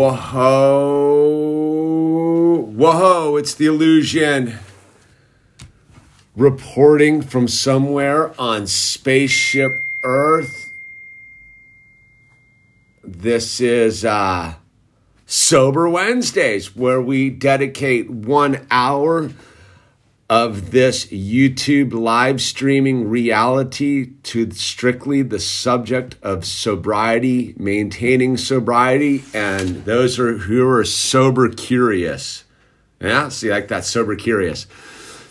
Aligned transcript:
Whoa. 0.00 0.16
Whoa, 2.74 3.36
it's 3.36 3.52
the 3.52 3.66
illusion. 3.66 4.58
Reporting 6.34 7.20
from 7.20 7.46
somewhere 7.46 8.32
on 8.40 8.66
Spaceship 8.66 9.72
Earth. 10.02 10.72
This 13.04 13.60
is 13.60 14.02
uh, 14.02 14.54
Sober 15.26 15.86
Wednesdays, 15.86 16.74
where 16.74 17.02
we 17.02 17.28
dedicate 17.28 18.08
one 18.08 18.66
hour 18.70 19.28
of 20.30 20.70
this 20.70 21.06
YouTube 21.06 21.92
live 21.92 22.40
streaming 22.40 23.10
reality 23.10 24.12
to 24.22 24.48
strictly 24.52 25.22
the 25.22 25.40
subject 25.40 26.14
of 26.22 26.44
sobriety, 26.44 27.52
maintaining 27.58 28.36
sobriety, 28.36 29.24
and 29.34 29.84
those 29.84 30.20
are 30.20 30.38
who 30.38 30.66
are 30.68 30.84
sober 30.84 31.48
curious. 31.48 32.44
Yeah, 33.00 33.28
see, 33.28 33.50
like 33.50 33.66
that 33.68 33.84
sober 33.84 34.14
curious. 34.14 34.68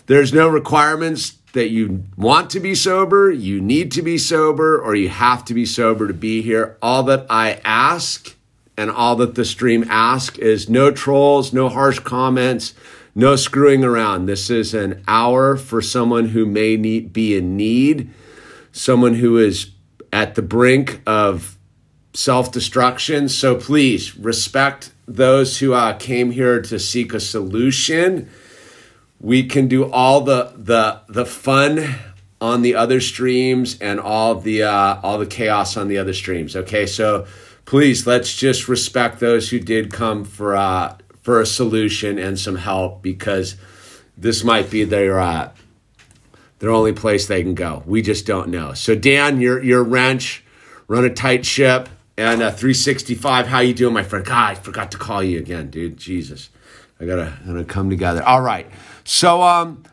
There's 0.04 0.34
no 0.34 0.48
requirements 0.48 1.38
that 1.54 1.70
you 1.70 2.04
want 2.18 2.50
to 2.50 2.60
be 2.60 2.74
sober, 2.74 3.30
you 3.30 3.58
need 3.58 3.90
to 3.92 4.02
be 4.02 4.18
sober, 4.18 4.78
or 4.78 4.94
you 4.94 5.08
have 5.08 5.46
to 5.46 5.54
be 5.54 5.64
sober 5.64 6.08
to 6.08 6.14
be 6.14 6.42
here. 6.42 6.76
All 6.82 7.04
that 7.04 7.24
I 7.30 7.60
ask 7.64 8.36
and 8.76 8.90
all 8.90 9.16
that 9.16 9.34
the 9.34 9.46
stream 9.46 9.86
asks 9.88 10.38
is 10.38 10.68
no 10.68 10.90
trolls, 10.90 11.54
no 11.54 11.70
harsh 11.70 12.00
comments 12.00 12.74
no 13.20 13.36
screwing 13.36 13.84
around. 13.84 14.24
This 14.24 14.48
is 14.48 14.72
an 14.72 15.04
hour 15.06 15.54
for 15.54 15.82
someone 15.82 16.28
who 16.28 16.46
may 16.46 16.76
need, 16.76 17.12
be 17.12 17.36
in 17.36 17.54
need, 17.54 18.10
someone 18.72 19.14
who 19.14 19.36
is 19.36 19.70
at 20.10 20.34
the 20.34 20.42
brink 20.42 21.02
of 21.06 21.58
self 22.14 22.50
destruction. 22.50 23.28
So 23.28 23.54
please 23.54 24.16
respect 24.16 24.92
those 25.06 25.58
who 25.58 25.74
uh, 25.74 25.92
came 25.98 26.30
here 26.30 26.62
to 26.62 26.78
seek 26.78 27.12
a 27.12 27.20
solution. 27.20 28.28
We 29.20 29.44
can 29.44 29.68
do 29.68 29.90
all 29.90 30.22
the 30.22 30.54
the 30.56 31.02
the 31.08 31.26
fun 31.26 31.96
on 32.40 32.62
the 32.62 32.74
other 32.74 33.02
streams 33.02 33.78
and 33.80 34.00
all 34.00 34.34
the 34.36 34.62
uh, 34.62 34.98
all 35.02 35.18
the 35.18 35.26
chaos 35.26 35.76
on 35.76 35.88
the 35.88 35.98
other 35.98 36.14
streams. 36.14 36.56
Okay, 36.56 36.86
so 36.86 37.26
please 37.66 38.06
let's 38.06 38.34
just 38.34 38.66
respect 38.66 39.20
those 39.20 39.50
who 39.50 39.60
did 39.60 39.92
come 39.92 40.24
for 40.24 40.56
uh, 40.56 40.96
for 41.30 41.40
a 41.40 41.46
solution 41.46 42.18
and 42.18 42.36
some 42.40 42.56
help 42.56 43.02
because 43.02 43.54
this 44.18 44.42
might 44.42 44.68
be 44.68 44.82
their 44.82 45.20
uh, 45.20 45.52
their 46.58 46.70
only 46.70 46.92
place 46.92 47.28
they 47.28 47.40
can 47.40 47.54
go. 47.54 47.84
We 47.86 48.02
just 48.02 48.26
don't 48.26 48.48
know. 48.48 48.74
So 48.74 48.96
Dan, 48.96 49.40
you're 49.40 49.62
you're 49.62 49.84
wrench, 49.84 50.42
run 50.88 51.04
a 51.04 51.14
tight 51.14 51.46
ship, 51.46 51.88
and 52.18 52.42
uh, 52.42 52.50
365. 52.50 53.46
How 53.46 53.60
you 53.60 53.72
doing, 53.72 53.94
my 53.94 54.02
friend? 54.02 54.26
God, 54.26 54.50
I 54.50 54.54
forgot 54.56 54.90
to 54.90 54.98
call 54.98 55.22
you 55.22 55.38
again, 55.38 55.70
dude. 55.70 55.98
Jesus, 55.98 56.50
I 56.98 57.06
gotta 57.06 57.38
gonna 57.46 57.64
come 57.64 57.88
together. 57.88 58.24
All 58.24 58.42
right. 58.42 58.68
So 59.04 59.40
um. 59.40 59.84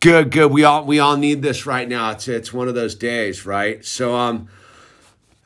Good, 0.00 0.30
good. 0.32 0.50
We 0.50 0.64
all 0.64 0.84
we 0.84 0.98
all 0.98 1.16
need 1.16 1.40
this 1.40 1.64
right 1.64 1.88
now. 1.88 2.10
It's 2.10 2.28
it's 2.28 2.52
one 2.52 2.68
of 2.68 2.74
those 2.74 2.94
days, 2.94 3.46
right? 3.46 3.82
So 3.86 4.14
um, 4.14 4.50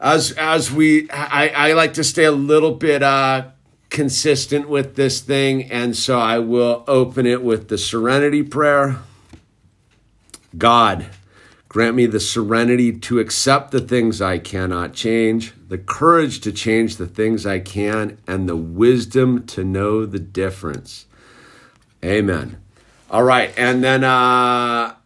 as 0.00 0.32
as 0.32 0.72
we, 0.72 1.08
I, 1.10 1.48
I 1.48 1.72
like 1.74 1.94
to 1.94 2.02
stay 2.02 2.24
a 2.24 2.32
little 2.32 2.72
bit 2.72 3.04
uh 3.04 3.50
consistent 3.94 4.68
with 4.68 4.96
this 4.96 5.20
thing, 5.20 5.70
and 5.70 5.96
so 5.96 6.18
I 6.18 6.40
will 6.40 6.82
open 6.88 7.26
it 7.26 7.44
with 7.44 7.68
the 7.68 7.78
serenity 7.78 8.42
prayer. 8.42 8.98
God, 10.58 11.06
grant 11.68 11.94
me 11.94 12.06
the 12.06 12.18
serenity 12.18 12.92
to 12.98 13.20
accept 13.20 13.70
the 13.70 13.80
things 13.80 14.20
I 14.20 14.38
cannot 14.38 14.94
change, 14.94 15.54
the 15.68 15.78
courage 15.78 16.40
to 16.40 16.50
change 16.50 16.96
the 16.96 17.06
things 17.06 17.46
I 17.46 17.60
can, 17.60 18.18
and 18.26 18.48
the 18.48 18.56
wisdom 18.56 19.46
to 19.46 19.62
know 19.62 20.04
the 20.04 20.18
difference. 20.18 21.06
Amen. 22.04 22.60
All 23.08 23.22
right, 23.22 23.54
and 23.56 23.84
then 23.84 24.02
uh, 24.02 24.96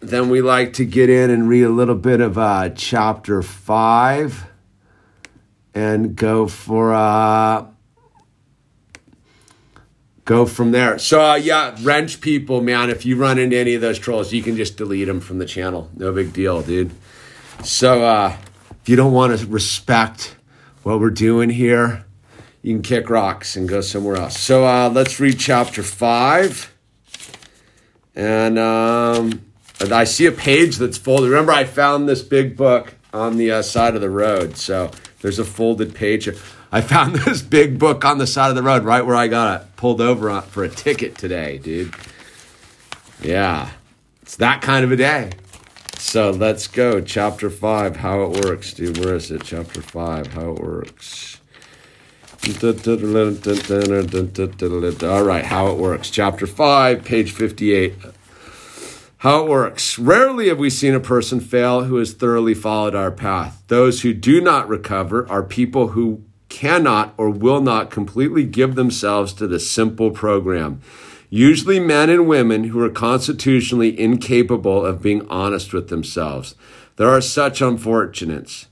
then 0.00 0.28
we 0.28 0.42
like 0.42 0.74
to 0.74 0.84
get 0.84 1.08
in 1.08 1.30
and 1.30 1.48
read 1.48 1.64
a 1.64 1.70
little 1.70 1.94
bit 1.94 2.20
of 2.20 2.36
uh, 2.36 2.68
chapter 2.68 3.40
five 3.40 4.46
and 5.72 6.14
go 6.16 6.46
for 6.46 6.92
uh 6.92 7.69
go 10.24 10.46
from 10.46 10.72
there. 10.72 10.98
So 10.98 11.20
uh, 11.20 11.34
yeah, 11.34 11.76
wrench 11.82 12.20
people, 12.20 12.60
man. 12.60 12.90
If 12.90 13.04
you 13.04 13.16
run 13.16 13.38
into 13.38 13.56
any 13.56 13.74
of 13.74 13.80
those 13.80 13.98
trolls, 13.98 14.32
you 14.32 14.42
can 14.42 14.56
just 14.56 14.76
delete 14.76 15.06
them 15.06 15.20
from 15.20 15.38
the 15.38 15.46
channel. 15.46 15.90
No 15.96 16.12
big 16.12 16.32
deal, 16.32 16.62
dude. 16.62 16.92
So 17.64 18.04
uh, 18.04 18.36
if 18.82 18.88
you 18.88 18.96
don't 18.96 19.12
want 19.12 19.38
to 19.38 19.46
respect 19.46 20.36
what 20.82 21.00
we're 21.00 21.10
doing 21.10 21.50
here, 21.50 22.04
you 22.62 22.74
can 22.74 22.82
kick 22.82 23.10
rocks 23.10 23.56
and 23.56 23.68
go 23.68 23.80
somewhere 23.80 24.16
else. 24.16 24.38
So 24.38 24.66
uh, 24.66 24.90
let's 24.90 25.18
read 25.20 25.38
chapter 25.38 25.82
five, 25.82 26.74
and 28.14 28.58
um, 28.58 29.44
I 29.80 30.04
see 30.04 30.26
a 30.26 30.32
page 30.32 30.76
that's 30.76 30.98
folded. 30.98 31.30
Remember, 31.30 31.52
I 31.52 31.64
found 31.64 32.08
this 32.08 32.22
big 32.22 32.56
book 32.56 32.94
on 33.12 33.36
the 33.36 33.50
uh, 33.50 33.62
side 33.62 33.94
of 33.94 34.00
the 34.00 34.10
road, 34.10 34.56
so 34.56 34.90
there's 35.20 35.38
a 35.38 35.44
folded 35.44 35.94
page. 35.94 36.28
I 36.72 36.80
found 36.80 37.16
this 37.26 37.42
big 37.42 37.78
book 37.78 38.04
on 38.04 38.18
the 38.18 38.26
side 38.26 38.50
of 38.50 38.56
the 38.56 38.62
road 38.62 38.84
right 38.84 39.04
where 39.04 39.16
I 39.16 39.28
got 39.28 39.60
it 39.60 39.76
pulled 39.76 40.00
over 40.00 40.40
for 40.42 40.64
a 40.64 40.68
ticket 40.68 41.16
today, 41.18 41.58
dude. 41.58 41.94
Yeah, 43.22 43.70
it's 44.22 44.36
that 44.36 44.62
kind 44.62 44.84
of 44.84 44.92
a 44.92 44.96
day. 44.96 45.32
So 45.98 46.30
let's 46.30 46.66
go. 46.66 47.00
Chapter 47.00 47.50
5, 47.50 47.96
how 47.96 48.22
it 48.22 48.44
works, 48.44 48.72
dude. 48.72 48.98
Where 48.98 49.14
is 49.14 49.30
it? 49.30 49.42
Chapter 49.44 49.82
5, 49.82 50.28
how 50.28 50.52
it 50.52 50.60
works. 50.60 51.40
All 55.02 55.22
right, 55.22 55.44
how 55.44 55.66
it 55.68 55.76
works. 55.76 56.08
Chapter 56.08 56.46
5, 56.46 57.04
page 57.04 57.32
58. 57.32 57.94
How 59.18 59.44
it 59.44 59.50
works. 59.50 59.98
Rarely 59.98 60.48
have 60.48 60.58
we 60.58 60.70
seen 60.70 60.94
a 60.94 61.00
person 61.00 61.40
fail 61.40 61.84
who 61.84 61.96
has 61.96 62.14
thoroughly 62.14 62.54
followed 62.54 62.94
our 62.94 63.10
path. 63.10 63.62
Those 63.68 64.00
who 64.00 64.14
do 64.14 64.40
not 64.40 64.70
recover 64.70 65.28
are 65.28 65.42
people 65.42 65.88
who 65.88 66.24
cannot 66.50 67.14
or 67.16 67.30
will 67.30 67.62
not 67.62 67.90
completely 67.90 68.44
give 68.44 68.74
themselves 68.74 69.32
to 69.32 69.46
the 69.46 69.58
simple 69.58 70.10
program. 70.10 70.82
Usually, 71.30 71.80
men 71.80 72.10
and 72.10 72.28
women 72.28 72.64
who 72.64 72.84
are 72.84 72.90
constitutionally 72.90 73.98
incapable 73.98 74.84
of 74.84 75.00
being 75.00 75.26
honest 75.28 75.72
with 75.72 75.88
themselves. 75.88 76.54
There 76.96 77.08
are 77.08 77.22
such 77.22 77.62
unfortunates. 77.62 78.66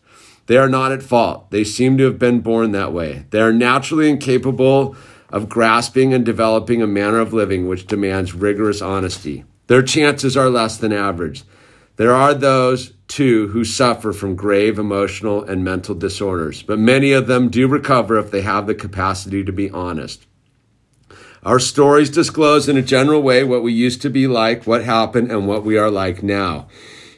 They 0.46 0.56
are 0.56 0.68
not 0.68 0.92
at 0.92 1.02
fault. 1.02 1.50
They 1.50 1.62
seem 1.64 1.96
to 1.98 2.04
have 2.04 2.18
been 2.18 2.40
born 2.40 2.72
that 2.72 2.92
way. 2.92 3.26
They 3.30 3.40
are 3.40 3.52
naturally 3.52 4.10
incapable 4.10 4.96
of 5.30 5.48
grasping 5.48 6.12
and 6.12 6.24
developing 6.24 6.82
a 6.82 6.86
manner 6.86 7.20
of 7.20 7.32
living 7.32 7.68
which 7.68 7.86
demands 7.86 8.34
rigorous 8.34 8.82
honesty. 8.82 9.44
Their 9.68 9.82
chances 9.82 10.36
are 10.36 10.50
less 10.50 10.78
than 10.78 10.92
average. 10.92 11.44
There 11.98 12.14
are 12.14 12.32
those, 12.32 12.92
too, 13.08 13.48
who 13.48 13.64
suffer 13.64 14.12
from 14.12 14.36
grave 14.36 14.78
emotional 14.78 15.42
and 15.42 15.64
mental 15.64 15.96
disorders, 15.96 16.62
but 16.62 16.78
many 16.78 17.10
of 17.12 17.26
them 17.26 17.48
do 17.48 17.66
recover 17.66 18.16
if 18.16 18.30
they 18.30 18.42
have 18.42 18.68
the 18.68 18.74
capacity 18.76 19.42
to 19.42 19.52
be 19.52 19.68
honest. 19.70 20.24
Our 21.42 21.58
stories 21.58 22.08
disclose 22.08 22.68
in 22.68 22.76
a 22.76 22.82
general 22.82 23.20
way 23.20 23.42
what 23.42 23.64
we 23.64 23.72
used 23.72 24.00
to 24.02 24.10
be 24.10 24.28
like, 24.28 24.64
what 24.64 24.84
happened, 24.84 25.32
and 25.32 25.48
what 25.48 25.64
we 25.64 25.76
are 25.76 25.90
like 25.90 26.22
now. 26.22 26.68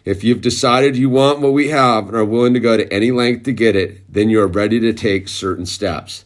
If 0.07 0.25
you've 0.25 0.41
decided 0.41 0.97
you 0.97 1.11
want 1.11 1.41
what 1.41 1.53
we 1.53 1.69
have 1.69 2.07
and 2.07 2.17
are 2.17 2.25
willing 2.25 2.55
to 2.55 2.61
go 2.61 2.79
to 2.79 2.91
any 2.91 3.11
length 3.11 3.43
to 3.45 3.53
get 3.53 3.77
it, 3.77 4.11
then 4.11 4.31
you 4.31 4.41
are 4.41 4.47
ready 4.47 4.81
to 4.81 4.95
take 4.95 5.29
certain 5.29 5.67
steps. 5.67 6.25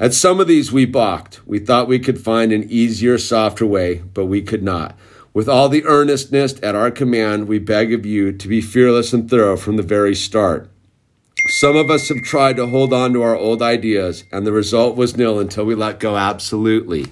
At 0.00 0.12
some 0.12 0.40
of 0.40 0.48
these, 0.48 0.72
we 0.72 0.86
balked. 0.86 1.46
We 1.46 1.60
thought 1.60 1.86
we 1.86 2.00
could 2.00 2.20
find 2.20 2.52
an 2.52 2.64
easier, 2.68 3.16
softer 3.16 3.64
way, 3.64 3.98
but 3.98 4.26
we 4.26 4.42
could 4.42 4.64
not. 4.64 4.98
With 5.36 5.50
all 5.50 5.68
the 5.68 5.84
earnestness 5.84 6.54
at 6.62 6.74
our 6.74 6.90
command, 6.90 7.46
we 7.46 7.58
beg 7.58 7.92
of 7.92 8.06
you 8.06 8.32
to 8.32 8.48
be 8.48 8.62
fearless 8.62 9.12
and 9.12 9.28
thorough 9.28 9.58
from 9.58 9.76
the 9.76 9.82
very 9.82 10.14
start. 10.14 10.70
Some 11.48 11.76
of 11.76 11.90
us 11.90 12.08
have 12.08 12.22
tried 12.22 12.56
to 12.56 12.68
hold 12.68 12.94
on 12.94 13.12
to 13.12 13.20
our 13.20 13.36
old 13.36 13.60
ideas, 13.60 14.24
and 14.32 14.46
the 14.46 14.52
result 14.52 14.96
was 14.96 15.14
nil 15.14 15.38
until 15.38 15.66
we 15.66 15.74
let 15.74 16.00
go 16.00 16.16
absolutely. 16.16 17.08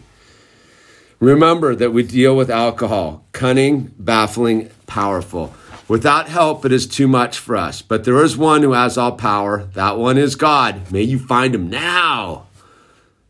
Remember 1.20 1.75
that 1.75 1.93
we 1.93 2.02
deal 2.02 2.34
with 2.34 2.48
alcohol, 2.48 3.26
cunning, 3.32 3.93
baffling, 3.98 4.70
powerful. 4.87 5.52
Without 5.87 6.26
help, 6.31 6.64
it 6.64 6.72
is 6.72 6.87
too 6.87 7.06
much 7.06 7.38
for 7.38 7.56
us. 7.56 7.82
But 7.82 8.04
there 8.04 8.25
is 8.25 8.38
one 8.38 8.62
who 8.62 8.72
has 8.72 8.96
all 8.96 9.12
power. 9.12 9.64
That 9.75 9.98
one 9.98 10.16
is 10.16 10.34
God. 10.34 10.90
May 10.90 11.02
you 11.02 11.19
find 11.19 11.54
him 11.54 11.69
now. 11.69 12.46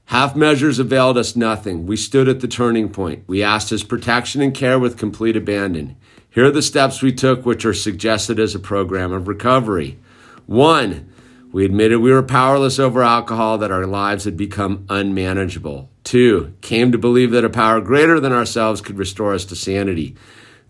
Half 0.06 0.36
measures 0.36 0.78
availed 0.78 1.16
us 1.16 1.34
nothing. 1.34 1.86
We 1.86 1.96
stood 1.96 2.28
at 2.28 2.40
the 2.40 2.48
turning 2.48 2.90
point. 2.90 3.24
We 3.26 3.42
asked 3.42 3.70
his 3.70 3.82
protection 3.82 4.42
and 4.42 4.54
care 4.54 4.78
with 4.78 4.98
complete 4.98 5.36
abandon. 5.36 5.96
Here 6.30 6.46
are 6.46 6.50
the 6.50 6.62
steps 6.62 7.00
we 7.00 7.12
took, 7.12 7.46
which 7.46 7.64
are 7.64 7.74
suggested 7.74 8.38
as 8.38 8.54
a 8.54 8.58
program 8.58 9.12
of 9.12 9.28
recovery. 9.28 9.98
One, 10.46 11.10
we 11.52 11.64
admitted 11.64 12.00
we 12.00 12.10
were 12.10 12.22
powerless 12.22 12.78
over 12.78 13.02
alcohol, 13.02 13.58
that 13.58 13.70
our 13.70 13.86
lives 13.86 14.24
had 14.24 14.36
become 14.36 14.84
unmanageable. 14.88 15.88
Two, 16.02 16.54
came 16.60 16.90
to 16.90 16.98
believe 16.98 17.30
that 17.30 17.44
a 17.44 17.50
power 17.50 17.80
greater 17.80 18.18
than 18.20 18.32
ourselves 18.32 18.80
could 18.80 18.98
restore 18.98 19.32
us 19.32 19.44
to 19.46 19.56
sanity. 19.56 20.16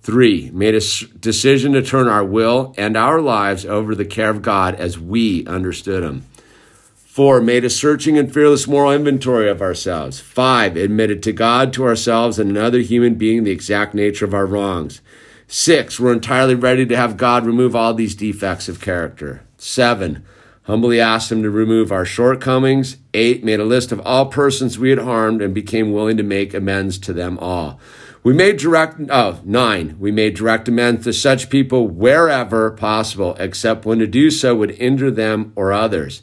Three, 0.02 0.50
made 0.52 0.75
a 0.75 1.06
decision 1.19 1.72
to 1.72 1.82
turn 1.82 2.06
our 2.06 2.25
will 2.25 2.75
and 2.76 2.96
our 2.96 3.22
lives 3.22 3.64
over 3.64 3.92
to 3.92 3.96
the 3.96 4.04
care 4.04 4.28
of 4.28 4.42
God 4.42 4.75
as 4.75 4.98
we 4.98 5.46
understood 5.46 6.04
Him. 6.04 6.25
Four, 7.14 7.40
made 7.40 7.64
a 7.64 7.70
searching 7.70 8.19
and 8.19 8.34
fearless 8.34 8.66
moral 8.66 8.90
inventory 8.90 9.49
of 9.49 9.62
ourselves. 9.62 10.19
Five, 10.19 10.76
admitted 10.76 11.22
to 11.22 11.32
God, 11.32 11.72
to 11.75 11.84
ourselves, 11.84 12.40
and 12.40 12.50
another 12.50 12.81
human 12.81 13.14
being 13.14 13.44
the 13.44 13.52
exact 13.52 13.94
nature 13.94 14.25
of 14.25 14.34
our 14.34 14.46
wrongs. 14.46 15.00
Six, 15.46 16.00
we're 16.00 16.12
entirely 16.12 16.56
ready 16.56 16.84
to 16.84 16.96
have 16.96 17.16
God 17.16 17.46
remove 17.46 17.76
all 17.76 17.94
these 17.94 18.16
defects 18.16 18.69
of 18.69 18.81
character. 18.81 19.44
Seven, 19.58 20.25
humbly 20.64 21.00
asked 21.00 21.31
Him 21.31 21.44
to 21.44 21.50
remove 21.50 21.93
our 21.93 22.05
shortcomings. 22.05 22.96
Eight, 23.14 23.44
made 23.44 23.60
a 23.60 23.64
list 23.64 23.93
of 23.93 24.00
all 24.00 24.26
persons 24.26 24.76
we 24.76 24.90
had 24.90 24.99
harmed 24.99 25.40
and 25.40 25.55
became 25.55 25.93
willing 25.93 26.17
to 26.17 26.25
make 26.25 26.52
amends 26.52 26.99
to 26.99 27.12
them 27.12 27.38
all. 27.38 27.78
We 28.25 28.32
made 28.32 28.56
direct, 28.56 28.99
oh, 29.08 29.38
nine, 29.44 29.94
we 30.00 30.10
made 30.10 30.34
direct 30.34 30.67
amends 30.67 31.05
to 31.05 31.12
such 31.12 31.49
people 31.49 31.87
wherever 31.87 32.72
possible, 32.72 33.37
except 33.38 33.87
when 33.87 34.00
to 34.00 34.08
do 34.08 34.32
so 34.32 34.56
would 34.56 34.72
injure 34.72 35.12
them 35.12 35.52
or 35.55 35.72
others. 35.72 36.22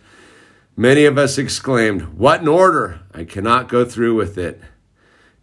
Many 0.81 1.05
of 1.05 1.15
us 1.15 1.37
exclaimed, 1.37 2.17
What 2.17 2.41
an 2.41 2.47
order! 2.47 3.01
I 3.13 3.23
cannot 3.23 3.69
go 3.69 3.85
through 3.85 4.15
with 4.15 4.35
it. 4.35 4.59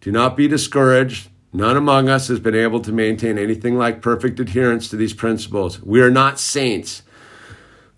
Do 0.01 0.11
not 0.11 0.37
be 0.37 0.49
discouraged. 0.49 1.29
None 1.53 1.77
among 1.77 2.09
us 2.09 2.27
has 2.27 2.41
been 2.41 2.57
able 2.57 2.81
to 2.81 2.91
maintain 2.91 3.39
anything 3.39 3.79
like 3.79 4.03
perfect 4.03 4.41
adherence 4.41 4.89
to 4.89 4.97
these 4.97 5.15
principles. 5.15 5.81
We 5.81 6.01
are 6.01 6.11
not 6.11 6.41
saints. 6.41 7.03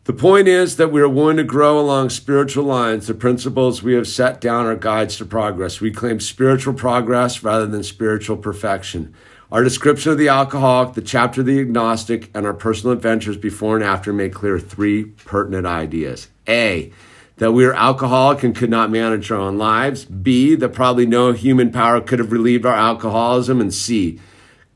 The 0.04 0.12
point 0.12 0.48
is 0.48 0.76
that 0.76 0.92
we 0.92 1.00
are 1.00 1.08
willing 1.08 1.38
to 1.38 1.42
grow 1.42 1.80
along 1.80 2.10
spiritual 2.10 2.64
lines. 2.64 3.06
The 3.06 3.14
principles 3.14 3.82
we 3.82 3.94
have 3.94 4.06
set 4.06 4.42
down 4.42 4.66
are 4.66 4.76
guides 4.76 5.16
to 5.16 5.24
progress. 5.24 5.80
We 5.80 5.92
claim 5.92 6.20
spiritual 6.20 6.74
progress 6.74 7.42
rather 7.42 7.66
than 7.66 7.84
spiritual 7.84 8.36
perfection. 8.36 9.14
Our 9.50 9.64
description 9.64 10.12
of 10.12 10.18
the 10.18 10.28
alcoholic, 10.28 10.92
the 10.92 11.00
chapter 11.00 11.40
of 11.40 11.46
the 11.46 11.58
agnostic, 11.58 12.30
and 12.34 12.44
our 12.44 12.52
personal 12.52 12.92
adventures 12.92 13.38
before 13.38 13.76
and 13.76 13.84
after 13.84 14.12
make 14.12 14.34
clear 14.34 14.58
three 14.58 15.04
pertinent 15.04 15.66
ideas. 15.66 16.28
A, 16.46 16.92
that 17.40 17.52
we 17.52 17.64
are 17.64 17.72
alcoholic 17.72 18.42
and 18.42 18.54
could 18.54 18.68
not 18.68 18.90
manage 18.90 19.30
our 19.30 19.38
own 19.38 19.56
lives. 19.56 20.04
B, 20.04 20.54
that 20.56 20.74
probably 20.74 21.06
no 21.06 21.32
human 21.32 21.72
power 21.72 21.98
could 21.98 22.18
have 22.18 22.32
relieved 22.32 22.66
our 22.66 22.74
alcoholism. 22.74 23.62
And 23.62 23.72
C, 23.72 24.20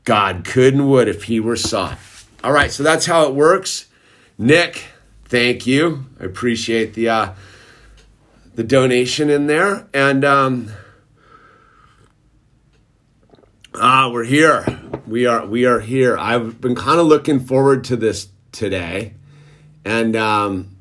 God 0.03 0.43
could 0.43 0.73
and 0.73 0.89
would 0.89 1.07
if 1.07 1.25
he 1.25 1.39
were 1.39 1.55
sought. 1.55 1.99
All 2.43 2.51
right, 2.51 2.71
so 2.71 2.81
that's 2.81 3.05
how 3.05 3.27
it 3.27 3.35
works. 3.35 3.85
Nick, 4.39 4.85
thank 5.25 5.67
you. 5.67 6.07
I 6.19 6.23
appreciate 6.23 6.95
the 6.95 7.07
uh, 7.07 7.33
the 8.55 8.63
donation 8.63 9.29
in 9.29 9.45
there. 9.45 9.87
And 9.93 10.25
um, 10.25 10.71
ah, 13.75 14.09
we're 14.11 14.23
here. 14.23 14.65
We 15.05 15.27
are 15.27 15.45
we 15.45 15.65
are 15.65 15.81
here. 15.81 16.17
I've 16.17 16.59
been 16.61 16.73
kind 16.73 16.99
of 16.99 17.05
looking 17.05 17.41
forward 17.41 17.83
to 17.85 17.95
this 17.95 18.29
today, 18.51 19.13
and 19.85 20.15
um, 20.15 20.74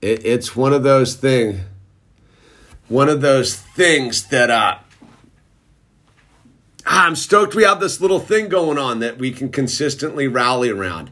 it, 0.00 0.24
it's 0.24 0.54
one 0.54 0.72
of 0.72 0.82
those 0.82 1.14
thing 1.14 1.60
one 2.88 3.08
of 3.08 3.20
those 3.20 3.56
things 3.56 4.24
that 4.28 4.50
uh 4.50 4.78
I'm 6.86 7.16
stoked 7.16 7.54
we 7.54 7.64
have 7.64 7.80
this 7.80 8.00
little 8.00 8.20
thing 8.20 8.48
going 8.48 8.78
on 8.78 9.00
that 9.00 9.18
we 9.18 9.32
can 9.32 9.48
consistently 9.48 10.28
rally 10.28 10.70
around. 10.70 11.10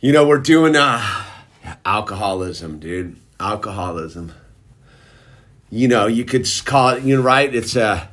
You 0.00 0.12
know, 0.12 0.26
we're 0.26 0.38
doing 0.38 0.74
uh 0.74 1.24
alcoholism, 1.84 2.78
dude. 2.80 3.16
Alcoholism. 3.38 4.32
You 5.70 5.88
know, 5.88 6.06
you 6.06 6.24
could 6.24 6.48
call 6.64 6.90
it, 6.90 7.02
you 7.02 7.16
know, 7.16 7.22
right? 7.22 7.54
It's 7.54 7.76
a 7.76 8.08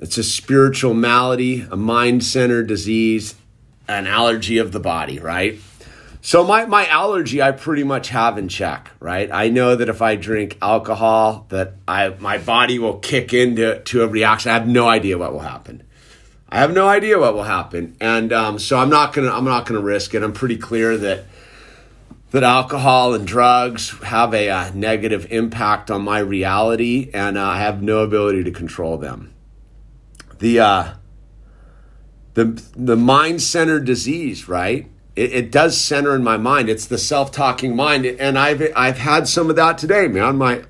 it's 0.00 0.18
a 0.18 0.22
spiritual 0.22 0.94
malady, 0.94 1.66
a 1.70 1.76
mind-centered 1.76 2.68
disease, 2.68 3.34
an 3.88 4.06
allergy 4.06 4.58
of 4.58 4.72
the 4.72 4.78
body, 4.78 5.18
right? 5.18 5.58
So 6.20 6.44
my, 6.44 6.66
my 6.66 6.86
allergy 6.86 7.40
I 7.40 7.52
pretty 7.52 7.84
much 7.84 8.08
have 8.08 8.38
in 8.38 8.48
check, 8.48 8.90
right? 9.00 9.30
I 9.32 9.48
know 9.48 9.76
that 9.76 9.88
if 9.88 10.02
I 10.02 10.16
drink 10.16 10.58
alcohol 10.60 11.46
that 11.50 11.74
I 11.86 12.08
my 12.18 12.38
body 12.38 12.78
will 12.78 12.98
kick 12.98 13.32
into 13.32 13.80
to 13.80 14.02
a 14.02 14.08
reaction. 14.08 14.50
I 14.50 14.54
have 14.54 14.68
no 14.68 14.88
idea 14.88 15.16
what 15.16 15.32
will 15.32 15.40
happen. 15.40 15.84
I 16.48 16.58
have 16.60 16.72
no 16.72 16.88
idea 16.88 17.18
what 17.18 17.34
will 17.34 17.44
happen. 17.44 17.96
And 18.00 18.32
um, 18.32 18.58
so 18.58 18.78
I'm 18.78 18.90
not 18.90 19.12
gonna 19.12 19.30
I'm 19.30 19.44
not 19.44 19.66
gonna 19.66 19.80
risk 19.80 20.14
it. 20.14 20.22
I'm 20.22 20.32
pretty 20.32 20.56
clear 20.56 20.96
that 20.96 21.24
that 22.30 22.42
alcohol 22.42 23.14
and 23.14 23.26
drugs 23.26 23.90
have 24.02 24.34
a, 24.34 24.50
uh, 24.50 24.70
negative 24.74 25.26
impact 25.30 25.90
on 25.90 26.02
my 26.02 26.18
reality 26.18 27.10
and 27.14 27.38
uh, 27.38 27.42
I 27.42 27.58
have 27.58 27.82
no 27.82 28.00
ability 28.00 28.44
to 28.44 28.50
control 28.50 28.98
them. 28.98 29.32
The 30.38 30.60
uh, 30.60 30.94
the 32.34 32.62
the 32.76 32.96
mind-centered 32.96 33.84
disease, 33.84 34.48
right? 34.48 34.90
It, 35.18 35.32
it, 35.32 35.50
does 35.50 35.78
center 35.78 36.14
in 36.14 36.22
my 36.22 36.36
mind. 36.36 36.68
It's 36.68 36.86
the 36.86 36.96
self-talking 36.96 37.74
mind, 37.74 38.06
and 38.06 38.38
I've 38.38 38.62
I've 38.76 38.98
had 38.98 39.26
some 39.26 39.50
of 39.50 39.56
that 39.56 39.76
today, 39.76 40.06
man. 40.06 40.36
My 40.36 40.62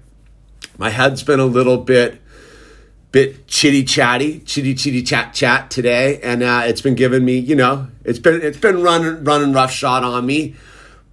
my 0.79 0.89
head's 0.89 1.23
been 1.23 1.39
a 1.39 1.45
little 1.47 1.77
bit 1.77 2.21
bit 3.13 3.47
chitty 3.47 3.85
chatty, 3.85 4.41
chitty 4.41 4.75
chitty 4.75 5.03
chat 5.03 5.35
chat 5.35 5.71
today, 5.71 6.19
and 6.23 6.43
uh, 6.43 6.63
it's 6.65 6.81
been 6.81 6.95
giving 6.95 7.25
me, 7.25 7.39
you 7.39 7.55
know, 7.55 7.89
it's 8.05 8.19
been 8.19 8.41
it's 8.41 8.59
been 8.59 8.83
running 8.83 9.23
running 9.23 9.53
rough 9.53 9.71
shot 9.71 10.03
on 10.03 10.25
me. 10.25 10.57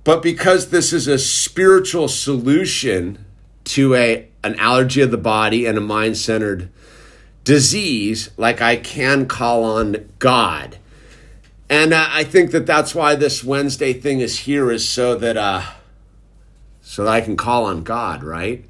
But 0.05 0.23
because 0.23 0.69
this 0.69 0.93
is 0.93 1.07
a 1.07 1.17
spiritual 1.17 2.07
solution 2.07 3.25
to 3.65 3.95
a 3.95 4.29
an 4.45 4.55
allergy 4.59 5.01
of 5.01 5.11
the 5.11 5.17
body 5.17 5.65
and 5.65 5.77
a 5.77 5.81
mind 5.81 6.17
centered 6.17 6.69
disease, 7.43 8.29
like 8.37 8.61
I 8.61 8.77
can 8.77 9.27
call 9.27 9.65
on 9.65 10.09
God 10.19 10.77
and 11.69 11.93
uh, 11.93 12.07
I 12.09 12.23
think 12.23 12.51
that 12.51 12.65
that's 12.65 12.93
why 12.93 13.15
this 13.15 13.43
Wednesday 13.43 13.93
thing 13.93 14.19
is 14.19 14.39
here 14.39 14.71
is 14.71 14.87
so 14.87 15.15
that 15.15 15.35
uh, 15.35 15.63
so 16.81 17.03
that 17.03 17.13
I 17.13 17.21
can 17.21 17.35
call 17.35 17.65
on 17.65 17.83
God, 17.83 18.23
right? 18.23 18.65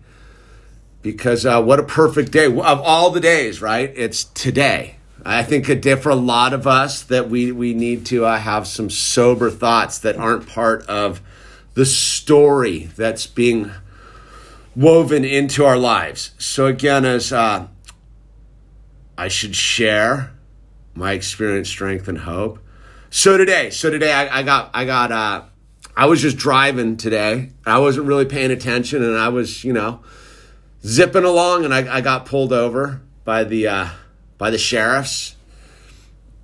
Because 1.02 1.46
uh, 1.46 1.62
what 1.62 1.80
a 1.80 1.84
perfect 1.84 2.32
day 2.32 2.46
of 2.46 2.62
all 2.62 3.12
the 3.12 3.20
days, 3.20 3.62
right? 3.62 3.92
It's 3.96 4.24
today. 4.24 4.96
I 5.26 5.44
think 5.44 5.68
a 5.68 5.76
day 5.76 5.96
for 5.96 6.10
a 6.10 6.16
lot 6.16 6.54
of 6.54 6.68
us 6.68 7.02
that 7.04 7.30
we 7.30 7.52
we 7.52 7.74
need 7.74 8.06
to 8.08 8.26
uh, 8.26 8.38
have 8.38 8.66
some 8.66 8.90
sober 8.90 9.52
thoughts 9.52 10.00
that 10.00 10.16
aren't 10.16 10.48
part 10.48 10.86
of 10.88 11.22
the 11.74 11.86
story 11.86 12.90
that's 12.96 13.28
being 13.28 13.72
woven 14.76 15.26
into 15.26 15.66
our 15.66 15.78
lives. 15.78 16.32
So 16.38 16.68
again, 16.68 17.04
as 17.04 17.34
uh, 17.34 17.68
I 19.18 19.28
should 19.28 19.56
share 19.56 20.32
my 20.94 21.12
experience, 21.12 21.68
strength, 21.68 22.08
and 22.08 22.20
hope 22.20 22.60
so 23.16 23.38
today, 23.38 23.70
so 23.70 23.90
today 23.90 24.12
I, 24.12 24.40
I 24.40 24.44
got 24.44 24.72
I 24.74 24.84
got 24.84 25.10
uh 25.10 25.44
I 25.96 26.06
was 26.06 26.22
just 26.22 26.36
driving 26.36 26.98
today. 26.98 27.52
I 27.66 27.80
wasn't 27.80 28.08
really 28.08 28.26
paying 28.26 28.52
attention 28.52 29.02
and 29.02 29.18
I 29.18 29.30
was, 29.30 29.64
you 29.64 29.72
know, 29.72 30.02
zipping 30.84 31.24
along 31.24 31.64
and 31.64 31.74
I, 31.74 31.96
I 31.96 32.02
got 32.02 32.26
pulled 32.26 32.52
over 32.52 33.02
by 33.24 33.46
the 33.46 33.70
uh 33.70 33.88
by 34.38 34.50
the 34.50 34.58
sheriffs. 34.58 35.38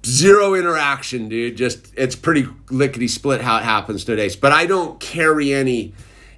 Zero 0.05 0.55
interaction, 0.55 1.27
dude. 1.27 1.57
Just 1.57 1.93
it's 1.97 2.15
pretty 2.15 2.47
lickety 2.69 3.09
split 3.09 3.41
how 3.41 3.57
it 3.57 3.63
happens 3.63 4.05
today. 4.05 4.31
But 4.39 4.53
I 4.53 4.65
don't 4.65 4.97
carry 4.97 5.53
any 5.53 5.93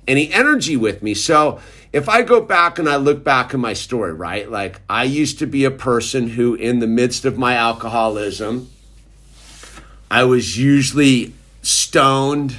any 0.07 0.33
energy 0.33 0.75
with 0.75 1.03
me. 1.03 1.13
So 1.13 1.59
if 1.93 2.09
I 2.09 2.23
go 2.23 2.41
back 2.41 2.79
and 2.79 2.89
I 2.89 2.95
look 2.95 3.23
back 3.23 3.53
in 3.53 3.59
my 3.59 3.73
story, 3.73 4.13
right? 4.13 4.49
Like 4.49 4.81
I 4.89 5.03
used 5.03 5.37
to 5.39 5.45
be 5.45 5.63
a 5.63 5.71
person 5.71 6.29
who 6.29 6.55
in 6.55 6.79
the 6.79 6.87
midst 6.87 7.23
of 7.23 7.37
my 7.37 7.53
alcoholism 7.53 8.72
I 10.13 10.25
was 10.25 10.59
usually 10.59 11.33
stoned, 11.63 12.57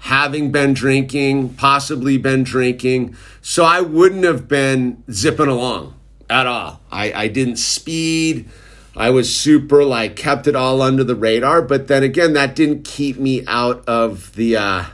having 0.00 0.52
been 0.52 0.74
drinking, 0.74 1.54
possibly 1.54 2.18
been 2.18 2.42
drinking. 2.42 3.16
So 3.40 3.64
I 3.64 3.80
wouldn't 3.80 4.24
have 4.24 4.48
been 4.48 5.02
zipping 5.10 5.48
along 5.48 5.98
at 6.28 6.46
all. 6.46 6.82
I, 6.90 7.10
I 7.14 7.28
didn't 7.28 7.56
speed. 7.56 8.50
I 8.94 9.08
was 9.08 9.34
super 9.34 9.82
like 9.82 10.14
kept 10.14 10.46
it 10.46 10.54
all 10.54 10.82
under 10.82 11.02
the 11.02 11.16
radar, 11.16 11.62
but 11.62 11.88
then 11.88 12.02
again, 12.02 12.34
that 12.34 12.54
didn't 12.54 12.84
keep 12.84 13.16
me 13.16 13.46
out 13.46 13.82
of 13.88 14.34
the 14.34 14.58
uh, 14.58 14.84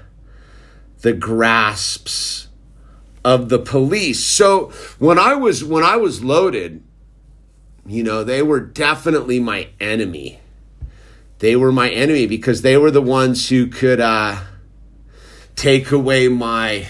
the 1.01 1.13
grasps 1.13 2.47
of 3.25 3.49
the 3.49 3.59
police. 3.59 4.25
So 4.25 4.71
when 5.01 5.19
I 5.19 5.35
was 5.35 5.65
when 5.65 5.83
I 5.83 5.97
was 5.97 6.23
loaded, 6.23 6.85
you 7.85 8.05
know, 8.05 8.23
they 8.23 8.43
were 8.43 8.61
definitely 8.61 9.41
my 9.41 9.71
enemy 9.81 10.39
they 11.39 11.57
were 11.57 11.73
my 11.73 11.91
enemy 11.91 12.27
because 12.27 12.63
they 12.63 12.77
were 12.77 12.91
the 12.91 13.03
ones 13.03 13.49
who 13.49 13.67
could 13.67 14.01
uh, 14.01 14.41
take 15.57 15.91
away 15.91 16.29
my 16.29 16.87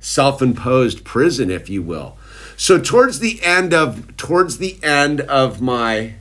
self-imposed 0.00 1.04
prison, 1.04 1.50
if 1.50 1.68
you 1.68 1.82
will. 1.82 2.16
So 2.56 2.78
towards 2.78 3.18
the 3.18 3.42
end 3.42 3.74
of 3.74 4.16
towards 4.16 4.58
the 4.58 4.78
end 4.82 5.20
of 5.22 5.60
my 5.60 6.14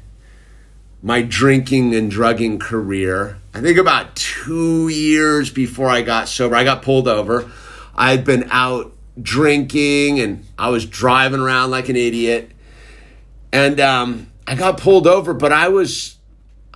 my 1.02 1.22
drinking 1.22 1.94
and 1.94 2.10
drugging 2.10 2.60
career, 2.60 3.38
I 3.54 3.62
think 3.62 3.78
about 3.78 4.16
two 4.16 4.88
years 4.88 5.50
before 5.50 5.90
I 5.90 6.02
got 6.02 6.28
sober, 6.28 6.56
I 6.56 6.64
got 6.64 6.82
pulled 6.82 7.08
over. 7.08 7.52
I 7.96 8.12
had 8.12 8.26
been 8.26 8.48
out 8.50 8.94
drinking 9.22 10.20
and 10.20 10.46
I 10.58 10.70
was 10.70 10.86
driving 10.86 11.40
around 11.40 11.72
like 11.72 11.90
an 11.90 11.96
idiot. 11.96 12.52
And 13.52 13.80
um, 13.80 14.32
I 14.48 14.56
got 14.56 14.80
pulled 14.80 15.06
over, 15.06 15.34
but 15.34 15.52
I 15.52 15.68
was 15.68 16.18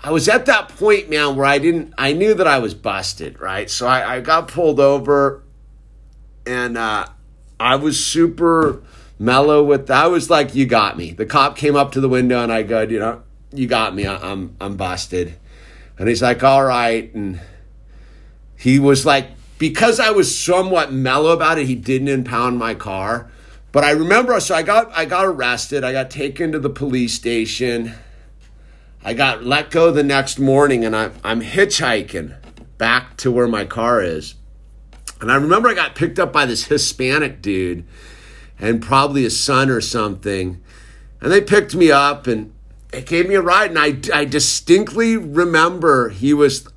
I 0.04 0.12
was 0.12 0.28
at 0.30 0.46
that 0.46 0.70
point, 0.70 1.10
man, 1.10 1.36
where 1.36 1.46
I 1.46 1.58
didn't 1.58 1.94
I 1.98 2.14
knew 2.14 2.34
that 2.36 2.48
I 2.48 2.60
was 2.60 2.74
busted, 2.74 3.40
right? 3.40 3.70
So 3.70 3.88
I, 3.88 4.18
I 4.18 4.20
got 4.22 4.48
pulled 4.48 4.80
over 4.80 5.44
and 6.46 6.78
uh, 6.78 7.08
I 7.60 7.76
was 7.76 8.04
super 8.04 8.84
mellow 9.20 9.64
with 9.64 9.90
I 9.90 10.08
was 10.08 10.30
like, 10.30 10.54
you 10.54 10.66
got 10.66 10.98
me. 10.98 11.12
The 11.12 11.26
cop 11.26 11.58
came 11.58 11.76
up 11.76 11.92
to 11.94 12.02
the 12.02 12.10
window 12.10 12.42
and 12.42 12.54
I 12.54 12.64
go, 12.64 12.82
you 12.82 13.00
know, 13.00 13.24
you 13.52 13.68
got 13.68 13.96
me. 13.96 14.06
I, 14.06 14.18
I'm 14.18 14.56
I'm 14.62 14.78
busted. 14.78 15.38
And 15.98 16.08
he's 16.08 16.22
like, 16.22 16.44
all 16.44 16.64
right. 16.64 17.12
And 17.16 17.42
he 18.56 18.78
was 18.78 19.04
like, 19.06 19.30
because 19.58 20.00
I 20.00 20.12
was 20.12 20.38
somewhat 20.38 20.94
mellow 20.94 21.32
about 21.32 21.58
it, 21.58 21.66
he 21.66 21.74
didn't 21.74 22.10
impound 22.10 22.60
my 22.60 22.76
car. 22.76 23.32
But 23.72 23.84
I 23.84 23.92
remember, 23.92 24.40
so 24.40 24.56
I 24.56 24.62
got 24.62 24.92
I 24.96 25.06
got 25.06 25.26
arrested. 25.26 25.84
I 25.84 25.92
got 25.92 26.12
taken 26.12 26.52
to 26.52 26.60
the 26.60 26.70
police 26.70 27.14
station. 27.14 27.94
I 29.08 29.14
got 29.14 29.46
let 29.46 29.72
go 29.72 29.90
the 29.90 30.04
next 30.04 30.38
morning, 30.38 30.84
and 30.84 30.94
I, 30.94 31.12
I'm 31.24 31.40
hitchhiking 31.40 32.36
back 32.78 33.16
to 33.18 33.32
where 33.32 33.48
my 33.48 33.64
car 33.64 34.02
is. 34.02 34.36
And 35.22 35.32
I 35.32 35.36
remember 35.36 35.70
I 35.70 35.76
got 35.76 35.96
picked 35.96 36.20
up 36.20 36.34
by 36.34 36.46
this 36.46 36.66
Hispanic 36.66 37.42
dude 37.42 37.86
and 38.60 38.82
probably 38.82 39.26
a 39.26 39.30
son 39.30 39.70
or 39.70 39.80
something. 39.80 40.62
And 41.22 41.32
they 41.32 41.40
picked 41.40 41.74
me 41.74 41.90
up 41.90 42.28
and 42.28 42.54
it 42.92 43.06
gave 43.06 43.30
me 43.30 43.36
a 43.36 43.42
ride. 43.42 43.70
And 43.70 43.80
I, 43.80 43.98
I 44.14 44.26
distinctly 44.26 45.16
remember 45.16 46.10
he 46.10 46.34
was, 46.34 46.68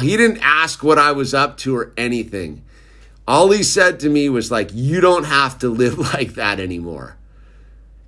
he 0.00 0.16
didn't 0.16 0.38
ask 0.40 0.84
what 0.84 0.96
I 0.96 1.10
was 1.10 1.34
up 1.34 1.56
to 1.58 1.76
or 1.76 1.92
anything. 1.96 2.64
All 3.26 3.50
he 3.50 3.64
said 3.64 3.98
to 3.98 4.08
me 4.08 4.28
was 4.28 4.52
like, 4.52 4.70
you 4.72 5.00
don't 5.00 5.24
have 5.24 5.58
to 5.58 5.68
live 5.68 5.98
like 6.14 6.34
that 6.34 6.60
anymore. 6.60 7.16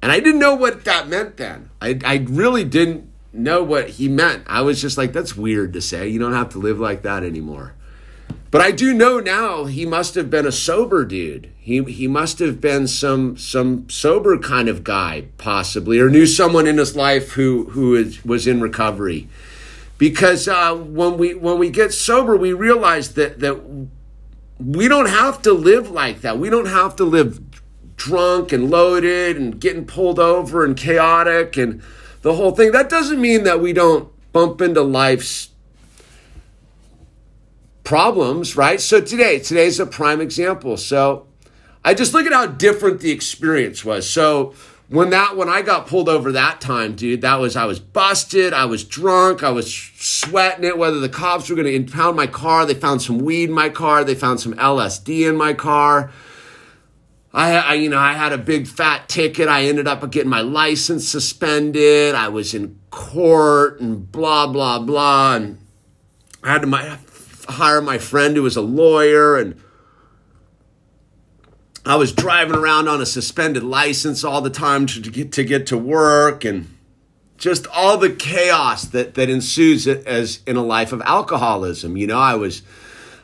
And 0.00 0.12
I 0.12 0.21
didn't 0.21 0.38
know 0.38 0.54
what 0.54 0.85
that 0.85 1.09
meant 1.09 1.37
then. 1.37 1.71
I, 1.83 1.99
I 2.04 2.25
really 2.28 2.62
didn't 2.62 3.11
know 3.32 3.62
what 3.62 3.90
he 3.90 4.08
meant. 4.08 4.44
I 4.46 4.62
was 4.62 4.80
just 4.80 4.99
like, 4.99 5.12
that's 5.12 5.37
weird 5.37 5.72
to 5.75 5.80
say. 5.80 6.08
You 6.08 6.18
don't 6.18 6.32
have 6.32 6.50
to 6.50 6.58
live 6.58 6.80
like 6.80 7.02
that 7.02 7.22
anymore. 7.22 7.75
But 8.50 8.60
I 8.60 8.72
do 8.72 8.92
know 8.92 9.20
now 9.20 9.66
he 9.66 9.87
must 9.87 10.16
have 10.16 10.28
been 10.28 10.46
a 10.46 10.52
sober 10.52 11.04
dude. 11.04 11.52
He 11.56 11.84
he 11.84 12.08
must 12.08 12.40
have 12.40 12.60
been 12.60 12.88
some 12.88 13.37
some 13.37 13.88
sober 13.88 14.37
kind 14.38 14.68
of 14.68 14.82
guy, 14.82 15.26
possibly, 15.38 16.00
or 16.00 16.10
knew 16.10 16.26
someone 16.26 16.66
in 16.66 16.78
his 16.78 16.96
life 16.96 17.32
who 17.32 17.66
who 17.70 17.94
is, 17.94 18.25
was 18.25 18.49
in 18.49 18.60
recovery. 18.60 19.28
Because 19.99 20.49
uh, 20.49 20.75
when 20.75 21.16
we 21.16 21.34
when 21.34 21.58
we 21.58 21.70
get 21.70 21.92
sober, 21.92 22.37
we 22.37 22.52
realize 22.52 23.14
that 23.14 23.38
that 23.38 23.60
we 24.58 24.88
don't 24.88 25.08
have 25.08 25.42
to 25.42 25.52
live 25.52 25.90
like 25.90 26.22
that. 26.22 26.38
We 26.38 26.50
don't 26.50 26.66
have 26.66 26.96
to 26.96 27.04
live 27.04 27.40
drunk 27.96 28.50
and 28.50 28.68
loaded 28.68 29.37
and 29.37 29.60
getting 29.60 29.84
pulled 29.84 30.18
over 30.18 30.64
and 30.64 30.76
chaotic 30.76 31.56
and 31.56 31.82
the 32.22 32.34
whole 32.34 32.52
thing. 32.52 32.72
That 32.72 32.88
doesn't 32.88 33.20
mean 33.20 33.44
that 33.44 33.60
we 33.60 33.72
don't 33.72 34.10
bump 34.32 34.60
into 34.60 34.82
life's 34.82 35.50
problems, 37.84 38.56
right? 38.56 38.80
So 38.80 39.00
today, 39.00 39.38
today's 39.38 39.80
a 39.80 39.86
prime 39.86 40.20
example. 40.20 40.76
So 40.76 41.26
I 41.84 41.94
just 41.94 42.14
look 42.14 42.26
at 42.26 42.32
how 42.32 42.46
different 42.46 43.00
the 43.00 43.10
experience 43.10 43.84
was. 43.84 44.08
So 44.08 44.54
when 44.88 45.10
that 45.10 45.36
when 45.36 45.48
I 45.48 45.62
got 45.62 45.86
pulled 45.86 46.08
over 46.08 46.32
that 46.32 46.60
time, 46.60 46.94
dude, 46.94 47.22
that 47.22 47.36
was 47.36 47.56
I 47.56 47.64
was 47.64 47.78
busted, 47.78 48.52
I 48.52 48.64
was 48.64 48.84
drunk, 48.84 49.42
I 49.42 49.50
was 49.50 49.72
sweating 49.72 50.64
it. 50.64 50.76
Whether 50.76 51.00
the 51.00 51.08
cops 51.08 51.48
were 51.48 51.56
going 51.56 51.66
to 51.66 51.74
impound 51.74 52.16
my 52.16 52.26
car, 52.26 52.66
they 52.66 52.74
found 52.74 53.00
some 53.00 53.18
weed 53.18 53.48
in 53.48 53.54
my 53.54 53.68
car, 53.68 54.04
they 54.04 54.14
found 54.14 54.40
some 54.40 54.54
LSD 54.54 55.28
in 55.28 55.36
my 55.36 55.54
car. 55.54 56.12
I, 57.32 57.52
I, 57.52 57.75
you 57.75 57.88
know, 57.88 57.99
I 57.99 58.14
had 58.14 58.32
a 58.32 58.38
big 58.38 58.66
fat 58.66 59.08
ticket. 59.08 59.49
I 59.49 59.64
ended 59.64 59.87
up 59.87 60.08
getting 60.10 60.30
my 60.30 60.40
license 60.40 61.08
suspended. 61.08 62.14
I 62.14 62.28
was 62.28 62.54
in 62.54 62.78
court 62.90 63.80
and 63.80 64.10
blah 64.10 64.49
blah 64.49 64.80
blah, 64.80 65.37
and 65.37 65.58
I 66.42 66.52
had 66.52 66.62
to 66.62 66.66
my 66.66 66.99
hire 67.49 67.80
my 67.80 67.99
friend 67.99 68.37
who 68.37 68.42
was 68.42 68.56
a 68.56 68.62
lawyer 68.62 69.37
and 69.37 69.60
I 71.84 71.96
was 71.96 72.12
driving 72.12 72.54
around 72.54 72.88
on 72.88 73.00
a 73.00 73.06
suspended 73.06 73.62
license 73.62 74.22
all 74.22 74.42
the 74.42 74.50
time 74.50 74.87
to, 74.87 75.00
to, 75.00 75.10
get 75.10 75.32
to 75.32 75.44
get 75.44 75.66
to 75.68 75.78
work 75.78 76.44
and 76.44 76.76
just 77.38 77.66
all 77.68 77.96
the 77.96 78.10
chaos 78.10 78.84
that 78.87 79.14
that 79.14 79.30
ensues 79.30 79.88
as 79.88 80.40
in 80.46 80.56
a 80.56 80.62
life 80.62 80.92
of 80.92 81.00
alcoholism. 81.02 81.96
You 81.96 82.06
know, 82.06 82.18
I 82.18 82.34
was 82.34 82.62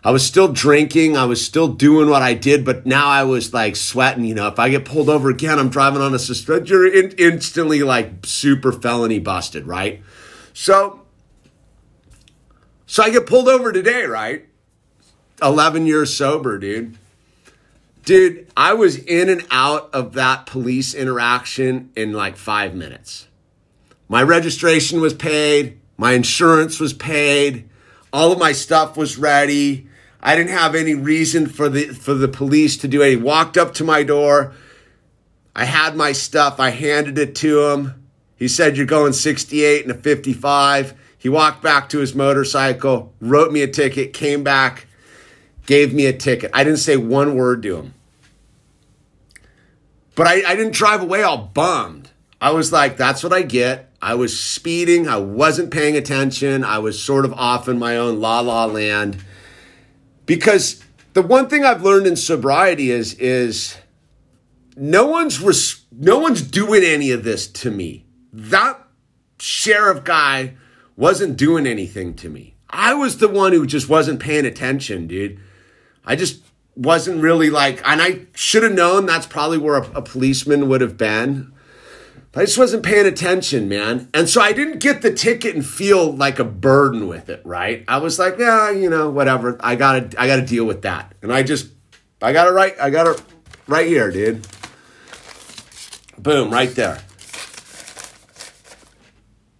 I 0.06 0.10
was 0.10 0.24
still 0.24 0.46
drinking, 0.46 1.16
I 1.16 1.24
was 1.24 1.44
still 1.44 1.66
doing 1.66 2.08
what 2.08 2.22
I 2.22 2.32
did, 2.32 2.64
but 2.64 2.86
now 2.86 3.08
I 3.08 3.24
was 3.24 3.52
like 3.52 3.74
sweating. 3.74 4.24
You 4.24 4.36
know, 4.36 4.46
if 4.46 4.56
I 4.56 4.68
get 4.68 4.84
pulled 4.84 5.08
over 5.08 5.28
again, 5.28 5.58
I'm 5.58 5.68
driving 5.68 6.00
on 6.00 6.14
a 6.14 6.18
suspended. 6.20 6.68
You're 6.68 6.86
in, 6.86 7.10
instantly 7.18 7.82
like 7.82 8.24
super 8.24 8.70
felony 8.70 9.18
busted, 9.18 9.66
right? 9.66 10.00
So 10.52 11.00
so 12.86 13.02
I 13.02 13.10
get 13.10 13.26
pulled 13.26 13.48
over 13.48 13.72
today, 13.72 14.04
right? 14.04 14.46
11 15.42 15.86
years 15.86 16.16
sober, 16.16 16.56
dude. 16.56 16.96
Dude, 18.04 18.46
I 18.56 18.74
was 18.74 18.98
in 18.98 19.28
and 19.28 19.44
out 19.50 19.90
of 19.92 20.12
that 20.12 20.46
police 20.46 20.94
interaction 20.94 21.90
in 21.96 22.12
like 22.12 22.36
five 22.36 22.76
minutes. 22.76 23.26
My 24.08 24.22
registration 24.22 25.00
was 25.00 25.14
paid, 25.14 25.80
my 25.96 26.12
insurance 26.12 26.78
was 26.78 26.92
paid, 26.92 27.68
all 28.12 28.30
of 28.30 28.38
my 28.38 28.52
stuff 28.52 28.96
was 28.96 29.18
ready. 29.18 29.88
I 30.26 30.34
didn't 30.34 30.50
have 30.50 30.74
any 30.74 30.96
reason 30.96 31.46
for 31.46 31.68
the 31.68 31.84
for 31.84 32.12
the 32.12 32.26
police 32.26 32.76
to 32.78 32.88
do 32.88 33.00
any. 33.00 33.14
Walked 33.14 33.56
up 33.56 33.74
to 33.74 33.84
my 33.84 34.02
door. 34.02 34.54
I 35.54 35.64
had 35.64 35.94
my 35.94 36.10
stuff. 36.10 36.58
I 36.58 36.70
handed 36.70 37.16
it 37.16 37.36
to 37.36 37.68
him. 37.68 38.08
He 38.34 38.48
said, 38.48 38.76
"You're 38.76 38.86
going 38.86 39.12
68 39.12 39.82
and 39.84 39.92
a 39.92 39.94
55." 39.94 40.94
He 41.16 41.28
walked 41.28 41.62
back 41.62 41.88
to 41.90 41.98
his 41.98 42.12
motorcycle, 42.12 43.14
wrote 43.20 43.52
me 43.52 43.62
a 43.62 43.68
ticket, 43.68 44.12
came 44.12 44.42
back, 44.42 44.88
gave 45.64 45.94
me 45.94 46.06
a 46.06 46.12
ticket. 46.12 46.50
I 46.52 46.64
didn't 46.64 46.80
say 46.80 46.96
one 46.96 47.36
word 47.36 47.62
to 47.62 47.76
him. 47.76 47.94
But 50.16 50.26
I, 50.26 50.42
I 50.44 50.56
didn't 50.56 50.74
drive 50.74 51.02
away 51.02 51.22
all 51.22 51.38
bummed. 51.38 52.10
I 52.40 52.50
was 52.50 52.72
like, 52.72 52.96
that's 52.96 53.22
what 53.22 53.32
I 53.32 53.42
get. 53.42 53.92
I 54.02 54.14
was 54.14 54.38
speeding. 54.38 55.06
I 55.06 55.18
wasn't 55.18 55.70
paying 55.70 55.96
attention. 55.96 56.64
I 56.64 56.78
was 56.78 57.00
sort 57.00 57.24
of 57.24 57.32
off 57.34 57.68
in 57.68 57.78
my 57.78 57.96
own 57.96 58.20
la 58.20 58.40
la 58.40 58.64
land. 58.64 59.22
Because 60.26 60.82
the 61.14 61.22
one 61.22 61.48
thing 61.48 61.64
I've 61.64 61.82
learned 61.82 62.06
in 62.06 62.16
sobriety 62.16 62.90
is, 62.90 63.14
is 63.14 63.76
no 64.76 65.06
one's 65.06 65.40
res- 65.40 65.84
no 65.90 66.18
one's 66.18 66.42
doing 66.42 66.82
any 66.84 67.10
of 67.10 67.24
this 67.24 67.46
to 67.48 67.70
me. 67.70 68.04
That 68.32 68.78
sheriff 69.38 70.04
guy 70.04 70.54
wasn't 70.96 71.36
doing 71.36 71.66
anything 71.66 72.14
to 72.16 72.28
me. 72.28 72.54
I 72.68 72.94
was 72.94 73.18
the 73.18 73.28
one 73.28 73.52
who 73.52 73.66
just 73.66 73.88
wasn't 73.88 74.20
paying 74.20 74.44
attention, 74.44 75.06
dude. 75.06 75.40
I 76.04 76.16
just 76.16 76.42
wasn't 76.74 77.22
really 77.22 77.48
like, 77.48 77.80
and 77.88 78.02
I 78.02 78.26
should 78.34 78.62
have 78.62 78.74
known 78.74 79.06
that's 79.06 79.26
probably 79.26 79.58
where 79.58 79.78
a, 79.78 79.90
a 79.92 80.02
policeman 80.02 80.68
would 80.68 80.80
have 80.80 80.98
been. 80.98 81.52
I 82.36 82.40
just 82.40 82.58
wasn't 82.58 82.82
paying 82.82 83.06
attention, 83.06 83.66
man. 83.66 84.10
And 84.12 84.28
so 84.28 84.42
I 84.42 84.52
didn't 84.52 84.80
get 84.80 85.00
the 85.00 85.10
ticket 85.10 85.54
and 85.54 85.64
feel 85.64 86.12
like 86.12 86.38
a 86.38 86.44
burden 86.44 87.08
with 87.08 87.30
it, 87.30 87.40
right? 87.46 87.82
I 87.88 87.96
was 87.96 88.18
like, 88.18 88.36
yeah, 88.38 88.70
you 88.70 88.90
know, 88.90 89.08
whatever. 89.08 89.56
I 89.60 89.74
gotta, 89.74 90.10
I 90.20 90.26
gotta 90.26 90.44
deal 90.44 90.66
with 90.66 90.82
that. 90.82 91.14
And 91.22 91.32
I 91.32 91.42
just, 91.42 91.70
I 92.20 92.34
got 92.34 92.46
it 92.46 92.50
right, 92.50 92.74
I 92.78 92.90
got 92.90 93.06
it 93.06 93.22
right 93.66 93.86
here, 93.86 94.10
dude. 94.10 94.46
Boom, 96.18 96.50
right 96.50 96.74
there. 96.74 97.00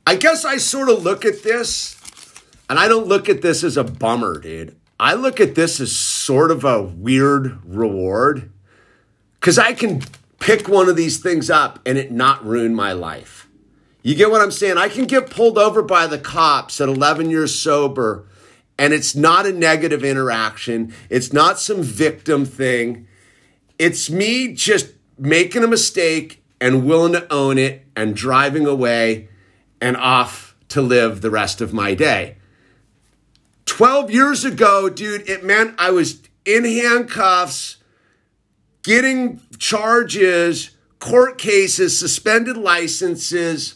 I 0.07 0.17
guess 0.17 0.45
I 0.45 0.59
sort 0.59 0.91
of 0.91 1.03
look 1.03 1.25
at 1.25 1.43
this, 1.43 1.97
and 2.69 2.79
I 2.79 2.89
don't 2.89 3.07
look 3.07 3.31
at 3.31 3.41
this 3.41 3.65
as 3.65 3.79
a 3.79 3.85
bummer, 3.85 4.39
dude. 4.39 4.77
I 5.01 5.15
look 5.15 5.41
at 5.41 5.55
this 5.55 5.81
as 5.81 5.97
sort 5.97 6.51
of 6.51 6.65
a 6.65 6.83
weird 6.83 7.59
reward 7.65 8.53
because 9.41 9.59
I 9.59 9.73
can 9.73 10.03
pick 10.39 10.69
one 10.69 10.89
of 10.89 10.97
these 10.97 11.19
things 11.19 11.51
up 11.51 11.81
and 11.87 11.99
it 11.99 12.11
not 12.13 12.45
ruin 12.45 12.75
my 12.75 12.93
life. 12.93 13.49
You 14.03 14.15
get 14.15 14.31
what 14.31 14.41
I'm 14.41 14.53
saying? 14.53 14.79
I 14.79 14.89
can 14.89 15.07
get 15.07 15.31
pulled 15.31 15.59
over 15.59 15.83
by 15.83 16.07
the 16.07 16.19
cops 16.19 16.81
at 16.81 16.89
11 16.89 17.29
years 17.29 17.53
sober, 17.53 18.27
and 18.79 18.93
it's 18.93 19.17
not 19.17 19.47
a 19.47 19.53
negative 19.53 20.05
interaction. 20.05 20.95
It's 21.11 21.33
not 21.33 21.59
some 21.59 21.83
victim 21.83 22.45
thing. 22.45 23.09
It's 23.79 24.09
me 24.09 24.53
just 24.53 24.93
making 25.19 25.65
a 25.65 25.67
mistake 25.67 26.45
and 26.61 26.87
willing 26.87 27.15
to 27.15 27.33
own 27.33 27.59
it 27.59 27.85
and 27.97 28.15
driving 28.15 28.67
away 28.67 29.29
and 29.81 29.97
off 29.97 30.55
to 30.69 30.81
live 30.81 31.21
the 31.21 31.31
rest 31.31 31.61
of 31.61 31.73
my 31.73 31.95
day. 31.95 32.37
12 33.65 34.11
years 34.11 34.45
ago, 34.45 34.89
dude, 34.89 35.29
it 35.29 35.45
meant 35.45 35.75
I 35.79 35.91
was 35.91 36.23
in 36.45 36.65
handcuffs 36.65 37.79
getting 38.87 39.41
charges, 39.59 40.71
court 41.01 41.39
cases, 41.39 41.99
suspended 41.99 42.57
licenses, 42.57 43.75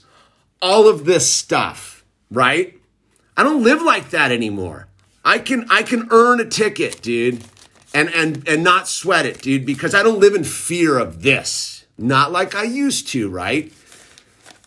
all 0.63 0.89
of 0.89 1.05
this 1.05 1.29
stuff, 1.29 2.05
right? 2.31 2.79
I 3.37 3.43
don't 3.43 3.65
live 3.65 3.83
like 3.83 4.11
that 4.11 4.31
anymore. 4.31 4.87
I 5.25 5.41
can 5.41 5.67
I 5.69 5.83
can 5.83 6.07
earn 6.13 6.39
a 6.41 6.45
ticket, 6.45 7.03
dude, 7.03 7.43
and 7.93 8.09
and 8.11 8.49
and 8.49 8.63
not 8.63 8.87
sweat 8.87 9.27
it, 9.27 9.43
dude, 9.43 9.67
because 9.67 9.97
I 9.97 10.05
don't 10.05 10.21
live 10.21 10.35
in 10.35 10.45
fear 10.45 10.97
of 10.97 11.23
this. 11.23 11.87
Not 11.99 12.31
like 12.31 12.55
I 12.55 12.63
used 12.63 13.09
to, 13.09 13.29
right? 13.29 13.73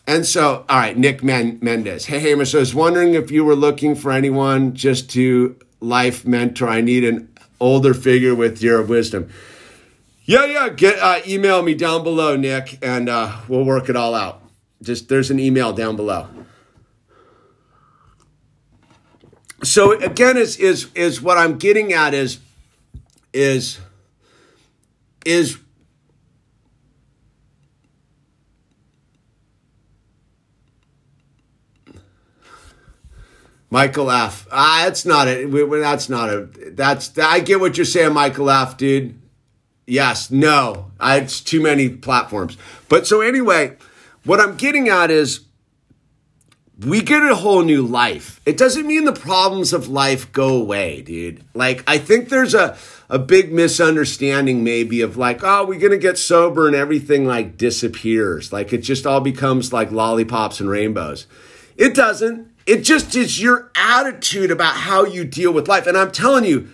And 0.06 0.26
so, 0.26 0.66
all 0.68 0.78
right, 0.78 0.96
Nick 0.96 1.22
Mendez. 1.22 2.04
Hey, 2.04 2.18
Hamish, 2.20 2.54
I 2.54 2.58
was 2.58 2.74
wondering 2.74 3.14
if 3.14 3.30
you 3.30 3.46
were 3.46 3.56
looking 3.56 3.94
for 3.94 4.12
anyone 4.12 4.74
just 4.74 5.08
to 5.12 5.56
life 5.80 6.26
mentor. 6.26 6.68
I 6.68 6.82
need 6.82 7.04
an 7.04 7.32
older 7.58 7.94
figure 7.94 8.34
with 8.34 8.62
your 8.62 8.82
wisdom. 8.82 9.30
Yeah, 10.24 10.46
yeah. 10.46 10.68
Get 10.70 10.98
uh, 10.98 11.20
email 11.26 11.62
me 11.62 11.74
down 11.74 12.02
below, 12.02 12.36
Nick, 12.36 12.78
and 12.82 13.08
uh, 13.08 13.40
we'll 13.46 13.64
work 13.64 13.88
it 13.88 13.96
all 13.96 14.14
out. 14.14 14.42
Just 14.82 15.08
there's 15.08 15.30
an 15.30 15.38
email 15.38 15.72
down 15.72 15.96
below. 15.96 16.28
So 19.62 19.92
again, 19.92 20.36
is 20.36 20.56
is 20.56 20.90
is 20.94 21.20
what 21.20 21.36
I'm 21.36 21.58
getting 21.58 21.92
at 21.92 22.14
is 22.14 22.38
is 23.32 23.78
is 25.26 25.58
Michael 33.70 34.10
F. 34.10 34.46
Ah, 34.50 34.82
that's 34.84 35.04
not 35.04 35.28
it. 35.28 35.50
That's 35.50 36.08
not 36.08 36.30
a. 36.30 36.48
That's 36.72 37.18
I 37.18 37.40
get 37.40 37.60
what 37.60 37.76
you're 37.76 37.84
saying, 37.84 38.14
Michael 38.14 38.48
F. 38.48 38.78
Dude. 38.78 39.20
Yes, 39.86 40.30
no, 40.30 40.90
I, 40.98 41.18
it's 41.18 41.40
too 41.40 41.62
many 41.62 41.88
platforms. 41.88 42.56
But 42.88 43.06
so 43.06 43.20
anyway, 43.20 43.76
what 44.24 44.40
I'm 44.40 44.56
getting 44.56 44.88
at 44.88 45.10
is 45.10 45.40
we 46.78 47.02
get 47.02 47.22
a 47.22 47.36
whole 47.36 47.62
new 47.62 47.82
life. 47.82 48.40
It 48.46 48.56
doesn't 48.56 48.86
mean 48.86 49.04
the 49.04 49.12
problems 49.12 49.72
of 49.72 49.88
life 49.88 50.32
go 50.32 50.56
away, 50.56 51.02
dude. 51.02 51.44
Like, 51.54 51.84
I 51.86 51.98
think 51.98 52.28
there's 52.28 52.54
a, 52.54 52.76
a 53.08 53.18
big 53.18 53.52
misunderstanding 53.52 54.64
maybe 54.64 55.00
of 55.00 55.16
like, 55.16 55.44
oh, 55.44 55.66
we're 55.66 55.78
going 55.78 55.92
to 55.92 55.98
get 55.98 56.18
sober 56.18 56.66
and 56.66 56.74
everything 56.74 57.26
like 57.26 57.56
disappears. 57.56 58.52
Like, 58.52 58.72
it 58.72 58.78
just 58.78 59.06
all 59.06 59.20
becomes 59.20 59.72
like 59.72 59.92
lollipops 59.92 60.60
and 60.60 60.68
rainbows. 60.68 61.26
It 61.76 61.94
doesn't. 61.94 62.50
It 62.66 62.80
just 62.80 63.14
is 63.14 63.40
your 63.40 63.70
attitude 63.76 64.50
about 64.50 64.74
how 64.74 65.04
you 65.04 65.24
deal 65.24 65.52
with 65.52 65.68
life. 65.68 65.86
And 65.86 65.98
I'm 65.98 66.10
telling 66.10 66.44
you, 66.44 66.70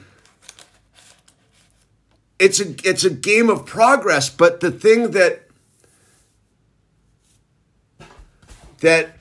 it's 2.40 2.59
a 2.59 2.75
it's 2.88 3.04
a 3.04 3.11
game 3.11 3.50
of 3.50 3.66
progress, 3.66 4.30
but 4.30 4.61
the 4.61 4.73
thing 4.73 5.11
that 5.11 5.42
that 8.80 9.18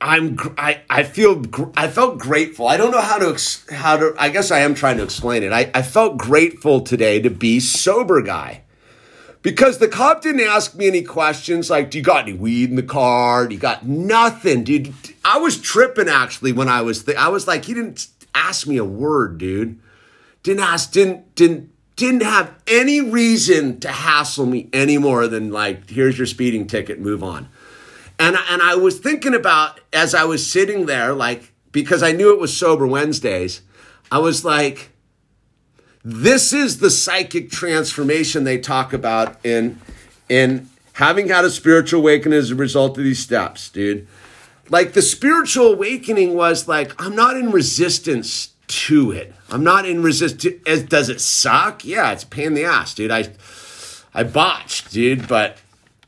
I'm 0.00 0.36
I, 0.58 0.82
I 0.90 1.04
feel 1.04 1.44
I 1.76 1.86
felt 1.86 2.18
grateful. 2.18 2.66
I 2.66 2.76
don't 2.76 2.90
know 2.90 3.00
how 3.00 3.18
to 3.18 3.40
how 3.72 3.96
to 3.96 4.14
I 4.18 4.28
guess 4.30 4.50
I 4.50 4.58
am 4.58 4.74
trying 4.74 4.96
to 4.96 5.04
explain 5.04 5.44
it. 5.44 5.52
I, 5.52 5.70
I 5.72 5.82
felt 5.82 6.18
grateful 6.18 6.80
today 6.80 7.22
to 7.22 7.30
be 7.30 7.60
sober 7.60 8.20
guy. 8.20 8.62
Because 9.42 9.76
the 9.76 9.88
cop 9.88 10.22
didn't 10.22 10.40
ask 10.40 10.74
me 10.74 10.86
any 10.86 11.02
questions 11.02 11.68
like, 11.68 11.90
do 11.90 11.98
you 11.98 12.04
got 12.04 12.26
any 12.26 12.32
weed 12.32 12.70
in 12.70 12.76
the 12.76 12.82
car? 12.82 13.46
Do 13.46 13.54
you 13.54 13.60
got 13.60 13.84
nothing, 13.84 14.64
dude? 14.64 14.94
I 15.22 15.36
was 15.36 15.60
tripping 15.60 16.08
actually 16.08 16.52
when 16.52 16.68
I 16.68 16.80
was 16.80 17.04
th- 17.04 17.18
I 17.18 17.28
was 17.28 17.46
like, 17.46 17.66
he 17.66 17.74
didn't 17.74 18.08
ask 18.34 18.66
me 18.66 18.78
a 18.78 18.84
word, 18.84 19.38
dude 19.38 19.78
didn't 20.44 20.62
ask, 20.62 20.92
didn't, 20.92 21.34
didn't, 21.34 21.70
didn't 21.96 22.22
have 22.22 22.54
any 22.68 23.00
reason 23.00 23.80
to 23.80 23.88
hassle 23.88 24.46
me 24.46 24.68
any 24.72 24.98
more 24.98 25.26
than 25.26 25.50
like, 25.50 25.90
here's 25.90 26.16
your 26.16 26.26
speeding 26.26 26.66
ticket, 26.66 27.00
move 27.00 27.24
on. 27.24 27.48
And, 28.18 28.36
and 28.48 28.62
I 28.62 28.76
was 28.76 29.00
thinking 29.00 29.34
about 29.34 29.80
as 29.92 30.14
I 30.14 30.24
was 30.24 30.48
sitting 30.48 30.86
there, 30.86 31.12
like, 31.12 31.52
because 31.72 32.02
I 32.02 32.12
knew 32.12 32.32
it 32.32 32.38
was 32.38 32.56
sober 32.56 32.86
Wednesdays, 32.86 33.62
I 34.12 34.18
was 34.18 34.44
like, 34.44 34.90
this 36.04 36.52
is 36.52 36.78
the 36.78 36.90
psychic 36.90 37.50
transformation 37.50 38.44
they 38.44 38.58
talk 38.58 38.92
about 38.92 39.44
in, 39.44 39.80
in 40.28 40.68
having 40.92 41.28
had 41.28 41.44
a 41.44 41.50
spiritual 41.50 42.00
awakening 42.00 42.38
as 42.38 42.50
a 42.50 42.54
result 42.54 42.98
of 42.98 43.04
these 43.04 43.18
steps, 43.18 43.70
dude. 43.70 44.06
Like 44.68 44.92
the 44.92 45.02
spiritual 45.02 45.72
awakening 45.72 46.34
was 46.34 46.68
like, 46.68 46.92
I'm 47.00 47.16
not 47.16 47.36
in 47.36 47.50
resistance 47.50 48.53
to 48.66 49.12
it. 49.12 49.34
I'm 49.50 49.64
not 49.64 49.86
in 49.86 50.02
resistance. 50.02 50.82
Does 50.84 51.08
it 51.08 51.20
suck? 51.20 51.84
Yeah, 51.84 52.12
it's 52.12 52.24
pain 52.24 52.48
in 52.48 52.54
the 52.54 52.64
ass, 52.64 52.94
dude. 52.94 53.10
I 53.10 53.28
I 54.14 54.22
botched, 54.24 54.92
dude, 54.92 55.26
but 55.26 55.58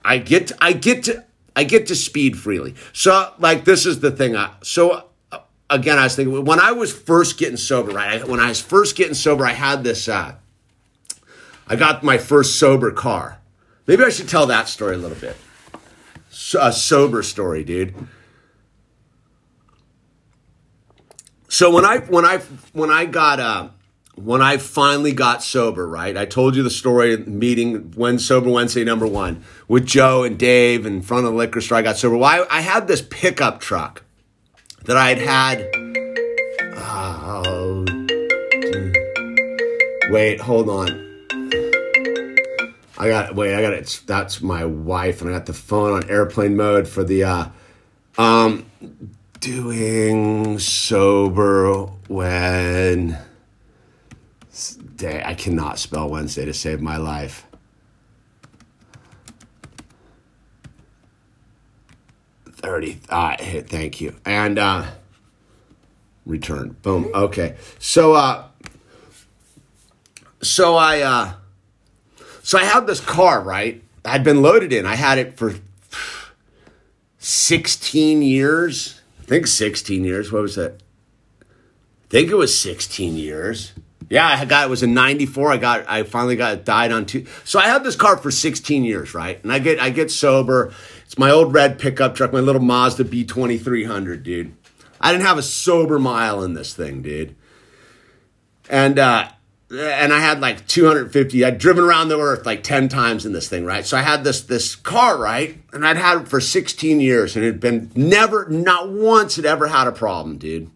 I 0.05 0.19
get 0.19 0.49
to, 0.49 0.57
I 0.61 0.73
get 0.73 1.05
to 1.05 1.25
I 1.55 1.65
get 1.65 1.87
to 1.89 1.97
speed 1.97 2.39
freely. 2.39 2.75
So 2.93 3.33
like 3.39 3.65
this 3.65 3.87
is 3.87 4.01
the 4.01 4.11
thing. 4.11 4.37
I, 4.37 4.53
so 4.63 5.09
uh, 5.33 5.39
again, 5.69 5.99
I 5.99 6.05
was 6.05 6.17
thinking 6.17 6.45
when 6.45 6.61
I 6.61 6.73
was 6.73 6.93
first 6.93 7.39
getting 7.39 7.57
sober, 7.57 7.93
right? 7.93 8.23
I, 8.23 8.25
when 8.25 8.41
I 8.41 8.49
was 8.49 8.61
first 8.61 8.97
getting 8.97 9.15
sober, 9.15 9.45
I 9.45 9.53
had 9.53 9.83
this. 9.83 10.09
Uh, 10.09 10.37
I 11.67 11.77
got 11.77 12.05
my 12.05 12.19
first 12.19 12.59
sober 12.59 12.93
car. 12.93 13.41
Maybe 13.87 14.05
I 14.05 14.11
should 14.11 14.29
tell 14.29 14.47
that 14.47 14.69
story 14.69 14.95
a 14.95 14.99
little 14.99 15.17
bit. 15.17 15.37
So, 16.31 16.61
a 16.63 16.73
sober 16.73 17.23
story, 17.23 17.65
dude. 17.65 17.95
So 21.57 21.71
when 21.71 21.87
I 21.87 22.01
when 22.01 22.27
I 22.27 22.37
when 22.75 22.91
I 22.91 23.07
got 23.07 23.41
uh, 23.41 23.71
when 24.15 24.43
I 24.43 24.59
finally 24.59 25.13
got 25.13 25.43
sober, 25.43 25.89
right? 25.89 26.15
I 26.15 26.27
told 26.27 26.55
you 26.55 26.63
the 26.63 26.69
story 26.69 27.17
meeting 27.17 27.93
when 27.93 28.19
sober 28.19 28.51
Wednesday 28.51 28.85
number 28.85 29.07
one 29.07 29.43
with 29.67 29.87
Joe 29.87 30.23
and 30.23 30.39
Dave 30.39 30.85
in 30.85 31.01
front 31.01 31.25
of 31.25 31.33
the 31.33 31.39
liquor 31.39 31.63
store. 31.63 31.79
I 31.79 31.81
got 31.81 31.97
sober. 31.97 32.19
Well, 32.19 32.47
I, 32.51 32.59
I 32.59 32.61
had 32.61 32.89
this 32.89 33.01
pickup 33.01 33.61
truck 33.61 34.03
that 34.85 34.99
I 34.99 35.15
had 35.15 35.19
had. 35.19 35.71
Oh, 36.77 37.87
wait, 40.11 40.43
hold 40.43 40.69
on. 40.69 40.91
I 42.99 43.09
got 43.09 43.35
wait. 43.35 43.55
I 43.55 43.63
got 43.63 43.73
it. 43.73 44.03
That's 44.05 44.43
my 44.43 44.67
wife, 44.67 45.23
and 45.23 45.31
I 45.31 45.33
got 45.33 45.47
the 45.47 45.55
phone 45.55 45.95
on 45.95 46.11
airplane 46.11 46.55
mode 46.55 46.87
for 46.87 47.03
the. 47.03 47.25
Uh, 47.25 47.49
um, 48.19 48.67
doing 49.41 50.59
sober 50.59 51.83
when 52.09 53.19
day 54.97 55.23
I 55.25 55.35
cannot 55.35 55.79
spell 55.79 56.09
Wednesday 56.09 56.45
to 56.45 56.55
save 56.55 56.81
my 56.81 56.97
life. 56.97 57.47
Thirty. 62.51 62.99
Uh, 63.09 63.37
thank 63.37 64.01
you. 64.01 64.17
And 64.25 64.59
uh, 64.59 64.87
return. 66.25 66.77
Boom. 66.83 67.11
Okay. 67.15 67.57
So 67.79 68.15
uh, 68.15 68.47
so 70.43 70.77
I 70.77 71.01
uh, 71.03 71.35
so 72.43 72.59
I 72.59 72.65
had 72.65 72.87
this 72.87 73.01
car 73.01 73.41
right. 73.41 73.83
I'd 74.05 74.25
been 74.25 74.43
loaded 74.43 74.73
in. 74.73 74.87
I 74.87 74.97
had 74.97 75.19
it 75.19 75.37
for 75.37 75.55
sixteen 77.19 78.23
years 78.23 78.96
think 79.27 79.47
16 79.47 80.05
years. 80.05 80.33
What 80.33 80.43
was 80.43 80.55
that? 80.57 80.81
I 81.41 82.09
think 82.09 82.31
it 82.31 82.37
was 82.37 82.59
16 82.59 83.17
years. 83.17 83.73
Yeah, 84.09 84.27
I 84.29 84.45
got 84.45 84.67
it 84.67 84.71
was 84.71 84.85
in 84.85 84.95
94. 84.95 85.53
I 85.53 85.57
got 85.57 85.85
I 85.89 86.05
finally 86.05 86.37
got 86.37 86.65
died 86.65 86.93
on 86.93 87.07
two. 87.07 87.27
So 87.45 87.59
I 87.59 87.67
had 87.67 87.83
this 87.83 87.97
car 87.97 88.17
for 88.17 88.31
16 88.31 88.85
years, 88.85 89.15
right? 89.15 89.43
And 89.43 89.53
I 89.53 89.59
get 89.59 89.81
I 89.81 89.91
get 89.91 90.13
sober. 90.13 90.73
It's 91.05 91.19
my 91.19 91.31
old 91.31 91.53
red 91.53 91.79
pickup 91.79 92.15
truck, 92.15 92.33
my 92.33 92.41
little 92.41 92.63
Mazda 92.63 93.05
B2300, 93.05 94.23
dude. 94.23 94.55
I 95.01 95.11
didn't 95.11 95.27
have 95.27 95.39
a 95.39 95.43
sober 95.43 95.99
mile 95.99 96.43
in 96.45 96.55
this 96.55 96.73
thing, 96.73 97.03
dude. 97.03 97.35
And 98.71 98.99
uh 98.99 99.29
and 99.71 100.13
I 100.13 100.21
had 100.21 100.41
like 100.41 100.67
250. 100.67 101.45
I'd 101.45 101.59
driven 101.59 101.85
around 101.85 102.09
the 102.09 102.19
earth 102.19 102.47
like 102.47 102.63
10 102.63 102.89
times 102.89 103.27
in 103.27 103.33
this 103.33 103.49
thing, 103.49 103.65
right? 103.65 103.85
So 103.85 103.97
I 103.97 104.03
had 104.03 104.23
this 104.23 104.43
this 104.43 104.77
car, 104.77 105.19
right? 105.19 105.59
And 105.73 105.87
I'd 105.87 105.97
had 105.97 106.23
it 106.23 106.29
for 106.29 106.41
16 106.41 107.01
years 107.01 107.35
and 107.35 107.45
it 107.45 107.49
had 107.49 107.61
been 107.61 107.91
never, 107.95 108.49
not 108.49 108.91
once 108.91 109.37
had 109.37 109.45
ever 109.45 109.67
had 109.67 109.89
a 109.89 109.93
problem, 109.93 110.39
dude. 110.39 110.71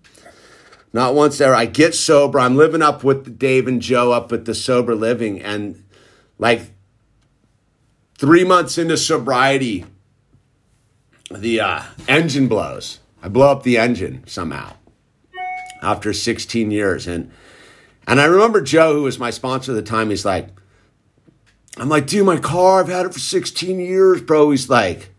Not 0.92 1.14
once 1.14 1.40
ever. 1.40 1.54
I 1.54 1.66
get 1.66 1.94
sober. 1.94 2.40
I'm 2.40 2.56
living 2.56 2.82
up 2.82 3.04
with 3.04 3.38
Dave 3.38 3.68
and 3.68 3.80
Joe 3.80 4.10
up 4.10 4.32
at 4.32 4.44
the 4.44 4.54
sober 4.54 4.96
living. 4.96 5.40
And 5.40 5.84
like 6.36 6.62
three 8.18 8.42
months 8.42 8.76
into 8.76 8.96
sobriety, 8.96 9.86
the 11.30 11.60
uh, 11.60 11.82
engine 12.08 12.48
blows. 12.48 12.98
I 13.22 13.28
blow 13.28 13.52
up 13.52 13.62
the 13.62 13.78
engine 13.78 14.24
somehow 14.26 14.74
after 15.80 16.12
16 16.12 16.72
years. 16.72 17.06
And 17.06 17.30
and 18.10 18.20
I 18.20 18.24
remember 18.24 18.60
Joe, 18.60 18.94
who 18.94 19.02
was 19.04 19.20
my 19.20 19.30
sponsor 19.30 19.70
at 19.70 19.76
the 19.76 19.82
time, 19.82 20.10
he's 20.10 20.24
like, 20.24 20.48
I'm 21.76 21.88
like, 21.88 22.08
dude, 22.08 22.26
my 22.26 22.38
car, 22.38 22.80
I've 22.80 22.88
had 22.88 23.06
it 23.06 23.12
for 23.12 23.20
16 23.20 23.78
years, 23.78 24.20
bro. 24.20 24.50
He's 24.50 24.68
like, 24.68 25.10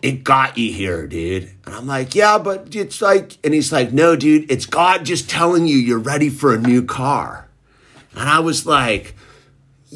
it 0.00 0.24
got 0.24 0.56
you 0.56 0.72
here, 0.72 1.06
dude. 1.06 1.50
And 1.66 1.74
I'm 1.74 1.86
like, 1.86 2.14
yeah, 2.14 2.38
but 2.38 2.74
it's 2.74 3.02
like, 3.02 3.36
and 3.44 3.52
he's 3.52 3.70
like, 3.70 3.92
no, 3.92 4.16
dude, 4.16 4.50
it's 4.50 4.64
God 4.64 5.04
just 5.04 5.28
telling 5.28 5.66
you 5.66 5.76
you're 5.76 5.98
ready 5.98 6.30
for 6.30 6.54
a 6.54 6.58
new 6.58 6.82
car. 6.82 7.48
And 8.14 8.30
I 8.30 8.40
was 8.40 8.64
like, 8.64 9.14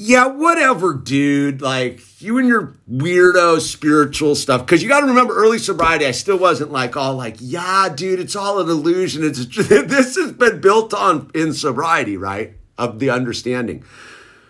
yeah, 0.01 0.27
whatever, 0.27 0.95
dude. 0.95 1.61
Like, 1.61 2.23
you 2.23 2.39
and 2.39 2.47
your 2.47 2.77
weirdo 2.89 3.61
spiritual 3.61 4.37
stuff. 4.37 4.65
Because 4.65 4.81
you 4.81 4.89
got 4.89 5.01
to 5.01 5.07
remember, 5.07 5.35
early 5.35 5.59
sobriety, 5.59 6.07
I 6.07 6.13
still 6.13 6.39
wasn't 6.39 6.71
like 6.71 6.97
all 6.97 7.17
like, 7.17 7.39
yeah, 7.41 7.89
dude, 7.89 8.21
it's 8.21 8.37
all 8.37 8.61
an 8.61 8.69
illusion. 8.69 9.25
It's 9.25 9.45
this 9.69 10.15
has 10.15 10.33
been 10.33 10.61
built 10.61 10.95
on 10.95 11.33
in 11.35 11.53
sobriety, 11.53 12.17
right? 12.17 12.55
Of 12.79 13.01
the 13.01 13.11
understanding. 13.11 13.83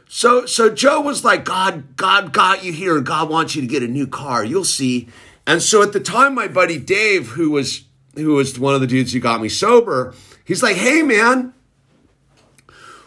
So, 0.07 0.45
so 0.45 0.69
Joe 0.69 1.01
was 1.01 1.25
like, 1.25 1.47
God, 1.47 1.97
God 1.97 2.35
got 2.35 2.63
you 2.63 2.75
here, 2.75 2.99
and 2.99 3.07
God 3.07 3.31
wants 3.31 3.55
you 3.55 3.63
to 3.63 3.69
get 3.69 3.83
a 3.83 3.89
new 3.89 4.07
car. 4.07 4.45
You'll 4.45 4.65
see. 4.65 5.09
And 5.47 5.63
so 5.63 5.83
at 5.83 5.95
the 5.95 6.01
time, 6.01 6.35
my 6.35 6.49
buddy 6.49 6.79
Dave, 6.79 7.29
who 7.29 7.51
was 7.53 7.85
who 8.15 8.35
was 8.35 8.59
one 8.59 8.75
of 8.75 8.83
the 8.83 8.87
dudes 8.87 9.15
who 9.15 9.21
got 9.21 9.41
me 9.41 9.49
sober, 9.49 10.13
he's 10.45 10.63
like, 10.63 10.77
Hey, 10.77 11.01
man, 11.01 11.55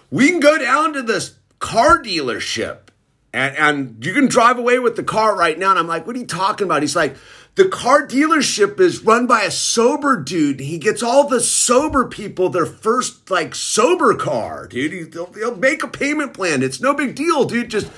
we 0.09 0.29
can 0.29 0.39
go 0.39 0.57
down 0.57 0.93
to 0.93 1.03
this 1.03 1.35
car 1.61 2.03
dealership 2.03 2.89
and, 3.33 3.55
and 3.55 4.05
you 4.05 4.13
can 4.13 4.27
drive 4.27 4.57
away 4.57 4.79
with 4.79 4.97
the 4.97 5.03
car 5.03 5.37
right 5.37 5.57
now. 5.57 5.71
And 5.71 5.79
I'm 5.79 5.87
like, 5.87 6.05
what 6.05 6.15
are 6.15 6.19
you 6.19 6.25
talking 6.25 6.65
about? 6.65 6.81
He's 6.81 6.95
like, 6.95 7.15
the 7.55 7.69
car 7.69 8.05
dealership 8.05 8.79
is 8.79 9.03
run 9.03 9.27
by 9.27 9.43
a 9.43 9.51
sober 9.51 10.21
dude. 10.21 10.59
He 10.59 10.77
gets 10.77 11.01
all 11.01 11.27
the 11.27 11.39
sober 11.39 12.07
people 12.07 12.49
their 12.49 12.65
first 12.65 13.29
like 13.29 13.55
sober 13.55 14.15
car, 14.15 14.67
dude. 14.67 14.91
He, 14.91 15.17
will 15.17 15.31
he'll 15.33 15.55
make 15.55 15.83
a 15.83 15.87
payment 15.87 16.33
plan. 16.33 16.63
It's 16.63 16.81
no 16.81 16.93
big 16.93 17.15
deal, 17.15 17.45
dude. 17.45 17.69
Just, 17.69 17.91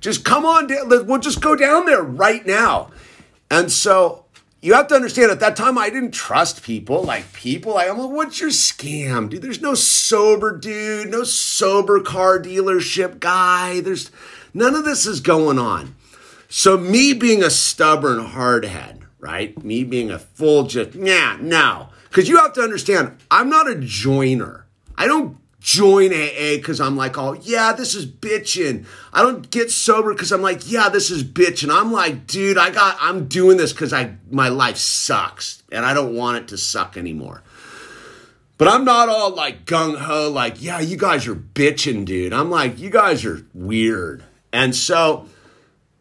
just 0.00 0.24
come 0.24 0.44
on 0.44 0.68
down. 0.68 0.88
We'll 0.88 1.18
just 1.18 1.40
go 1.40 1.56
down 1.56 1.86
there 1.86 2.02
right 2.02 2.44
now. 2.46 2.90
And 3.50 3.70
so 3.70 4.25
you 4.66 4.74
have 4.74 4.88
to 4.88 4.96
understand 4.96 5.30
at 5.30 5.38
that 5.38 5.54
time 5.54 5.78
I 5.78 5.90
didn't 5.90 6.10
trust 6.10 6.64
people 6.64 7.04
like 7.04 7.32
people. 7.32 7.78
I'm 7.78 7.98
like, 7.98 8.10
what's 8.10 8.40
your 8.40 8.50
scam, 8.50 9.30
dude? 9.30 9.40
There's 9.40 9.62
no 9.62 9.74
sober 9.74 10.58
dude, 10.58 11.08
no 11.08 11.22
sober 11.22 12.00
car 12.00 12.40
dealership 12.40 13.20
guy. 13.20 13.80
There's 13.80 14.10
none 14.52 14.74
of 14.74 14.84
this 14.84 15.06
is 15.06 15.20
going 15.20 15.60
on. 15.60 15.94
So 16.48 16.76
me 16.76 17.12
being 17.12 17.44
a 17.44 17.50
stubborn 17.50 18.18
hardhead, 18.18 19.02
right? 19.20 19.56
Me 19.62 19.84
being 19.84 20.10
a 20.10 20.18
full 20.18 20.64
just 20.64 20.96
yeah, 20.96 21.38
no. 21.40 21.90
Because 22.08 22.28
you 22.28 22.38
have 22.38 22.52
to 22.54 22.62
understand, 22.62 23.18
I'm 23.30 23.48
not 23.48 23.70
a 23.70 23.76
joiner. 23.76 24.66
I 24.98 25.06
don't 25.06 25.36
join 25.66 26.12
AA 26.12 26.54
because 26.54 26.80
I'm 26.80 26.96
like, 26.96 27.18
oh, 27.18 27.32
yeah, 27.32 27.72
this 27.72 27.96
is 27.96 28.06
bitching. 28.06 28.86
I 29.12 29.22
don't 29.22 29.50
get 29.50 29.72
sober 29.72 30.14
because 30.14 30.30
I'm 30.30 30.40
like, 30.40 30.70
yeah, 30.70 30.88
this 30.88 31.10
is 31.10 31.24
bitching. 31.24 31.76
I'm 31.76 31.90
like, 31.90 32.28
dude, 32.28 32.56
I 32.56 32.70
got, 32.70 32.96
I'm 33.00 33.26
doing 33.26 33.56
this 33.56 33.72
because 33.72 33.92
I, 33.92 34.14
my 34.30 34.48
life 34.48 34.76
sucks 34.76 35.64
and 35.72 35.84
I 35.84 35.92
don't 35.92 36.14
want 36.14 36.36
it 36.38 36.48
to 36.48 36.56
suck 36.56 36.96
anymore. 36.96 37.42
But 38.58 38.68
I'm 38.68 38.84
not 38.84 39.08
all 39.08 39.34
like 39.34 39.66
gung 39.66 39.98
ho, 39.98 40.30
like, 40.30 40.62
yeah, 40.62 40.78
you 40.78 40.96
guys 40.96 41.26
are 41.26 41.34
bitching, 41.34 42.04
dude. 42.04 42.32
I'm 42.32 42.48
like, 42.48 42.78
you 42.78 42.88
guys 42.88 43.24
are 43.24 43.44
weird. 43.52 44.22
And 44.52 44.74
so, 44.74 45.26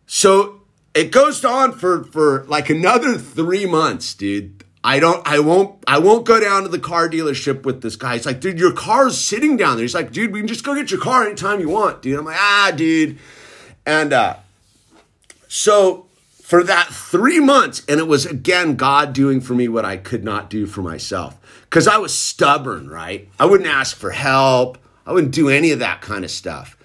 so 0.06 0.62
it 0.93 1.12
goes 1.12 1.43
on 1.43 1.71
for, 1.71 2.04
for 2.04 2.43
like 2.43 2.69
another 2.69 3.17
three 3.17 3.65
months, 3.65 4.13
dude. 4.13 4.55
I 4.86 5.00
don't, 5.00 5.28
I 5.28 5.39
won't, 5.39 5.84
I 5.88 5.98
won't 5.98 6.28
go 6.28 6.39
down 6.39 6.62
to 6.62 6.69
the 6.69 6.78
car 6.78 7.10
dealership 7.10 7.63
with 7.63 7.82
this 7.82 7.95
guy. 7.95 8.13
He's 8.13 8.26
like, 8.28 8.39
dude, 8.39 8.60
your 8.60 8.71
car's 8.71 9.19
sitting 9.19 9.58
down 9.58 9.78
there. 9.78 9.84
He's 9.84 9.95
like, 9.95 10.12
dude, 10.12 10.32
we 10.32 10.39
can 10.39 10.48
just 10.48 10.63
go 10.63 10.76
get 10.76 10.91
your 10.91 11.00
car 11.02 11.26
anytime 11.26 11.60
you 11.60 11.69
want, 11.69 12.04
dude. 12.04 12.19
I'm 12.19 12.26
like, 12.26 12.38
ah, 12.39 12.71
dude. 12.76 13.17
And 13.84 14.13
uh, 14.13 14.36
so 15.48 16.06
for 16.39 16.63
that 16.63 16.89
three 16.89 17.39
months, 17.39 17.84
and 17.89 18.00
it 18.00 18.08
was 18.08 18.28
again 18.28 18.76
God 18.76 19.12
doing 19.13 19.41
for 19.41 19.56
me 19.56 19.67
what 19.67 19.86
I 19.86 19.98
could 19.98 20.24
not 20.24 20.52
do 20.52 20.67
for 20.67 20.84
myself 20.84 21.36
because 21.63 21.88
I 21.88 21.98
was 21.98 22.15
stubborn, 22.15 22.88
right? 22.88 23.28
I 23.39 23.48
wouldn't 23.48 23.67
ask 23.67 23.98
for 23.98 24.12
help. 24.12 24.78
I 25.04 25.13
wouldn't 25.13 25.34
do 25.34 25.50
any 25.50 25.71
of 25.71 25.80
that 25.80 26.02
kind 26.02 26.24
of 26.24 26.30
stuff. 26.30 26.78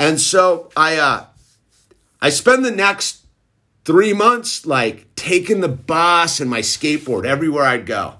And 0.00 0.20
so 0.20 0.72
I, 0.76 0.96
uh, 0.96 1.26
I 2.20 2.30
spend 2.30 2.64
the 2.64 2.72
next 2.72 3.22
three 3.88 4.12
months, 4.12 4.66
like 4.66 5.06
taking 5.14 5.62
the 5.62 5.68
bus 5.68 6.40
and 6.40 6.50
my 6.50 6.60
skateboard 6.60 7.24
everywhere 7.24 7.64
I'd 7.64 7.86
go. 7.86 8.16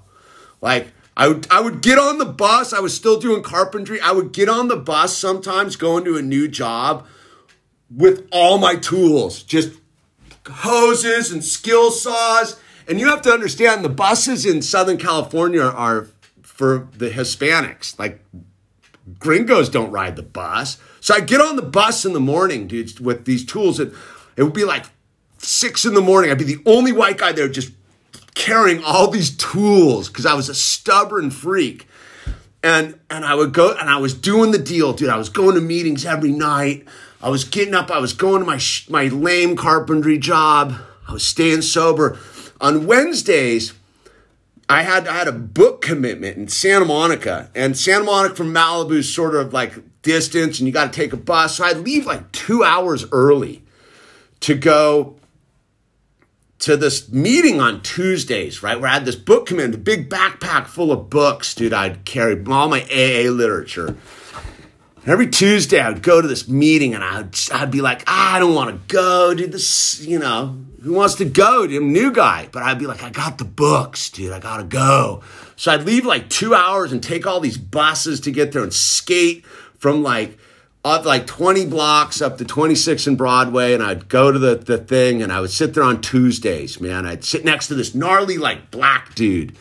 Like 0.61 0.87
I 1.15 1.27
would, 1.27 1.47
I 1.51 1.61
would 1.61 1.83
get 1.83 1.99
on 1.99 2.17
the 2.17 2.25
bus. 2.25 2.73
I 2.73 2.79
was 2.79 2.95
still 2.95 3.19
doing 3.19 3.43
carpentry. 3.43 4.01
I 4.01 4.11
would 4.11 4.31
get 4.31 4.49
on 4.49 4.67
the 4.67 4.75
bus 4.75 5.15
sometimes 5.15 5.75
going 5.75 6.05
to 6.05 6.17
a 6.17 6.23
new 6.23 6.47
job 6.47 7.05
with 7.95 8.27
all 8.31 8.57
my 8.57 8.77
tools, 8.77 9.43
just 9.43 9.77
hoses 10.47 11.31
and 11.31 11.43
skill 11.43 11.91
saws. 11.91 12.59
And 12.87 12.99
you 12.99 13.07
have 13.09 13.21
to 13.21 13.31
understand 13.31 13.85
the 13.85 13.89
buses 13.89 14.47
in 14.47 14.63
Southern 14.63 14.97
California 14.97 15.61
are 15.61 16.07
for 16.41 16.87
the 16.97 17.11
Hispanics. 17.11 17.99
Like 17.99 18.25
gringos 19.19 19.69
don't 19.69 19.91
ride 19.91 20.15
the 20.15 20.23
bus. 20.23 20.79
So 20.99 21.13
I 21.13 21.19
get 21.19 21.41
on 21.41 21.57
the 21.57 21.61
bus 21.61 22.05
in 22.05 22.13
the 22.13 22.19
morning, 22.19 22.65
dude, 22.65 22.99
with 22.99 23.25
these 23.25 23.45
tools. 23.45 23.79
And 23.79 23.93
it 24.35 24.41
would 24.41 24.53
be 24.53 24.65
like 24.65 24.85
six 25.39 25.85
in 25.85 25.93
the 25.93 26.01
morning. 26.01 26.31
I'd 26.31 26.37
be 26.37 26.43
the 26.43 26.61
only 26.65 26.91
white 26.91 27.17
guy 27.17 27.31
there 27.31 27.47
just 27.47 27.71
carrying 28.35 28.83
all 28.83 29.09
these 29.09 29.35
tools 29.35 30.07
because 30.07 30.25
I 30.25 30.33
was 30.33 30.49
a 30.49 30.55
stubborn 30.55 31.31
freak. 31.31 31.87
And 32.61 32.99
and 33.09 33.23
I 33.23 33.35
would 33.35 33.53
go 33.53 33.71
and 33.71 33.89
I 33.89 33.97
was 33.97 34.13
doing 34.13 34.51
the 34.51 34.57
deal, 34.57 34.93
dude. 34.93 35.09
I 35.09 35.17
was 35.17 35.29
going 35.29 35.55
to 35.55 35.61
meetings 35.61 36.05
every 36.05 36.31
night. 36.31 36.85
I 37.21 37.29
was 37.29 37.43
getting 37.43 37.73
up. 37.73 37.89
I 37.89 37.99
was 37.99 38.13
going 38.13 38.41
to 38.41 38.45
my 38.45 38.59
my 38.89 39.07
lame 39.07 39.55
carpentry 39.55 40.17
job. 40.17 40.75
I 41.07 41.13
was 41.13 41.25
staying 41.25 41.61
sober. 41.61 42.19
On 42.61 42.85
Wednesdays, 42.85 43.73
I 44.67 44.83
had 44.83 45.07
I 45.07 45.13
had 45.13 45.27
a 45.27 45.33
book 45.33 45.81
commitment 45.81 46.37
in 46.37 46.47
Santa 46.49 46.85
Monica, 46.85 47.49
and 47.55 47.77
Santa 47.77 48.03
Monica 48.03 48.35
from 48.35 48.53
Malibu 48.53 48.97
is 48.97 49.13
sort 49.13 49.35
of 49.35 49.53
like 49.53 49.73
distance, 50.01 50.59
and 50.59 50.67
you 50.67 50.73
got 50.73 50.91
to 50.93 50.97
take 50.97 51.13
a 51.13 51.17
bus. 51.17 51.57
So 51.57 51.63
I'd 51.63 51.77
leave 51.77 52.05
like 52.05 52.31
two 52.31 52.63
hours 52.63 53.05
early 53.11 53.63
to 54.41 54.55
go 54.55 55.18
to 56.59 56.75
this 56.75 57.09
meeting 57.09 57.61
on 57.61 57.81
Tuesdays, 57.81 58.61
right? 58.61 58.79
Where 58.79 58.89
I 58.89 58.93
had 58.93 59.05
this 59.05 59.15
book 59.15 59.47
come 59.47 59.59
in, 59.59 59.71
the 59.71 59.77
big 59.77 60.09
backpack 60.09 60.67
full 60.67 60.91
of 60.91 61.09
books, 61.09 61.55
dude. 61.55 61.73
I'd 61.73 62.03
carry 62.05 62.33
all 62.47 62.67
my 62.67 62.81
AA 62.83 63.29
literature. 63.31 63.95
every 65.05 65.27
Tuesday, 65.27 65.79
I 65.79 65.89
would 65.89 66.03
go 66.03 66.21
to 66.21 66.27
this 66.27 66.49
meeting 66.49 66.93
and 66.93 67.03
I'd, 67.03 67.33
I'd 67.53 67.71
be 67.71 67.81
like, 67.81 68.03
ah, 68.07 68.35
I 68.35 68.39
don't 68.39 68.53
want 68.53 68.71
to 68.71 68.93
go, 68.93 69.33
dude. 69.33 69.53
This, 69.53 70.05
you 70.05 70.19
know, 70.19 70.57
who 70.81 70.93
wants 70.93 71.15
to 71.15 71.25
go? 71.25 71.65
Dude, 71.65 71.81
I'm 71.81 71.89
a 71.89 71.91
new 71.91 72.11
guy. 72.11 72.49
But 72.51 72.63
I'd 72.63 72.79
be 72.79 72.87
like, 72.87 73.03
I 73.03 73.09
got 73.09 73.37
the 73.37 73.45
books, 73.45 74.09
dude. 74.09 74.33
I 74.33 74.39
got 74.39 74.57
to 74.57 74.63
go. 74.63 75.23
So 75.55 75.71
I'd 75.71 75.83
leave 75.83 76.05
like 76.05 76.29
two 76.29 76.53
hours 76.53 76.91
and 76.91 77.01
take 77.01 77.25
all 77.25 77.39
these 77.39 77.57
buses 77.57 78.19
to 78.21 78.31
get 78.31 78.51
there 78.51 78.63
and 78.63 78.73
skate 78.73 79.45
from 79.77 80.03
like, 80.03 80.37
up 80.89 81.05
like 81.05 81.27
20 81.27 81.65
blocks 81.67 82.21
up 82.21 82.37
to 82.37 82.45
26 82.45 83.07
and 83.07 83.17
Broadway, 83.17 83.73
and 83.73 83.83
I'd 83.83 84.09
go 84.09 84.31
to 84.31 84.39
the, 84.39 84.55
the 84.55 84.77
thing 84.77 85.21
and 85.21 85.31
I 85.31 85.41
would 85.41 85.51
sit 85.51 85.73
there 85.73 85.83
on 85.83 86.01
Tuesdays, 86.01 86.81
man. 86.81 87.05
I'd 87.05 87.23
sit 87.23 87.45
next 87.45 87.67
to 87.67 87.75
this 87.75 87.95
gnarly, 87.95 88.37
like, 88.37 88.71
black 88.71 89.15
dude 89.15 89.55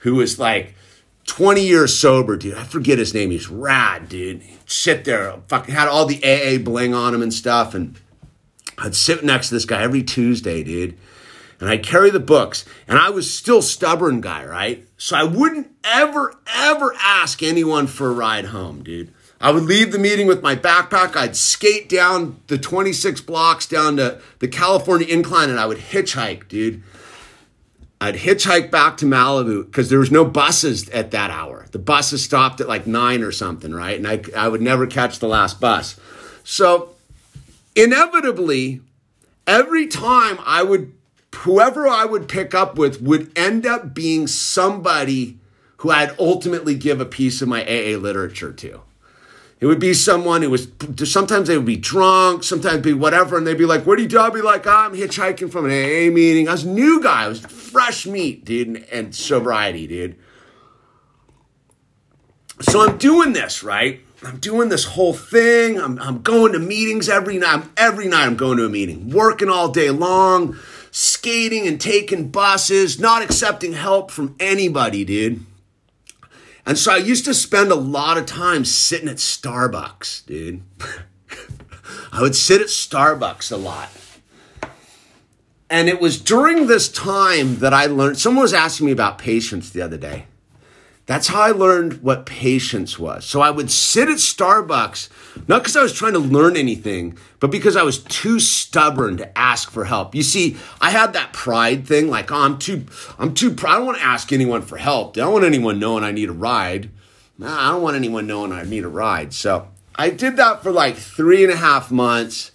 who 0.00 0.14
was 0.14 0.38
like 0.38 0.74
20 1.26 1.60
years 1.60 1.98
sober, 1.98 2.36
dude. 2.36 2.54
I 2.54 2.64
forget 2.64 2.98
his 2.98 3.14
name. 3.14 3.30
He's 3.30 3.48
rad, 3.48 4.08
dude. 4.08 4.42
He'd 4.42 4.70
sit 4.70 5.04
there, 5.04 5.34
fucking 5.48 5.74
had 5.74 5.88
all 5.88 6.06
the 6.06 6.22
AA 6.24 6.58
bling 6.62 6.94
on 6.94 7.14
him 7.14 7.22
and 7.22 7.32
stuff. 7.32 7.74
And 7.74 7.96
I'd 8.78 8.94
sit 8.94 9.22
next 9.22 9.48
to 9.48 9.54
this 9.54 9.64
guy 9.64 9.82
every 9.82 10.02
Tuesday, 10.02 10.62
dude. 10.62 10.96
And 11.60 11.68
I'd 11.68 11.84
carry 11.84 12.10
the 12.10 12.20
books. 12.20 12.64
And 12.86 12.98
I 12.98 13.10
was 13.10 13.32
still 13.32 13.62
stubborn 13.62 14.20
guy, 14.20 14.44
right? 14.44 14.86
So 14.96 15.16
I 15.16 15.24
wouldn't 15.24 15.70
ever, 15.84 16.34
ever 16.46 16.94
ask 16.98 17.42
anyone 17.42 17.86
for 17.86 18.08
a 18.08 18.14
ride 18.14 18.46
home, 18.46 18.82
dude. 18.82 19.12
I 19.40 19.52
would 19.52 19.64
leave 19.64 19.92
the 19.92 19.98
meeting 19.98 20.26
with 20.26 20.42
my 20.42 20.56
backpack. 20.56 21.14
I'd 21.14 21.36
skate 21.36 21.88
down 21.88 22.40
the 22.48 22.58
26 22.58 23.20
blocks 23.20 23.66
down 23.66 23.96
to 23.98 24.20
the 24.40 24.48
California 24.48 25.06
incline 25.06 25.48
and 25.48 25.60
I 25.60 25.66
would 25.66 25.78
hitchhike, 25.78 26.48
dude. 26.48 26.82
I'd 28.00 28.16
hitchhike 28.16 28.70
back 28.70 28.96
to 28.98 29.06
Malibu 29.06 29.66
because 29.66 29.90
there 29.90 29.98
was 29.98 30.10
no 30.10 30.24
buses 30.24 30.88
at 30.90 31.10
that 31.12 31.30
hour. 31.30 31.66
The 31.70 31.78
buses 31.78 32.22
stopped 32.22 32.60
at 32.60 32.68
like 32.68 32.86
nine 32.86 33.22
or 33.22 33.32
something, 33.32 33.72
right? 33.72 33.96
And 33.96 34.06
I, 34.06 34.22
I 34.36 34.48
would 34.48 34.62
never 34.62 34.86
catch 34.86 35.18
the 35.18 35.28
last 35.28 35.60
bus. 35.60 35.98
So 36.44 36.90
inevitably, 37.74 38.80
every 39.46 39.86
time 39.86 40.38
I 40.44 40.62
would, 40.62 40.92
whoever 41.34 41.88
I 41.88 42.04
would 42.04 42.28
pick 42.28 42.54
up 42.54 42.76
with 42.76 43.00
would 43.00 43.36
end 43.36 43.66
up 43.66 43.94
being 43.94 44.26
somebody 44.26 45.38
who 45.78 45.90
I'd 45.90 46.18
ultimately 46.18 46.74
give 46.74 47.00
a 47.00 47.04
piece 47.04 47.40
of 47.40 47.48
my 47.48 47.62
AA 47.62 47.96
literature 47.98 48.52
to. 48.52 48.82
It 49.60 49.66
would 49.66 49.80
be 49.80 49.92
someone 49.92 50.42
who 50.42 50.50
was, 50.50 50.68
sometimes 51.04 51.48
they 51.48 51.56
would 51.56 51.66
be 51.66 51.76
drunk, 51.76 52.44
sometimes 52.44 52.80
be 52.82 52.92
whatever, 52.92 53.36
and 53.36 53.44
they'd 53.44 53.58
be 53.58 53.64
like, 53.64 53.84
do 53.84 54.00
you 54.00 54.06
do? 54.06 54.20
I'd 54.20 54.32
be 54.32 54.40
like, 54.40 54.68
I'm 54.68 54.94
hitchhiking 54.94 55.50
from 55.50 55.64
an 55.64 55.72
AA 55.72 56.12
meeting. 56.12 56.48
I 56.48 56.52
was 56.52 56.64
a 56.64 56.68
new 56.68 57.02
guy. 57.02 57.24
I 57.24 57.28
was 57.28 57.40
fresh 57.40 58.06
meat, 58.06 58.44
dude, 58.44 58.68
and, 58.68 58.76
and 58.92 59.14
sobriety, 59.14 59.88
dude. 59.88 60.16
So 62.60 62.86
I'm 62.86 62.98
doing 62.98 63.32
this, 63.32 63.64
right? 63.64 64.00
I'm 64.24 64.38
doing 64.38 64.68
this 64.68 64.84
whole 64.84 65.12
thing. 65.12 65.80
I'm, 65.80 65.98
I'm 66.00 66.22
going 66.22 66.52
to 66.52 66.58
meetings 66.58 67.08
every 67.08 67.38
night. 67.38 67.64
Every 67.76 68.06
night 68.06 68.26
I'm 68.26 68.36
going 68.36 68.58
to 68.58 68.64
a 68.64 68.68
meeting, 68.68 69.10
working 69.10 69.48
all 69.48 69.70
day 69.70 69.90
long, 69.90 70.56
skating 70.90 71.66
and 71.66 71.80
taking 71.80 72.28
buses, 72.28 72.98
not 72.98 73.22
accepting 73.22 73.72
help 73.72 74.10
from 74.10 74.34
anybody, 74.38 75.04
dude. 75.04 75.44
And 76.68 76.76
so 76.76 76.92
I 76.92 76.98
used 76.98 77.24
to 77.24 77.32
spend 77.32 77.72
a 77.72 77.76
lot 77.76 78.18
of 78.18 78.26
time 78.26 78.66
sitting 78.66 79.08
at 79.08 79.16
Starbucks, 79.16 80.26
dude. 80.26 80.60
I 82.12 82.20
would 82.20 82.36
sit 82.36 82.60
at 82.60 82.66
Starbucks 82.66 83.50
a 83.50 83.56
lot. 83.56 83.88
And 85.70 85.88
it 85.88 85.98
was 85.98 86.20
during 86.20 86.66
this 86.66 86.90
time 86.90 87.60
that 87.60 87.72
I 87.72 87.86
learned, 87.86 88.18
someone 88.18 88.42
was 88.42 88.52
asking 88.52 88.84
me 88.84 88.92
about 88.92 89.16
patience 89.16 89.70
the 89.70 89.80
other 89.80 89.96
day. 89.96 90.26
That's 91.06 91.28
how 91.28 91.40
I 91.40 91.52
learned 91.52 92.02
what 92.02 92.26
patience 92.26 92.98
was. 92.98 93.24
So 93.24 93.40
I 93.40 93.50
would 93.50 93.70
sit 93.70 94.10
at 94.10 94.18
Starbucks, 94.18 95.08
not 95.46 95.62
because 95.62 95.76
I 95.76 95.82
was 95.82 95.92
trying 95.92 96.14
to 96.14 96.18
learn 96.18 96.56
anything, 96.56 97.16
but 97.40 97.50
because 97.50 97.76
I 97.76 97.82
was 97.82 98.02
too 98.04 98.40
stubborn 98.40 99.16
to 99.18 99.38
ask 99.38 99.70
for 99.70 99.84
help. 99.84 100.14
You 100.14 100.22
see, 100.22 100.56
I 100.80 100.90
had 100.90 101.12
that 101.12 101.32
pride 101.32 101.86
thing, 101.86 102.08
like, 102.08 102.32
oh, 102.32 102.36
I'm 102.36 102.58
too, 102.58 102.86
I'm 103.18 103.34
too, 103.34 103.54
I 103.64 103.76
don't 103.76 103.86
want 103.86 103.98
to 103.98 104.04
ask 104.04 104.32
anyone 104.32 104.62
for 104.62 104.76
help. 104.76 105.16
I 105.16 105.20
don't 105.20 105.32
want 105.32 105.44
anyone 105.44 105.78
knowing 105.78 106.04
I 106.04 106.12
need 106.12 106.28
a 106.28 106.32
ride. 106.32 106.90
I 107.42 107.70
don't 107.70 107.82
want 107.82 107.96
anyone 107.96 108.26
knowing 108.26 108.52
I 108.52 108.64
need 108.64 108.84
a 108.84 108.88
ride. 108.88 109.32
So 109.32 109.68
I 109.94 110.10
did 110.10 110.36
that 110.36 110.62
for 110.62 110.72
like 110.72 110.96
three 110.96 111.44
and 111.44 111.52
a 111.52 111.56
half 111.56 111.90
months 111.90 112.50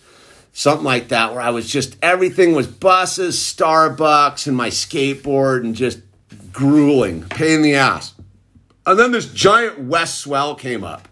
something 0.53 0.85
like 0.85 1.09
that, 1.09 1.31
where 1.33 1.41
I 1.41 1.49
was 1.49 1.67
just 1.67 1.97
everything 2.01 2.53
was 2.53 2.67
buses, 2.67 3.37
Starbucks, 3.37 4.47
and 4.47 4.55
my 4.55 4.69
skateboard, 4.69 5.61
and 5.61 5.75
just 5.75 5.99
grueling, 6.53 7.23
pain 7.23 7.55
in 7.55 7.61
the 7.63 7.75
ass. 7.75 8.13
And 8.85 8.97
then 8.97 9.11
this 9.11 9.31
giant 9.31 9.79
west 9.79 10.19
swell 10.19 10.55
came 10.55 10.83
up. 10.83 11.07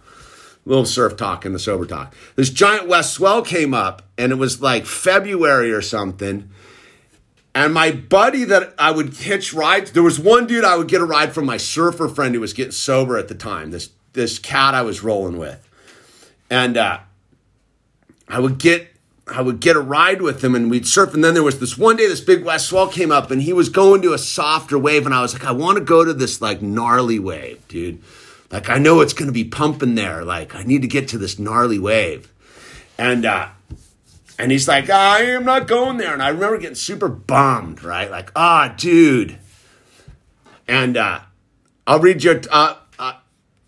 Little 0.65 0.86
surf 0.86 1.17
talk 1.17 1.43
and 1.43 1.56
the 1.56 1.60
sober 1.60 1.86
talk. 1.86 2.15
This 2.36 2.50
giant 2.50 2.88
west 2.88 3.13
swell 3.13 3.41
came 3.41 3.74
up, 3.74 4.04
and 4.17 4.32
it 4.32 4.36
was 4.36 4.62
like 4.62 4.86
February 4.86 5.71
or 5.71 5.82
something. 5.82 6.50
And 7.54 7.74
my 7.74 7.91
buddy 7.91 8.43
that 8.45 8.74
I 8.78 8.91
would 8.91 9.15
hitch 9.15 9.54
rides, 9.54 9.91
there 9.91 10.04
was 10.04 10.19
one 10.19 10.47
dude 10.47 10.63
I 10.63 10.78
would 10.78 10.88
get 10.88 11.02
a 11.02 11.06
ride 11.06 11.34
from 11.34 11.45
my 11.45 11.58
surfer 11.58 12.08
friend 12.08 12.34
who 12.34 12.41
was 12.41 12.54
getting 12.54 12.71
sober 12.71 13.17
at 13.17 13.28
the 13.28 13.36
time. 13.36 13.71
This 13.71 13.89
this 14.13 14.39
cat 14.39 14.76
I 14.76 14.84
was 14.84 15.04
rolling 15.04 15.38
with, 15.38 15.67
and 16.50 16.78
uh, 16.78 17.00
I 18.28 18.39
would 18.39 18.58
get 18.58 18.91
I 19.28 19.41
would 19.41 19.60
get 19.60 19.76
a 19.76 19.82
ride 19.82 20.21
with 20.21 20.43
him 20.43 20.56
and 20.56 20.69
we'd 20.69 20.88
surf. 20.88 21.13
And 21.13 21.24
then 21.24 21.34
there 21.34 21.43
was 21.43 21.60
this 21.60 21.78
one 21.78 21.95
day, 21.95 22.08
this 22.08 22.21
big 22.21 22.43
west 22.43 22.67
swell 22.67 22.88
came 22.88 23.12
up 23.12 23.32
and 23.32 23.41
he 23.41 23.54
was 23.54 23.69
going 23.69 24.02
to 24.02 24.13
a 24.13 24.17
softer 24.17 24.78
wave. 24.78 25.06
And 25.06 25.15
I 25.15 25.21
was 25.21 25.34
like, 25.34 25.45
I 25.45 25.52
want 25.52 25.78
to 25.78 25.84
go 25.84 26.04
to 26.04 26.13
this 26.13 26.41
like 26.41 26.62
gnarly 26.62 27.19
wave, 27.19 27.65
dude. 27.67 28.02
Like, 28.52 28.70
I 28.70 28.78
know 28.78 29.02
it's 29.02 29.14
going 29.14 29.28
to 29.28 29.34
be 29.34 29.46
pumping 29.46 29.96
there. 29.96 30.24
Like, 30.24 30.54
I 30.56 30.64
need 30.64 30.82
to 30.82 30.88
get 30.88 31.08
to 31.10 31.18
this 31.18 31.40
gnarly 31.40 31.80
wave. 31.80 32.32
And, 32.98 33.26
uh, 33.26 33.50
and 34.38 34.52
he's 34.52 34.68
like, 34.68 34.90
I 34.90 35.22
am 35.22 35.46
not 35.46 35.68
going 35.68 35.98
there. 35.98 36.14
And 36.14 36.22
I 36.22 36.30
remember 36.30 36.58
getting 36.58 36.76
super 36.76 37.08
bummed, 37.08 37.84
right? 37.84 38.12
Like, 38.12 38.32
ah, 38.36 38.74
dude. 38.78 39.38
And, 40.68 40.98
uh, 40.98 41.22
I'll 41.88 42.00
read 42.00 42.24
your, 42.24 42.42
uh, 42.52 42.76
uh, 43.00 43.14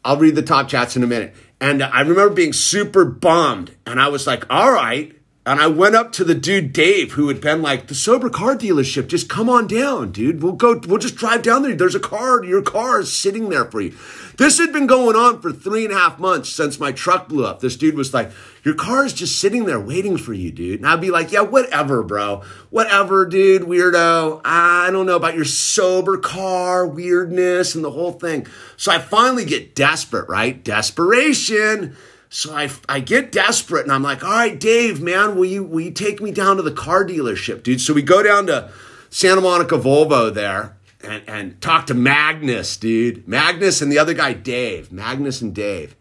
I'll 0.04 0.18
read 0.18 0.36
the 0.36 0.42
top 0.42 0.68
chats 0.68 0.96
in 0.96 1.04
a 1.04 1.08
minute. 1.08 1.34
And 1.62 1.82
uh, 1.82 1.90
I 1.92 2.02
remember 2.02 2.30
being 2.30 2.54
super 2.54 3.06
bummed. 3.06 3.76
And 3.86 4.02
I 4.02 4.10
was 4.10 4.28
like, 4.28 4.46
all 4.50 4.72
right 4.72 5.16
and 5.46 5.60
I 5.60 5.68
went 5.68 5.96
up 5.96 6.14
to 6.14 6.24
the 6.24 6.36
dude 6.36 6.72
Dave, 6.72 7.14
who 7.14 7.28
had 7.28 7.42
been 7.42 7.62
like 7.62 7.88
the 7.88 7.96
sober 7.96 8.30
car 8.30 8.56
dealership. 8.56 9.08
Just 9.08 9.28
come 9.28 9.50
on 9.50 9.68
down, 9.68 10.14
dude. 10.14 10.42
We'll 10.42 10.54
go. 10.54 10.80
We'll 10.88 11.00
just 11.00 11.18
drive 11.18 11.42
down 11.42 11.64
there. 11.64 11.76
There's 11.76 11.96
a 11.96 12.00
car. 12.00 12.44
Your 12.46 12.62
car 12.62 13.02
is 13.02 13.12
sitting 13.12 13.50
there 13.50 13.66
for 13.66 13.82
you. 13.82 13.94
This 14.38 14.58
had 14.58 14.72
been 14.72 14.88
going 14.88 15.18
on 15.18 15.42
for 15.42 15.52
three 15.52 15.84
and 15.84 15.94
a 15.94 15.98
half 15.98 16.18
months 16.18 16.50
since 16.50 16.80
my 16.80 16.94
truck 16.94 17.28
blew 17.28 17.46
up. 17.46 17.60
This 17.60 17.76
dude 17.76 17.96
was 17.96 18.14
like, 18.14 18.32
"Your 18.64 18.74
car 18.74 19.06
is 19.06 19.12
just 19.12 19.38
sitting 19.38 19.66
there 19.66 19.80
waiting 19.80 20.16
for 20.16 20.34
you, 20.34 20.50
dude." 20.50 20.80
And 20.80 20.88
I'd 20.88 21.02
be 21.02 21.12
like, 21.12 21.34
"Yeah, 21.34 21.42
whatever, 21.42 22.04
bro. 22.04 22.42
Whatever, 22.70 23.26
dude. 23.26 23.64
Weirdo. 23.64 24.40
I 24.46 24.92
don't 24.92 25.06
know 25.06 25.18
about 25.18 25.36
your 25.36 25.46
sober 25.46 26.18
car 26.18 26.88
weirdness 26.88 27.76
and 27.76 27.84
the 27.84 27.92
whole 27.92 28.14
thing." 28.14 28.48
So 28.78 28.94
I 28.94 29.00
finally 29.00 29.44
get 29.44 29.76
desperate. 29.76 30.30
Right? 30.30 30.64
Desperation. 30.64 31.98
So 32.34 32.52
I, 32.52 32.68
I 32.90 33.00
get 33.00 33.32
desperate 33.32 33.84
and 33.84 33.92
I'm 33.92 34.02
like, 34.02 34.24
all 34.24 34.32
right, 34.32 34.60
Dave, 34.60 35.00
man, 35.00 35.36
will 35.36 35.46
you, 35.46 35.64
will 35.64 35.82
you 35.82 35.92
take 35.92 36.20
me 36.20 36.32
down 36.32 36.58
to 36.58 36.64
the 36.64 36.72
car 36.72 37.06
dealership, 37.06 37.62
dude? 37.62 37.80
So 37.80 37.94
we 37.94 38.02
go 38.02 38.24
down 38.24 38.48
to 38.48 38.72
Santa 39.12 39.40
Monica 39.40 39.78
Volvo 39.78 40.34
there 40.34 40.76
and, 41.04 41.22
and 41.28 41.62
talk 41.62 41.86
to 41.88 41.94
Magnus, 41.94 42.76
dude. 42.76 43.28
Magnus 43.28 43.84
and 43.84 43.92
the 43.92 44.00
other 44.00 44.16
guy, 44.16 44.34
Dave. 44.34 44.92
Magnus 44.92 45.44
and 45.44 45.54
Dave. 45.54 45.96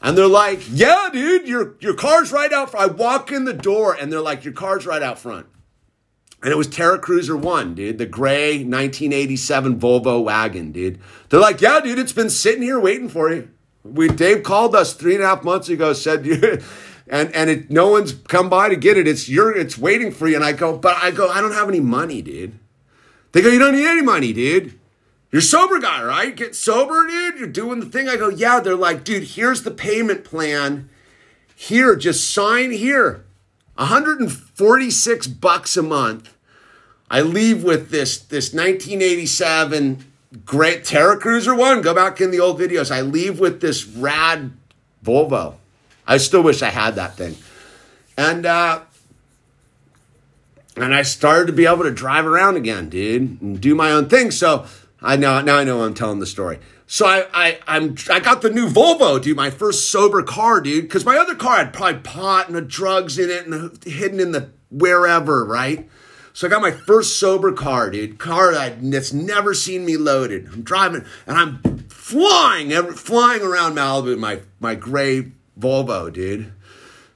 And 0.00 0.16
they're 0.16 0.26
like, 0.26 0.62
yeah, 0.70 1.10
dude, 1.12 1.46
your, 1.46 1.74
your 1.80 1.94
car's 1.94 2.32
right 2.32 2.54
out 2.54 2.70
front. 2.70 2.90
I 2.90 2.94
walk 2.94 3.30
in 3.30 3.44
the 3.44 3.52
door 3.52 3.92
and 3.92 4.10
they're 4.10 4.22
like, 4.22 4.44
your 4.44 4.54
car's 4.54 4.86
right 4.86 5.02
out 5.02 5.18
front. 5.18 5.46
And 6.42 6.50
it 6.50 6.56
was 6.56 6.68
Terra 6.68 6.98
Cruiser 6.98 7.36
1, 7.36 7.74
dude, 7.74 7.98
the 7.98 8.06
gray 8.06 8.64
1987 8.64 9.78
Volvo 9.78 10.24
wagon, 10.24 10.72
dude. 10.72 10.98
They're 11.28 11.38
like, 11.38 11.60
yeah, 11.60 11.80
dude, 11.80 11.98
it's 11.98 12.14
been 12.14 12.30
sitting 12.30 12.62
here 12.62 12.80
waiting 12.80 13.10
for 13.10 13.30
you. 13.30 13.50
We 13.84 14.08
Dave 14.08 14.42
called 14.42 14.74
us 14.74 14.94
three 14.94 15.14
and 15.14 15.24
a 15.24 15.26
half 15.26 15.42
months 15.42 15.68
ago, 15.68 15.92
said 15.92 16.26
you 16.26 16.60
and 17.08 17.34
and 17.34 17.50
it, 17.50 17.70
no 17.70 17.88
one's 17.88 18.12
come 18.12 18.48
by 18.48 18.68
to 18.68 18.76
get 18.76 18.96
it. 18.96 19.08
It's 19.08 19.28
your 19.28 19.56
it's 19.56 19.78
waiting 19.78 20.12
for 20.12 20.28
you. 20.28 20.36
And 20.36 20.44
I 20.44 20.52
go, 20.52 20.76
but 20.76 20.96
I 21.02 21.10
go, 21.10 21.28
I 21.28 21.40
don't 21.40 21.52
have 21.52 21.68
any 21.68 21.80
money, 21.80 22.22
dude. 22.22 22.58
They 23.32 23.42
go, 23.42 23.48
you 23.48 23.58
don't 23.58 23.74
need 23.74 23.86
any 23.86 24.02
money, 24.02 24.32
dude. 24.32 24.78
You're 25.30 25.42
sober 25.42 25.78
guy, 25.78 26.02
right? 26.02 26.34
Get 26.34 26.56
sober, 26.56 27.06
dude. 27.06 27.38
You're 27.38 27.48
doing 27.48 27.78
the 27.80 27.86
thing. 27.86 28.08
I 28.08 28.16
go, 28.16 28.28
yeah. 28.28 28.60
They're 28.60 28.74
like, 28.74 29.04
dude, 29.04 29.22
here's 29.22 29.62
the 29.62 29.70
payment 29.70 30.24
plan. 30.24 30.88
Here, 31.54 31.94
just 31.94 32.30
sign 32.30 32.72
here. 32.72 33.24
146 33.76 35.26
bucks 35.28 35.76
a 35.76 35.82
month. 35.82 36.34
I 37.10 37.22
leave 37.22 37.64
with 37.64 37.90
this 37.90 38.18
this 38.18 38.52
1987 38.52 40.09
great 40.44 40.84
Terra 40.84 41.18
Cruiser 41.18 41.54
one. 41.54 41.82
Go 41.82 41.94
back 41.94 42.20
in 42.20 42.30
the 42.30 42.40
old 42.40 42.58
videos. 42.58 42.90
I 42.90 43.00
leave 43.00 43.40
with 43.40 43.60
this 43.60 43.86
rad 43.86 44.52
Volvo. 45.04 45.56
I 46.06 46.16
still 46.16 46.42
wish 46.42 46.62
I 46.62 46.70
had 46.70 46.94
that 46.96 47.16
thing. 47.16 47.36
And 48.16 48.44
uh, 48.46 48.80
and 50.76 50.94
I 50.94 51.02
started 51.02 51.46
to 51.46 51.52
be 51.52 51.66
able 51.66 51.84
to 51.84 51.90
drive 51.90 52.26
around 52.26 52.56
again, 52.56 52.88
dude, 52.88 53.40
and 53.40 53.60
do 53.60 53.74
my 53.74 53.90
own 53.92 54.08
thing. 54.08 54.30
So 54.30 54.66
I 55.00 55.16
know 55.16 55.40
now 55.40 55.56
I 55.56 55.64
know 55.64 55.82
I'm 55.82 55.94
telling 55.94 56.20
the 56.20 56.26
story. 56.26 56.58
So 56.86 57.06
I, 57.06 57.26
I 57.32 57.58
I'm 57.66 57.96
I 58.10 58.20
got 58.20 58.42
the 58.42 58.50
new 58.50 58.68
Volvo, 58.68 59.22
dude, 59.22 59.36
my 59.36 59.50
first 59.50 59.90
sober 59.90 60.22
car, 60.22 60.60
dude, 60.60 60.84
because 60.84 61.04
my 61.04 61.16
other 61.16 61.34
car 61.34 61.58
had 61.58 61.72
probably 61.72 62.00
pot 62.00 62.48
and 62.48 62.56
the 62.56 62.62
drugs 62.62 63.18
in 63.18 63.30
it 63.30 63.46
and 63.46 63.82
hidden 63.84 64.18
in 64.20 64.32
the 64.32 64.50
wherever, 64.70 65.44
right? 65.44 65.88
So 66.32 66.46
I 66.46 66.50
got 66.50 66.62
my 66.62 66.70
first 66.70 67.18
sober 67.18 67.52
car, 67.52 67.90
dude. 67.90 68.18
Car 68.18 68.52
that's 68.52 69.12
never 69.12 69.52
seen 69.54 69.84
me 69.84 69.96
loaded. 69.96 70.48
I'm 70.52 70.62
driving 70.62 71.04
and 71.26 71.36
I'm 71.36 71.80
flying, 71.88 72.70
flying 72.92 73.42
around 73.42 73.74
Malibu, 73.74 74.18
my 74.18 74.40
my 74.58 74.74
gray 74.74 75.32
Volvo, 75.58 76.12
dude. 76.12 76.52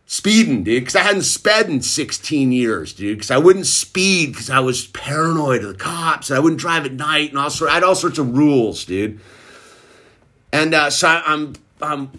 Speeding, 0.07 0.65
dude, 0.65 0.83
because 0.83 0.97
I 0.97 1.01
hadn't 1.03 1.23
sped 1.23 1.71
in 1.71 1.81
16 1.81 2.53
years, 2.53 2.93
dude. 2.93 3.17
Because 3.17 3.31
I 3.31 3.39
wouldn't 3.39 3.67
speed 3.67 4.33
because 4.33 4.51
I 4.51 4.61
was 4.61 4.87
paranoid 4.89 5.63
of 5.63 5.69
the 5.69 5.75
cops. 5.75 6.29
and 6.29 6.37
I 6.37 6.41
wouldn't 6.41 6.61
drive 6.61 6.85
at 6.85 6.93
night 6.93 7.31
and 7.31 7.39
all 7.39 7.49
sorts. 7.49 7.71
I 7.71 7.75
had 7.75 7.85
all 7.85 7.95
sorts 7.95 8.19
of 8.19 8.37
rules, 8.37 8.85
dude. 8.85 9.19
And 10.53 10.75
uh, 10.75 10.91
so 10.91 11.09
I, 11.09 11.23
I'm 11.27 11.55
I'm 11.81 12.11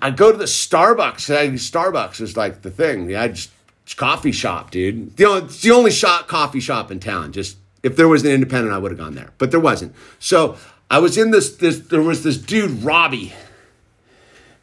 I 0.00 0.10
go 0.10 0.32
to 0.32 0.38
the 0.38 0.44
Starbucks. 0.44 1.34
I, 1.34 1.48
Starbucks 1.50 2.20
is 2.20 2.36
like 2.36 2.62
the 2.62 2.70
thing. 2.70 3.14
I 3.14 3.28
just 3.28 3.50
coffee 3.92 4.32
shop, 4.32 4.70
dude. 4.70 5.16
The 5.18 5.26
only, 5.26 5.42
it's 5.42 5.60
the 5.60 5.72
only 5.72 5.90
shop, 5.90 6.28
coffee 6.28 6.60
shop 6.60 6.90
in 6.90 7.00
town. 7.00 7.32
Just 7.32 7.58
if 7.82 7.96
there 7.96 8.08
was 8.08 8.24
an 8.24 8.30
independent, 8.30 8.72
I 8.72 8.78
would 8.78 8.90
have 8.90 8.98
gone 8.98 9.14
there, 9.14 9.32
but 9.36 9.50
there 9.50 9.60
wasn't. 9.60 9.94
So 10.18 10.56
I 10.90 10.98
was 10.98 11.18
in 11.18 11.30
this. 11.30 11.54
This 11.56 11.80
there 11.80 12.00
was 12.00 12.22
this 12.22 12.38
dude, 12.38 12.82
Robbie, 12.82 13.34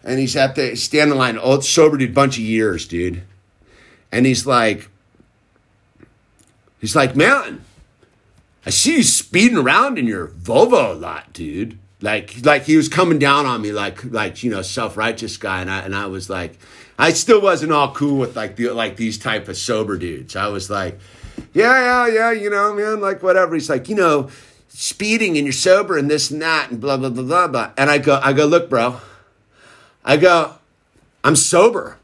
and 0.04 0.20
he's 0.20 0.36
at 0.36 0.56
the 0.56 0.76
stand 0.76 1.12
in 1.12 1.18
line. 1.18 1.38
It's 1.40 1.70
sober 1.70 1.98
dude, 1.98 2.16
bunch 2.16 2.38
of 2.38 2.44
years, 2.44 2.88
dude. 2.88 3.22
And 4.12 4.26
he's 4.26 4.46
like, 4.46 4.90
he's 6.80 6.96
like, 6.96 7.16
man, 7.16 7.64
I 8.66 8.72
see 8.72 8.98
you 8.98 9.04
speeding 9.04 9.58
around 9.58 9.98
in 9.98 10.08
your 10.08 10.28
Volvo 10.28 10.92
a 10.92 10.94
lot, 10.94 11.32
dude. 11.32 11.78
Like, 12.02 12.44
like 12.44 12.64
he 12.64 12.78
was 12.78 12.90
coming 12.90 13.20
down 13.20 13.46
on 13.46 13.62
me, 13.62 13.72
like, 13.72 14.04
like 14.06 14.44
you 14.44 14.50
know, 14.52 14.62
self 14.62 14.98
righteous 14.98 15.38
guy, 15.38 15.62
and 15.62 15.70
I 15.70 15.80
and 15.82 15.96
I 15.96 16.08
was 16.08 16.30
like 16.30 16.58
I 17.02 17.14
still 17.14 17.42
wasn't 17.42 17.72
all 17.72 17.92
cool 17.96 18.20
with 18.20 18.36
like 18.36 18.58
the 18.58 18.70
like 18.70 18.96
these 18.96 19.18
type 19.18 19.48
of 19.48 19.58
sober 19.58 19.98
dudes. 19.98 20.36
I 20.36 20.50
was 20.50 20.70
like, 20.70 21.00
yeah, 21.52 22.06
yeah, 22.06 22.14
yeah, 22.14 22.32
you 22.32 22.48
know, 22.52 22.76
man, 22.76 23.02
like 23.02 23.24
whatever. 23.24 23.56
He's 23.56 23.72
like, 23.72 23.90
you 23.90 23.96
know, 23.96 24.30
speeding 24.68 25.36
and 25.36 25.48
you're 25.48 25.52
sober 25.52 25.98
and 25.98 26.12
this 26.12 26.30
and 26.30 26.40
that 26.44 26.70
and 26.70 26.80
blah 26.80 26.98
blah 26.98 27.10
blah 27.10 27.24
blah 27.24 27.48
blah. 27.48 27.72
And 27.76 27.90
I 27.90 27.98
go, 27.98 28.20
I 28.22 28.34
go, 28.34 28.46
look, 28.46 28.70
bro. 28.70 29.02
I 30.06 30.18
go, 30.18 30.54
I'm 31.24 31.36
sober. 31.36 31.98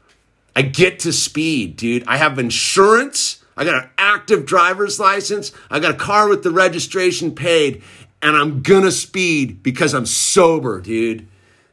I 0.56 0.62
get 0.62 0.98
to 1.00 1.12
speed, 1.12 1.76
dude. 1.76 2.02
I 2.08 2.16
have 2.16 2.36
insurance. 2.36 3.44
I 3.56 3.64
got 3.64 3.84
an 3.84 3.90
active 3.98 4.46
driver's 4.46 4.98
license. 4.98 5.52
I 5.70 5.78
got 5.78 5.92
a 5.92 5.96
car 5.96 6.28
with 6.28 6.42
the 6.42 6.50
registration 6.50 7.36
paid, 7.36 7.84
and 8.22 8.36
I'm 8.36 8.62
gonna 8.62 8.90
speed 8.90 9.62
because 9.62 9.94
I'm 9.94 10.06
sober, 10.06 10.80
dude 10.80 11.26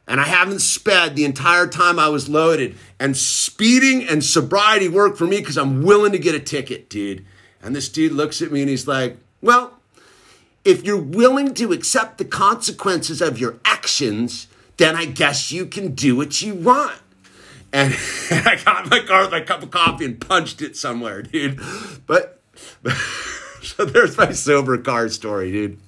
and 0.08 0.20
I 0.20 0.24
haven't 0.24 0.60
sped 0.60 1.16
the 1.16 1.24
entire 1.24 1.66
time 1.66 1.98
I 1.98 2.08
was 2.08 2.28
loaded. 2.28 2.76
And 3.00 3.16
speeding 3.16 4.06
and 4.06 4.24
sobriety 4.24 4.88
work 4.88 5.16
for 5.16 5.26
me 5.26 5.38
because 5.38 5.58
I'm 5.58 5.82
willing 5.82 6.12
to 6.12 6.18
get 6.18 6.34
a 6.34 6.40
ticket, 6.40 6.88
dude. 6.88 7.24
And 7.60 7.74
this 7.74 7.88
dude 7.88 8.12
looks 8.12 8.40
at 8.40 8.52
me 8.52 8.60
and 8.60 8.70
he's 8.70 8.86
like, 8.86 9.16
Well, 9.42 9.74
if 10.64 10.84
you're 10.84 11.00
willing 11.00 11.54
to 11.54 11.72
accept 11.72 12.18
the 12.18 12.24
consequences 12.24 13.20
of 13.20 13.38
your 13.38 13.58
actions, 13.64 14.46
then 14.76 14.94
I 14.94 15.06
guess 15.06 15.50
you 15.50 15.66
can 15.66 15.94
do 15.94 16.16
what 16.16 16.40
you 16.40 16.54
want. 16.54 17.00
And 17.72 17.94
I 18.30 18.60
got 18.64 18.88
my 18.88 19.00
car 19.00 19.22
with 19.22 19.32
my 19.32 19.40
cup 19.40 19.62
of 19.62 19.70
coffee 19.70 20.04
and 20.04 20.20
punched 20.20 20.62
it 20.62 20.76
somewhere, 20.76 21.22
dude. 21.22 21.60
But, 22.06 22.40
so 23.62 23.84
there's 23.84 24.16
my 24.16 24.32
sober 24.32 24.78
car 24.78 25.08
story, 25.08 25.50
dude. 25.50 25.78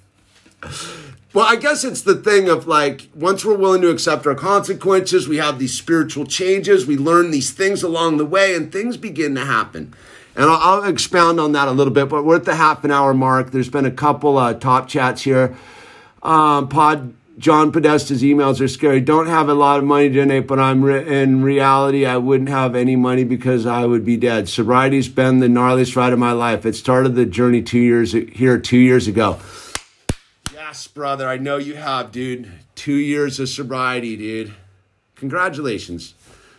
Well, 1.35 1.47
I 1.47 1.57
guess 1.57 1.85
it's 1.85 2.03
the 2.03 2.15
thing 2.15 2.49
of 2.49 2.67
like, 2.67 3.09
once 3.15 3.45
we're 3.45 3.57
willing 3.57 3.83
to 3.83 3.91
accept 3.91 4.27
our 4.27 4.35
consequences, 4.35 5.29
we 5.29 5.37
have 5.37 5.59
these 5.59 5.75
spiritual 5.75 6.25
changes, 6.25 6.87
we 6.87 6.97
learn 6.97 7.31
these 7.31 7.51
things 7.51 7.83
along 7.83 8.17
the 8.17 8.25
way, 8.25 8.55
and 8.55 8.73
things 8.73 8.97
begin 8.97 9.35
to 9.35 9.45
happen. 9.45 9.95
And 10.35 10.47
I'll, 10.47 10.83
I'll 10.83 10.85
expound 10.85 11.39
on 11.39 11.53
that 11.53 11.69
a 11.69 11.73
little 11.73 11.93
bit, 11.93 12.09
but 12.09 12.25
we're 12.25 12.37
at 12.37 12.45
the 12.45 12.55
half 12.55 12.83
an 12.85 12.91
hour 12.91 13.13
mark. 13.13 13.51
There's 13.51 13.69
been 13.69 13.85
a 13.85 13.91
couple 13.91 14.39
uh, 14.39 14.55
top 14.55 14.89
chats 14.89 15.23
here. 15.23 15.57
Um, 16.23 16.69
Pod 16.69 17.15
John 17.39 17.71
Podesta's 17.71 18.23
emails 18.23 18.61
are 18.61 18.67
scary. 18.67 19.01
Don't 19.01 19.29
have 19.29 19.49
a 19.49 19.55
lot 19.55 19.79
of 19.79 19.85
money 19.85 20.09
to 20.09 20.15
donate, 20.15 20.49
but 20.49 20.59
I'm 20.59 20.83
re- 20.83 21.23
in 21.23 21.43
reality, 21.43 22.05
I 22.05 22.17
wouldn't 22.17 22.49
have 22.49 22.75
any 22.75 22.97
money 22.97 23.23
because 23.23 23.65
I 23.65 23.85
would 23.85 24.05
be 24.05 24.17
dead. 24.17 24.49
Sobriety's 24.49 25.09
been 25.09 25.39
the 25.39 25.47
gnarliest 25.47 25.95
ride 25.95 26.13
of 26.13 26.19
my 26.19 26.33
life. 26.33 26.67
It 26.67 26.75
started 26.75 27.15
the 27.15 27.27
journey 27.27 27.63
two 27.63 27.79
years 27.79 28.13
here 28.13 28.59
two 28.59 28.79
years 28.79 29.07
ago. 29.07 29.39
Yes, 30.69 30.87
brother. 30.87 31.27
I 31.27 31.39
know 31.39 31.57
you 31.57 31.77
have, 31.77 32.13
dude. 32.13 32.53
Two 32.75 32.93
years 32.93 33.41
of 33.41 33.49
sobriety, 33.49 34.19
dude. 34.19 34.53
Congratulations. 35.15 36.13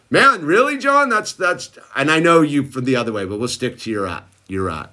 Man, 0.09 0.43
really, 0.45 0.79
John? 0.79 1.09
That's 1.09 1.31
that's 1.31 1.77
and 1.95 2.09
I 2.09 2.19
know 2.19 2.41
you 2.41 2.63
from 2.63 2.85
the 2.85 2.95
other 2.95 3.13
way, 3.13 3.23
but 3.25 3.37
we'll 3.37 3.47
stick 3.47 3.77
to 3.81 3.91
your 3.91 4.07
uh, 4.07 4.23
your 4.47 4.67
uh, 4.67 4.87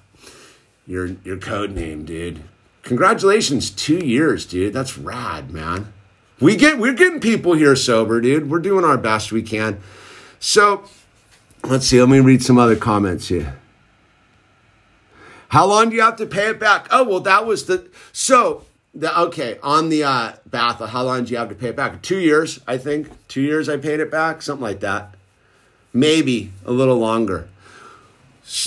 your 0.85 1.07
your 1.23 1.37
code 1.37 1.71
name, 1.71 2.05
dude. 2.05 2.43
Congratulations, 2.83 3.71
two 3.71 4.05
years, 4.05 4.45
dude. 4.45 4.73
That's 4.73 4.99
rad, 4.99 5.49
man. 5.49 5.91
We 6.39 6.55
get 6.55 6.77
we're 6.77 6.93
getting 6.93 7.19
people 7.19 7.53
here 7.53 7.75
sober, 7.75 8.21
dude. 8.21 8.51
We're 8.51 8.59
doing 8.59 8.85
our 8.85 8.99
best 8.99 9.31
we 9.31 9.41
can. 9.41 9.81
So 10.39 10.83
let's 11.63 11.87
see, 11.87 11.99
let 11.99 12.09
me 12.09 12.19
read 12.19 12.43
some 12.43 12.59
other 12.59 12.75
comments 12.75 13.29
here. 13.29 13.57
How 15.49 15.65
long 15.65 15.89
do 15.89 15.95
you 15.95 16.03
have 16.03 16.17
to 16.17 16.27
pay 16.27 16.49
it 16.49 16.59
back? 16.59 16.87
Oh, 16.91 17.03
well, 17.03 17.19
that 17.21 17.47
was 17.47 17.65
the 17.65 17.89
so 18.11 18.66
the, 18.97 19.19
okay, 19.21 19.59
on 19.61 19.89
the 19.89 20.03
uh, 20.03 20.33
bath, 20.47 20.79
how 20.79 21.03
long 21.03 21.25
do 21.25 21.31
you 21.31 21.37
have 21.37 21.49
to 21.49 21.55
pay 21.55 21.69
it 21.69 21.75
back? 21.75 22.01
Two 22.01 22.17
years, 22.17 22.59
I 22.65 22.77
think. 22.77 23.09
Two 23.27 23.41
years 23.41 23.69
I 23.69 23.77
paid 23.77 23.99
it 23.99 24.09
back, 24.09 24.41
something 24.41 24.63
like 24.63 24.79
that. 24.79 25.13
Maybe 25.93 26.51
a 26.65 26.71
little 26.71 26.97
longer. 26.97 27.47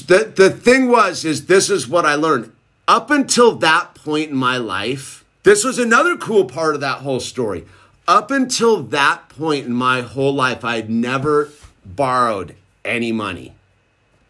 The, 0.07 0.33
the 0.35 0.51
thing 0.51 0.89
was, 0.89 1.25
is 1.25 1.47
this 1.47 1.69
is 1.69 1.89
what 1.89 2.07
I 2.07 2.15
learned. 2.15 2.53
Up 2.87 3.11
until 3.11 3.57
that 3.57 3.95
point 3.95 4.31
in 4.31 4.37
my 4.37 4.57
life, 4.57 5.25
this 5.43 5.65
was 5.65 5.79
another 5.79 6.17
cool 6.17 6.45
part 6.45 6.77
of 6.77 6.81
that 6.81 6.99
whole 6.99 7.21
story. 7.21 7.65
Up 8.07 8.31
until 8.31 8.83
that 8.85 9.29
point 9.31 9.67
in 9.67 9.73
my 9.73 10.03
whole 10.03 10.35
life, 10.35 10.65
I 10.65 10.77
had 10.77 10.91
never 10.91 11.51
borrowed 11.85 12.55
any 12.85 13.11
money 13.11 13.55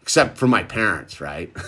except 0.01 0.37
for 0.37 0.47
my 0.47 0.63
parents, 0.63 1.21
right? 1.21 1.51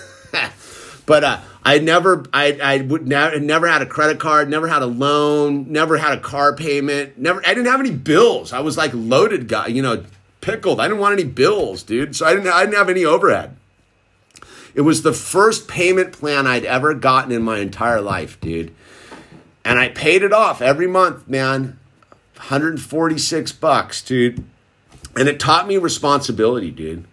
but 1.05 1.23
uh, 1.23 1.39
I 1.63 1.79
never, 1.79 2.25
I, 2.33 2.59
I 2.61 2.81
would 2.81 3.07
never, 3.07 3.39
never 3.39 3.67
had 3.67 3.81
a 3.81 3.85
credit 3.85 4.19
card, 4.19 4.49
never 4.49 4.67
had 4.67 4.81
a 4.81 4.87
loan, 4.87 5.71
never 5.71 5.97
had 5.97 6.17
a 6.17 6.21
car 6.21 6.55
payment, 6.55 7.17
never, 7.17 7.41
I 7.45 7.53
didn't 7.53 7.67
have 7.67 7.79
any 7.79 7.91
bills. 7.91 8.53
I 8.53 8.59
was 8.59 8.77
like 8.77 8.91
loaded 8.93 9.47
guy, 9.47 9.67
you 9.67 9.81
know, 9.81 10.03
pickled. 10.41 10.79
I 10.79 10.87
didn't 10.87 10.99
want 10.99 11.19
any 11.19 11.29
bills, 11.29 11.83
dude. 11.83 12.15
So 12.15 12.25
I 12.25 12.35
didn't, 12.35 12.51
I 12.51 12.65
didn't 12.65 12.77
have 12.77 12.89
any 12.89 13.05
overhead. 13.05 13.55
It 14.75 14.81
was 14.81 15.03
the 15.03 15.13
first 15.13 15.67
payment 15.67 16.13
plan 16.13 16.47
I'd 16.47 16.65
ever 16.65 16.93
gotten 16.93 17.31
in 17.31 17.43
my 17.43 17.59
entire 17.59 18.01
life, 18.01 18.39
dude. 18.41 18.73
And 19.63 19.79
I 19.79 19.89
paid 19.89 20.23
it 20.23 20.33
off 20.33 20.61
every 20.61 20.87
month, 20.87 21.27
man. 21.27 21.79
146 22.35 23.51
bucks, 23.53 24.01
dude. 24.01 24.43
And 25.15 25.29
it 25.29 25.39
taught 25.39 25.67
me 25.67 25.77
responsibility, 25.77 26.71
dude. 26.71 27.05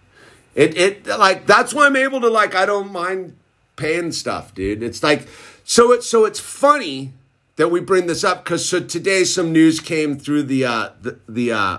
It 0.53 0.75
it 0.75 1.07
like 1.07 1.45
that's 1.45 1.73
why 1.73 1.85
I'm 1.85 1.95
able 1.95 2.19
to 2.21 2.29
like 2.29 2.55
I 2.55 2.65
don't 2.65 2.91
mind 2.91 3.37
paying 3.75 4.11
stuff, 4.11 4.53
dude. 4.53 4.83
It's 4.83 5.03
like 5.03 5.27
so 5.63 5.91
it's 5.91 6.07
so 6.09 6.25
it's 6.25 6.39
funny 6.39 7.13
that 7.55 7.69
we 7.69 7.79
bring 7.79 8.07
this 8.07 8.23
up 8.23 8.43
because 8.43 8.67
so 8.67 8.79
today 8.79 9.23
some 9.23 9.51
news 9.51 9.79
came 9.79 10.17
through 10.17 10.43
the 10.43 10.65
uh, 10.65 10.89
the 11.01 11.19
the 11.27 11.51
uh, 11.51 11.77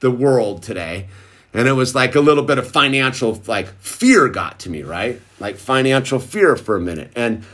the 0.00 0.10
world 0.10 0.62
today, 0.62 1.08
and 1.52 1.68
it 1.68 1.72
was 1.72 1.94
like 1.94 2.14
a 2.14 2.20
little 2.20 2.44
bit 2.44 2.58
of 2.58 2.70
financial 2.70 3.40
like 3.46 3.68
fear 3.80 4.28
got 4.28 4.58
to 4.60 4.70
me, 4.70 4.82
right? 4.82 5.20
Like 5.38 5.56
financial 5.56 6.18
fear 6.18 6.56
for 6.56 6.76
a 6.76 6.80
minute, 6.80 7.12
and 7.14 7.44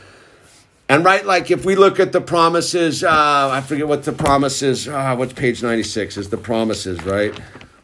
and 0.89 1.05
right 1.05 1.25
like 1.25 1.51
if 1.51 1.63
we 1.63 1.75
look 1.75 1.99
at 1.99 2.11
the 2.11 2.21
promises, 2.21 3.03
uh, 3.03 3.49
I 3.51 3.61
forget 3.61 3.87
what 3.87 4.03
the 4.03 4.13
promises. 4.13 4.87
Uh, 4.87 5.15
what's 5.15 5.33
page 5.33 5.61
ninety 5.61 5.83
six 5.83 6.17
is 6.17 6.29
the 6.29 6.37
promises, 6.37 7.03
right? 7.03 7.37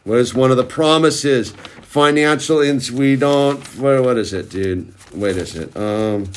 What 0.04 0.18
is 0.18 0.34
one 0.34 0.50
of 0.50 0.56
the 0.56 0.64
promises? 0.64 1.52
Financial 1.82 2.60
ins 2.60 2.90
we 2.90 3.16
don't. 3.16 3.60
What, 3.78 4.02
what 4.02 4.18
is 4.18 4.32
it, 4.32 4.50
dude? 4.50 4.92
Wait 5.18 5.36
a 5.36 5.46
second. 5.46 5.76
Um, 5.76 6.30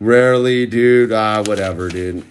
rarely, 0.00 0.66
dude. 0.66 1.12
Ah, 1.12 1.42
whatever, 1.46 1.88
dude. 1.88 2.24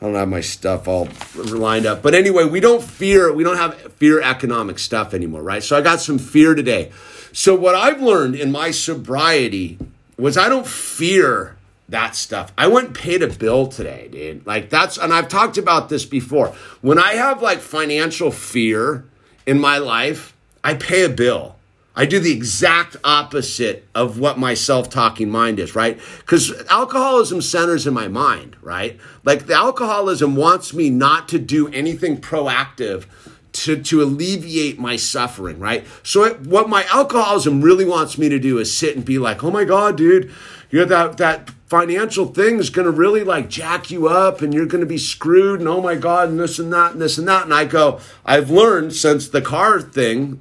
I 0.00 0.06
don't 0.06 0.14
have 0.14 0.28
my 0.28 0.40
stuff 0.40 0.88
all 0.88 1.08
lined 1.36 1.84
up. 1.84 2.00
But 2.02 2.14
anyway, 2.14 2.44
we 2.44 2.60
don't 2.60 2.82
fear, 2.82 3.32
we 3.32 3.44
don't 3.44 3.58
have 3.58 3.74
fear 3.94 4.20
economic 4.20 4.78
stuff 4.78 5.12
anymore, 5.12 5.42
right? 5.42 5.62
So 5.62 5.76
I 5.76 5.82
got 5.82 6.00
some 6.00 6.18
fear 6.18 6.54
today. 6.54 6.90
So 7.32 7.54
what 7.54 7.74
I've 7.74 8.00
learned 8.00 8.34
in 8.34 8.50
my 8.50 8.70
sobriety 8.70 9.78
was 10.16 10.38
I 10.38 10.48
don't 10.48 10.66
fear 10.66 11.56
that 11.90 12.16
stuff. 12.16 12.52
I 12.56 12.68
went 12.68 12.86
and 12.88 12.96
paid 12.96 13.22
a 13.22 13.26
bill 13.26 13.66
today, 13.66 14.08
dude. 14.10 14.46
Like 14.46 14.70
that's, 14.70 14.96
and 14.96 15.12
I've 15.12 15.28
talked 15.28 15.58
about 15.58 15.90
this 15.90 16.06
before. 16.06 16.48
When 16.80 16.98
I 16.98 17.14
have 17.14 17.42
like 17.42 17.58
financial 17.58 18.30
fear 18.30 19.04
in 19.46 19.60
my 19.60 19.78
life, 19.78 20.34
I 20.62 20.74
pay 20.74 21.04
a 21.04 21.08
bill. 21.08 21.56
I 21.96 22.06
do 22.06 22.20
the 22.20 22.32
exact 22.32 22.96
opposite 23.02 23.86
of 23.94 24.18
what 24.18 24.38
my 24.38 24.54
self 24.54 24.88
talking 24.88 25.28
mind 25.28 25.58
is, 25.58 25.74
right? 25.74 25.98
Because 26.20 26.52
alcoholism 26.68 27.42
centers 27.42 27.86
in 27.86 27.94
my 27.94 28.08
mind, 28.08 28.56
right? 28.62 28.98
Like 29.24 29.46
the 29.46 29.54
alcoholism 29.54 30.36
wants 30.36 30.72
me 30.72 30.88
not 30.88 31.28
to 31.30 31.38
do 31.38 31.68
anything 31.68 32.20
proactive 32.20 33.06
to, 33.52 33.82
to 33.82 34.02
alleviate 34.02 34.78
my 34.78 34.96
suffering, 34.96 35.58
right? 35.58 35.84
So 36.02 36.24
it, 36.24 36.40
what 36.40 36.68
my 36.68 36.84
alcoholism 36.84 37.60
really 37.60 37.84
wants 37.84 38.16
me 38.16 38.28
to 38.28 38.38
do 38.38 38.58
is 38.58 38.74
sit 38.74 38.94
and 38.94 39.04
be 39.04 39.18
like, 39.18 39.42
oh 39.42 39.50
my 39.50 39.64
God, 39.64 39.96
dude, 39.96 40.32
you're 40.70 40.86
that, 40.86 41.16
that 41.16 41.50
financial 41.66 42.26
thing 42.26 42.58
is 42.58 42.70
going 42.70 42.86
to 42.86 42.92
really 42.92 43.24
like 43.24 43.48
jack 43.48 43.90
you 43.90 44.08
up 44.08 44.40
and 44.40 44.54
you're 44.54 44.66
going 44.66 44.80
to 44.80 44.86
be 44.86 44.98
screwed 44.98 45.58
and 45.58 45.68
oh 45.68 45.82
my 45.82 45.96
God, 45.96 46.28
and 46.28 46.38
this 46.38 46.58
and 46.60 46.72
that 46.72 46.92
and 46.92 47.02
this 47.02 47.18
and 47.18 47.26
that. 47.26 47.44
And 47.44 47.52
I 47.52 47.64
go, 47.64 48.00
I've 48.24 48.50
learned 48.50 48.94
since 48.94 49.28
the 49.28 49.42
car 49.42 49.80
thing 49.80 50.40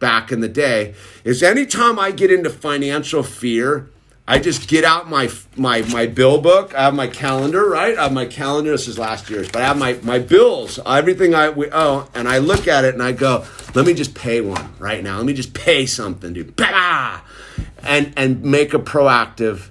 back 0.00 0.32
in 0.32 0.40
the 0.40 0.48
day 0.48 0.94
is 1.22 1.42
anytime 1.42 1.98
I 1.98 2.10
get 2.10 2.32
into 2.32 2.50
financial 2.50 3.22
fear, 3.22 3.88
I 4.26 4.38
just 4.38 4.68
get 4.68 4.84
out 4.84 5.08
my 5.08 5.30
my 5.56 5.82
my 5.82 6.06
bill 6.06 6.40
book. 6.40 6.74
I 6.74 6.82
have 6.82 6.94
my 6.94 7.06
calendar, 7.06 7.68
right? 7.68 7.96
I 7.96 8.04
have 8.04 8.12
my 8.12 8.26
calendar. 8.26 8.72
This 8.72 8.88
is 8.88 8.98
last 8.98 9.30
year's, 9.30 9.48
but 9.50 9.62
I 9.62 9.66
have 9.66 9.78
my 9.78 9.98
my 10.02 10.18
bills, 10.18 10.80
everything 10.84 11.34
I 11.34 11.50
we 11.50 11.70
owe, 11.70 12.08
and 12.14 12.28
I 12.28 12.38
look 12.38 12.66
at 12.66 12.84
it 12.84 12.94
and 12.94 13.02
I 13.02 13.12
go, 13.12 13.44
let 13.74 13.86
me 13.86 13.94
just 13.94 14.14
pay 14.14 14.40
one 14.40 14.72
right 14.78 15.02
now. 15.04 15.18
Let 15.18 15.26
me 15.26 15.32
just 15.32 15.54
pay 15.54 15.86
something, 15.86 16.32
dude. 16.32 16.60
And 17.82 18.12
and 18.16 18.42
make 18.42 18.74
a 18.74 18.78
proactive 18.78 19.68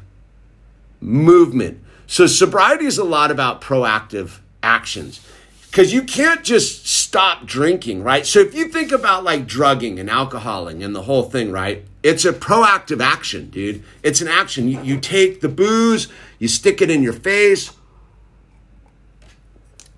movement. 1.00 1.82
So 2.08 2.28
sobriety 2.28 2.86
is 2.86 2.98
a 2.98 3.04
lot 3.04 3.32
about 3.32 3.62
proactive 3.62 4.40
actions 4.62 5.26
because 5.70 5.94
you 5.94 6.02
can't 6.02 6.44
just 6.44 6.88
stop 6.88 7.46
drinking, 7.46 8.04
right? 8.04 8.26
So 8.26 8.40
if 8.40 8.56
you 8.56 8.70
think 8.70 8.92
about 8.92 9.24
like 9.24 9.46
drugging 9.46 10.00
and 10.00 10.10
alcoholing 10.10 10.84
and 10.84 10.96
the 10.96 11.04
whole 11.04 11.24
thing, 11.24 11.52
right? 11.52 11.86
It's 12.02 12.26
a 12.26 12.34
proactive 12.34 13.02
action, 13.02 13.50
dude. 13.52 13.84
It's 14.02 14.22
an 14.22 14.28
action. 14.28 14.68
You, 14.68 14.82
you 14.82 15.00
take 15.00 15.42
the 15.42 15.50
booze, 15.50 16.08
you 16.40 16.48
stick 16.48 16.82
it 16.82 16.90
in 16.90 17.04
your 17.04 17.14
face. 17.14 17.72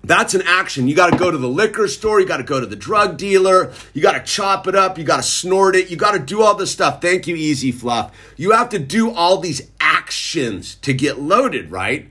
That's 0.04 0.34
an 0.34 0.42
action. 0.44 0.88
You 0.88 0.96
got 0.96 1.12
to 1.12 1.18
go 1.18 1.30
to 1.30 1.38
the 1.38 1.48
liquor 1.48 1.86
store. 1.86 2.20
You 2.20 2.26
got 2.26 2.38
to 2.38 2.42
go 2.42 2.58
to 2.58 2.66
the 2.66 2.76
drug 2.76 3.16
dealer. 3.16 3.72
You 3.94 4.02
got 4.02 4.12
to 4.12 4.20
chop 4.20 4.66
it 4.66 4.74
up. 4.74 4.98
You 4.98 5.04
got 5.04 5.18
to 5.18 5.22
snort 5.22 5.76
it. 5.76 5.90
You 5.90 5.96
got 5.96 6.12
to 6.12 6.18
do 6.18 6.42
all 6.42 6.56
this 6.56 6.72
stuff. 6.72 7.00
Thank 7.00 7.28
you, 7.28 7.36
Easy 7.36 7.70
Fluff. 7.70 8.12
You 8.36 8.50
have 8.50 8.68
to 8.70 8.80
do 8.80 9.12
all 9.12 9.38
these 9.38 9.70
actions 9.80 10.74
to 10.76 10.92
get 10.92 11.20
loaded, 11.20 11.70
right? 11.70 12.08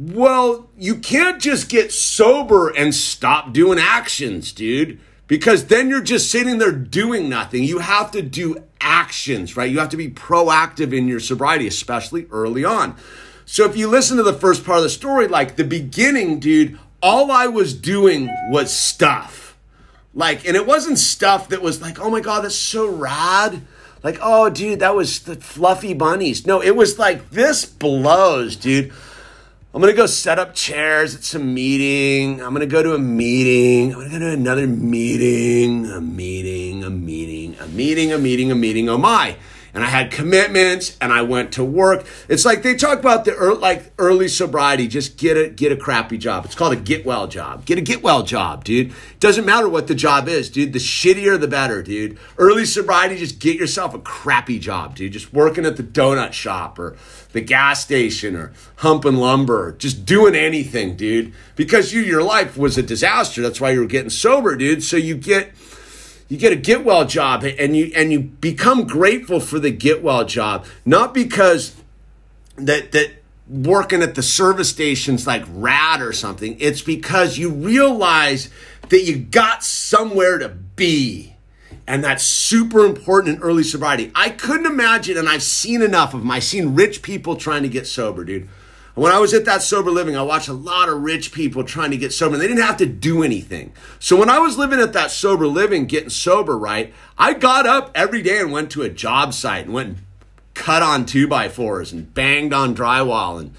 Well, 0.00 0.70
you 0.78 0.94
can't 0.94 1.42
just 1.42 1.68
get 1.68 1.90
sober 1.90 2.68
and 2.68 2.94
stop 2.94 3.52
doing 3.52 3.80
actions, 3.80 4.52
dude, 4.52 5.00
because 5.26 5.66
then 5.66 5.88
you're 5.88 6.02
just 6.02 6.30
sitting 6.30 6.58
there 6.58 6.70
doing 6.70 7.28
nothing. 7.28 7.64
You 7.64 7.80
have 7.80 8.12
to 8.12 8.22
do 8.22 8.62
actions, 8.80 9.56
right? 9.56 9.68
You 9.68 9.80
have 9.80 9.88
to 9.88 9.96
be 9.96 10.08
proactive 10.08 10.96
in 10.96 11.08
your 11.08 11.18
sobriety, 11.18 11.66
especially 11.66 12.28
early 12.30 12.64
on. 12.64 12.94
So 13.44 13.64
if 13.64 13.76
you 13.76 13.88
listen 13.88 14.18
to 14.18 14.22
the 14.22 14.32
first 14.32 14.64
part 14.64 14.76
of 14.78 14.84
the 14.84 14.88
story, 14.88 15.26
like 15.26 15.56
the 15.56 15.64
beginning, 15.64 16.38
dude, 16.38 16.78
all 17.02 17.32
I 17.32 17.48
was 17.48 17.74
doing 17.74 18.28
was 18.50 18.72
stuff. 18.72 19.56
Like, 20.14 20.46
and 20.46 20.56
it 20.56 20.64
wasn't 20.64 20.98
stuff 20.98 21.48
that 21.48 21.60
was 21.60 21.82
like, 21.82 21.98
oh 21.98 22.08
my 22.08 22.20
God, 22.20 22.44
that's 22.44 22.54
so 22.54 22.88
rad. 22.88 23.62
like, 24.04 24.20
oh, 24.22 24.48
dude, 24.48 24.78
that 24.78 24.94
was 24.94 25.18
the 25.20 25.34
fluffy 25.34 25.92
bunnies. 25.92 26.46
No, 26.46 26.62
it 26.62 26.76
was 26.76 27.00
like, 27.00 27.30
this 27.30 27.64
blows, 27.64 28.54
dude. 28.54 28.92
I'm 29.78 29.82
gonna 29.82 29.92
go 29.92 30.06
set 30.06 30.40
up 30.40 30.56
chairs 30.56 31.14
at 31.14 31.22
some 31.22 31.54
meeting. 31.54 32.42
I'm 32.42 32.52
gonna 32.52 32.66
go 32.66 32.82
to 32.82 32.94
a 32.94 32.98
meeting. 32.98 33.94
I'm 33.94 34.00
gonna 34.00 34.10
go 34.10 34.18
to 34.18 34.30
another 34.32 34.66
meeting, 34.66 35.86
a 35.86 36.00
meeting, 36.00 36.82
a 36.82 36.90
meeting, 36.90 37.54
a 37.60 37.68
meeting, 37.68 38.12
a 38.12 38.18
meeting, 38.18 38.50
a 38.50 38.56
meeting. 38.56 38.88
Oh 38.88 38.98
my 38.98 39.36
and 39.74 39.84
I 39.84 39.88
had 39.88 40.10
commitments 40.10 40.96
and 41.00 41.12
I 41.12 41.22
went 41.22 41.52
to 41.52 41.64
work. 41.64 42.06
It's 42.28 42.44
like 42.44 42.62
they 42.62 42.74
talk 42.74 42.98
about 42.98 43.24
the 43.24 43.34
early, 43.34 43.58
like 43.58 43.92
early 43.98 44.28
sobriety. 44.28 44.88
Just 44.88 45.16
get 45.16 45.36
a 45.36 45.48
get 45.48 45.72
a 45.72 45.76
crappy 45.76 46.18
job. 46.18 46.44
It's 46.44 46.54
called 46.54 46.72
a 46.72 46.76
get 46.76 47.04
well 47.04 47.26
job. 47.26 47.64
Get 47.64 47.78
a 47.78 47.80
get 47.80 48.02
well 48.02 48.22
job, 48.22 48.64
dude. 48.64 48.92
Doesn't 49.20 49.44
matter 49.44 49.68
what 49.68 49.86
the 49.86 49.94
job 49.94 50.28
is, 50.28 50.50
dude. 50.50 50.72
The 50.72 50.78
shittier 50.78 51.38
the 51.38 51.48
better, 51.48 51.82
dude. 51.82 52.18
Early 52.38 52.64
sobriety, 52.64 53.16
just 53.16 53.38
get 53.38 53.56
yourself 53.56 53.94
a 53.94 53.98
crappy 53.98 54.58
job, 54.58 54.96
dude. 54.96 55.12
Just 55.12 55.32
working 55.32 55.66
at 55.66 55.76
the 55.76 55.82
donut 55.82 56.32
shop 56.32 56.78
or 56.78 56.96
the 57.32 57.40
gas 57.40 57.82
station 57.82 58.34
or 58.34 58.52
humping 58.76 59.16
lumber, 59.16 59.72
just 59.72 60.04
doing 60.04 60.34
anything, 60.34 60.96
dude. 60.96 61.32
Because 61.56 61.92
you 61.92 62.00
your 62.00 62.22
life 62.22 62.56
was 62.56 62.78
a 62.78 62.82
disaster. 62.82 63.42
That's 63.42 63.60
why 63.60 63.70
you 63.70 63.80
were 63.80 63.86
getting 63.86 64.10
sober, 64.10 64.56
dude. 64.56 64.82
So 64.82 64.96
you 64.96 65.16
get 65.16 65.52
you 66.28 66.36
get 66.36 66.52
a 66.52 66.56
get 66.56 66.84
well 66.84 67.06
job 67.06 67.44
and 67.44 67.76
you 67.76 67.90
and 67.96 68.12
you 68.12 68.20
become 68.20 68.86
grateful 68.86 69.40
for 69.40 69.58
the 69.58 69.70
get 69.70 70.02
well 70.02 70.24
job. 70.24 70.66
Not 70.84 71.14
because 71.14 71.74
that 72.56 72.92
that 72.92 73.12
working 73.48 74.02
at 74.02 74.14
the 74.14 74.22
service 74.22 74.68
station's 74.68 75.26
like 75.26 75.44
rad 75.48 76.02
or 76.02 76.12
something. 76.12 76.56
It's 76.60 76.82
because 76.82 77.38
you 77.38 77.50
realize 77.50 78.50
that 78.90 79.02
you 79.02 79.18
got 79.18 79.64
somewhere 79.64 80.38
to 80.38 80.48
be. 80.48 81.34
And 81.86 82.04
that's 82.04 82.22
super 82.22 82.84
important 82.84 83.36
in 83.36 83.42
early 83.42 83.62
sobriety. 83.62 84.12
I 84.14 84.28
couldn't 84.28 84.66
imagine 84.66 85.16
and 85.16 85.28
i've 85.28 85.42
seen 85.42 85.80
enough 85.80 86.12
of 86.12 86.20
them 86.20 86.30
i've 86.30 86.44
seen 86.44 86.74
rich 86.74 87.00
people 87.02 87.36
trying 87.36 87.62
to 87.62 87.68
get 87.68 87.86
sober 87.86 88.24
dude 88.24 88.48
when 88.98 89.12
I 89.12 89.18
was 89.18 89.34
at 89.34 89.44
that 89.44 89.62
sober 89.62 89.90
living, 89.90 90.16
I 90.16 90.22
watched 90.22 90.48
a 90.48 90.52
lot 90.52 90.88
of 90.88 91.02
rich 91.02 91.32
people 91.32 91.64
trying 91.64 91.90
to 91.90 91.96
get 91.96 92.12
sober. 92.12 92.34
And 92.34 92.42
they 92.42 92.48
didn't 92.48 92.62
have 92.64 92.78
to 92.78 92.86
do 92.86 93.22
anything. 93.22 93.72
So 93.98 94.16
when 94.16 94.28
I 94.28 94.38
was 94.38 94.58
living 94.58 94.80
at 94.80 94.92
that 94.92 95.10
sober 95.10 95.46
living, 95.46 95.86
getting 95.86 96.10
sober, 96.10 96.58
right, 96.58 96.92
I 97.16 97.34
got 97.34 97.66
up 97.66 97.90
every 97.94 98.22
day 98.22 98.40
and 98.40 98.52
went 98.52 98.70
to 98.72 98.82
a 98.82 98.88
job 98.88 99.34
site 99.34 99.66
and 99.66 99.74
went 99.74 99.88
and 99.88 99.98
cut 100.54 100.82
on 100.82 101.06
two 101.06 101.28
by 101.28 101.48
fours 101.48 101.92
and 101.92 102.12
banged 102.12 102.52
on 102.52 102.74
drywall 102.74 103.38
and 103.38 103.54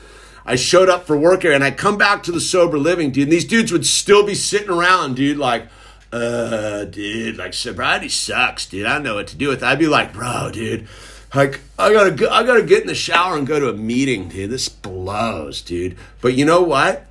I 0.49 0.55
showed 0.55 0.89
up 0.89 1.05
for 1.05 1.15
work 1.15 1.45
and 1.45 1.63
I 1.63 1.69
come 1.69 1.95
back 1.95 2.23
to 2.23 2.31
the 2.31 2.41
sober 2.41 2.79
living, 2.79 3.11
dude. 3.11 3.25
And 3.25 3.31
these 3.31 3.45
dudes 3.45 3.71
would 3.71 3.85
still 3.85 4.25
be 4.25 4.33
sitting 4.33 4.71
around, 4.71 5.15
dude, 5.15 5.37
like, 5.37 5.67
uh, 6.11 6.85
dude, 6.85 7.37
like 7.37 7.53
sobriety 7.53 8.09
sucks, 8.09 8.65
dude. 8.65 8.87
I 8.87 8.95
don't 8.95 9.03
know 9.03 9.13
what 9.13 9.27
to 9.27 9.37
do 9.37 9.49
with 9.49 9.61
it. 9.61 9.65
I'd 9.65 9.77
be 9.77 9.87
like, 9.87 10.11
bro, 10.11 10.49
dude, 10.51 10.87
like 11.33 11.59
I 11.77 11.93
gotta 11.93 12.11
go, 12.11 12.29
I 12.29 12.43
gotta 12.43 12.63
get 12.63 12.81
in 12.81 12.87
the 12.87 12.95
shower 12.95 13.37
and 13.37 13.45
go 13.45 13.59
to 13.59 13.69
a 13.69 13.73
meeting, 13.73 14.29
dude. 14.29 14.49
This 14.49 14.69
blows, 14.69 15.61
dude. 15.61 15.97
But 16.21 16.33
you 16.33 16.45
know 16.45 16.61
what? 16.61 17.05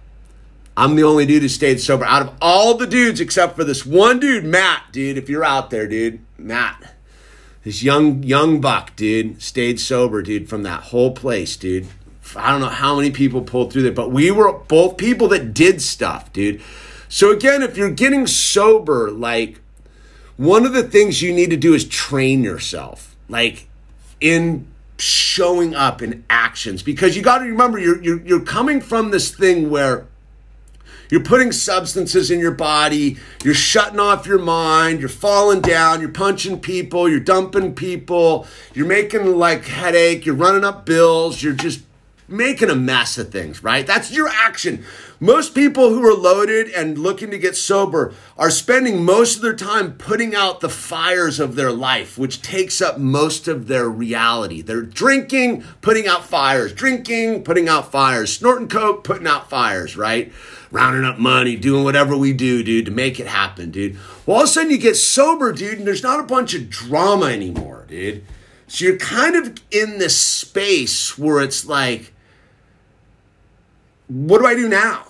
I'm 0.76 0.94
the 0.94 1.02
only 1.02 1.26
dude 1.26 1.42
who 1.42 1.48
stayed 1.48 1.80
sober 1.80 2.04
out 2.04 2.22
of 2.22 2.34
all 2.40 2.74
the 2.74 2.86
dudes 2.86 3.20
except 3.20 3.56
for 3.56 3.64
this 3.64 3.84
one 3.84 4.20
dude, 4.20 4.44
Matt, 4.44 4.84
dude. 4.92 5.18
If 5.18 5.28
you're 5.28 5.44
out 5.44 5.70
there, 5.70 5.88
dude, 5.88 6.20
Matt, 6.36 6.94
this 7.64 7.82
young 7.82 8.22
young 8.22 8.60
buck, 8.60 8.94
dude, 8.96 9.42
stayed 9.42 9.80
sober, 9.80 10.22
dude, 10.22 10.48
from 10.48 10.62
that 10.64 10.84
whole 10.84 11.12
place, 11.12 11.56
dude. 11.56 11.86
I 12.36 12.50
don't 12.50 12.60
know 12.60 12.68
how 12.68 12.96
many 12.96 13.10
people 13.10 13.42
pulled 13.42 13.72
through 13.72 13.82
there, 13.82 13.92
but 13.92 14.10
we 14.10 14.30
were 14.30 14.52
both 14.52 14.96
people 14.96 15.28
that 15.28 15.54
did 15.54 15.80
stuff, 15.80 16.32
dude. 16.32 16.60
So 17.08 17.30
again, 17.30 17.62
if 17.62 17.76
you're 17.76 17.90
getting 17.90 18.26
sober, 18.26 19.10
like 19.10 19.60
one 20.36 20.66
of 20.66 20.72
the 20.72 20.82
things 20.82 21.22
you 21.22 21.32
need 21.32 21.50
to 21.50 21.56
do 21.56 21.72
is 21.72 21.86
train 21.86 22.42
yourself. 22.42 23.16
Like 23.28 23.67
in 24.20 24.66
showing 24.98 25.74
up 25.74 26.02
in 26.02 26.24
actions. 26.28 26.82
Because 26.82 27.16
you 27.16 27.22
got 27.22 27.38
to 27.38 27.44
remember 27.44 27.78
you're, 27.78 28.02
you're 28.02 28.20
you're 28.22 28.44
coming 28.44 28.80
from 28.80 29.10
this 29.10 29.34
thing 29.34 29.70
where 29.70 30.06
you're 31.10 31.22
putting 31.22 31.52
substances 31.52 32.30
in 32.30 32.38
your 32.38 32.52
body, 32.52 33.16
you're 33.42 33.54
shutting 33.54 33.98
off 33.98 34.26
your 34.26 34.38
mind, 34.38 35.00
you're 35.00 35.08
falling 35.08 35.60
down, 35.60 36.00
you're 36.00 36.10
punching 36.10 36.60
people, 36.60 37.08
you're 37.08 37.20
dumping 37.20 37.74
people, 37.74 38.46
you're 38.74 38.86
making 38.86 39.36
like 39.36 39.64
headache, 39.64 40.26
you're 40.26 40.34
running 40.34 40.64
up 40.64 40.84
bills, 40.84 41.42
you're 41.42 41.54
just 41.54 41.80
making 42.28 42.68
a 42.68 42.74
mess 42.74 43.16
of 43.16 43.32
things, 43.32 43.64
right? 43.64 43.86
That's 43.86 44.12
your 44.12 44.28
action. 44.28 44.84
Most 45.18 45.54
people 45.54 45.88
who 45.88 46.06
are 46.06 46.14
loaded 46.14 46.68
and 46.68 46.98
looking 46.98 47.30
to 47.30 47.38
get 47.38 47.56
sober 47.56 48.14
are 48.36 48.50
spending 48.50 49.02
most 49.02 49.36
of 49.36 49.42
their 49.42 49.56
time 49.56 49.94
putting 49.94 50.34
out 50.34 50.60
the 50.60 50.68
fires 50.68 51.40
of 51.40 51.56
their 51.56 51.72
life, 51.72 52.18
which 52.18 52.42
takes 52.42 52.82
up 52.82 52.98
most 52.98 53.48
of 53.48 53.66
their 53.66 53.88
reality. 53.88 54.60
They're 54.60 54.82
drinking, 54.82 55.64
putting 55.80 56.06
out 56.06 56.24
fires, 56.24 56.72
drinking, 56.72 57.44
putting 57.44 57.68
out 57.68 57.90
fires, 57.90 58.36
snorting 58.36 58.68
coke, 58.68 59.02
putting 59.04 59.26
out 59.26 59.48
fires, 59.48 59.96
right? 59.96 60.30
Rounding 60.70 61.04
up 61.04 61.18
money, 61.18 61.56
doing 61.56 61.82
whatever 61.82 62.16
we 62.16 62.34
do, 62.34 62.62
dude, 62.62 62.84
to 62.84 62.92
make 62.92 63.18
it 63.18 63.26
happen, 63.26 63.70
dude. 63.70 63.96
Well, 64.26 64.36
all 64.36 64.42
of 64.42 64.50
a 64.50 64.52
sudden 64.52 64.70
you 64.70 64.78
get 64.78 64.96
sober, 64.96 65.52
dude, 65.52 65.78
and 65.78 65.86
there's 65.86 66.02
not 66.02 66.20
a 66.20 66.24
bunch 66.24 66.52
of 66.52 66.68
drama 66.68 67.26
anymore, 67.26 67.86
dude. 67.88 68.22
So 68.66 68.84
you're 68.84 68.98
kind 68.98 69.34
of 69.34 69.58
in 69.70 69.98
this 69.98 70.16
space 70.16 71.16
where 71.16 71.40
it's 71.40 71.64
like, 71.64 72.12
what 74.08 74.38
do 74.38 74.46
I 74.46 74.54
do 74.54 74.68
now? 74.68 75.04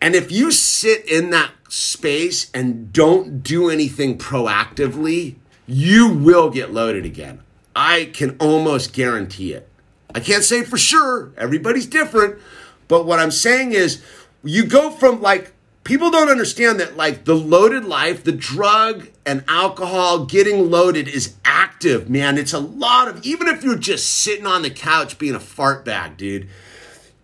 And 0.00 0.14
if 0.14 0.30
you 0.30 0.50
sit 0.50 1.08
in 1.08 1.30
that 1.30 1.50
space 1.68 2.50
and 2.52 2.92
don't 2.92 3.42
do 3.42 3.70
anything 3.70 4.18
proactively, 4.18 5.36
you 5.66 6.12
will 6.12 6.50
get 6.50 6.72
loaded 6.72 7.06
again. 7.06 7.40
I 7.74 8.10
can 8.12 8.36
almost 8.38 8.92
guarantee 8.92 9.54
it. 9.54 9.68
I 10.14 10.20
can't 10.20 10.44
say 10.44 10.62
for 10.62 10.76
sure, 10.76 11.32
everybody's 11.36 11.86
different, 11.86 12.38
but 12.86 13.06
what 13.06 13.18
I'm 13.18 13.30
saying 13.30 13.72
is 13.72 14.02
you 14.44 14.64
go 14.64 14.90
from 14.90 15.22
like 15.22 15.52
people 15.82 16.10
don't 16.10 16.28
understand 16.28 16.78
that 16.80 16.96
like 16.96 17.24
the 17.24 17.34
loaded 17.34 17.84
life, 17.84 18.22
the 18.22 18.32
drug 18.32 19.08
and 19.26 19.42
alcohol 19.48 20.26
getting 20.26 20.70
loaded 20.70 21.08
is 21.08 21.34
active, 21.44 22.10
man. 22.10 22.36
It's 22.36 22.52
a 22.52 22.60
lot 22.60 23.08
of 23.08 23.24
even 23.24 23.48
if 23.48 23.64
you're 23.64 23.78
just 23.78 24.08
sitting 24.08 24.46
on 24.46 24.62
the 24.62 24.70
couch 24.70 25.18
being 25.18 25.34
a 25.34 25.40
fart 25.40 25.84
bag, 25.84 26.18
dude 26.18 26.48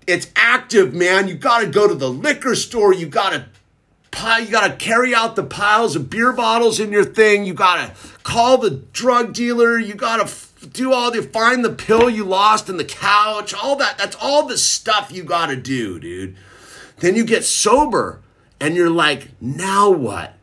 it's 0.06 0.30
active, 0.36 0.94
man. 0.94 1.28
You 1.28 1.34
got 1.34 1.60
to 1.60 1.66
go 1.66 1.86
to 1.86 1.94
the 1.94 2.10
liquor 2.10 2.54
store. 2.54 2.92
You 2.92 3.06
got 3.06 3.30
to 3.32 3.46
pile, 4.10 4.42
you 4.42 4.50
got 4.50 4.68
to 4.68 4.76
carry 4.76 5.14
out 5.14 5.36
the 5.36 5.44
piles 5.44 5.96
of 5.96 6.10
beer 6.10 6.32
bottles 6.32 6.80
in 6.80 6.92
your 6.92 7.04
thing. 7.04 7.44
You 7.44 7.54
got 7.54 7.76
to 7.76 8.18
call 8.22 8.58
the 8.58 8.70
drug 8.70 9.32
dealer. 9.32 9.78
You 9.78 9.94
got 9.94 10.16
to 10.16 10.24
f- 10.24 10.52
do 10.72 10.92
all 10.92 11.10
the 11.10 11.22
find 11.22 11.64
the 11.64 11.70
pill 11.70 12.10
you 12.10 12.24
lost 12.24 12.68
in 12.68 12.76
the 12.76 12.84
couch. 12.84 13.54
All 13.54 13.76
that. 13.76 13.98
That's 13.98 14.16
all 14.20 14.46
the 14.46 14.58
stuff 14.58 15.10
you 15.12 15.22
got 15.22 15.46
to 15.46 15.56
do, 15.56 15.98
dude. 15.98 16.36
Then 16.98 17.16
you 17.16 17.24
get 17.24 17.44
sober 17.44 18.20
and 18.60 18.74
you're 18.74 18.90
like, 18.90 19.28
now 19.40 19.90
what? 19.90 20.34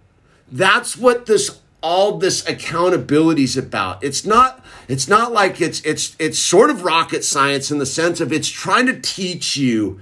That's 0.51 0.97
what 0.97 1.26
this 1.26 1.60
all 1.82 2.18
this 2.18 2.47
accountability 2.47 3.43
is 3.43 3.55
about. 3.55 4.03
It's 4.03 4.26
not 4.26 4.66
it's 4.88 5.08
not 5.08 5.34
like 5.34 5.60
it's 5.62 5.82
it's 5.82 6.16
it's 6.20 6.40
sort 6.40 6.70
of 6.70 6.84
rocket 6.84 7.24
science 7.24 7.72
in 7.72 7.78
the 7.78 7.86
sense 7.86 8.22
of 8.22 8.32
it's 8.32 8.50
trying 8.50 8.86
to 8.86 9.00
teach 9.00 9.58
you 9.58 10.00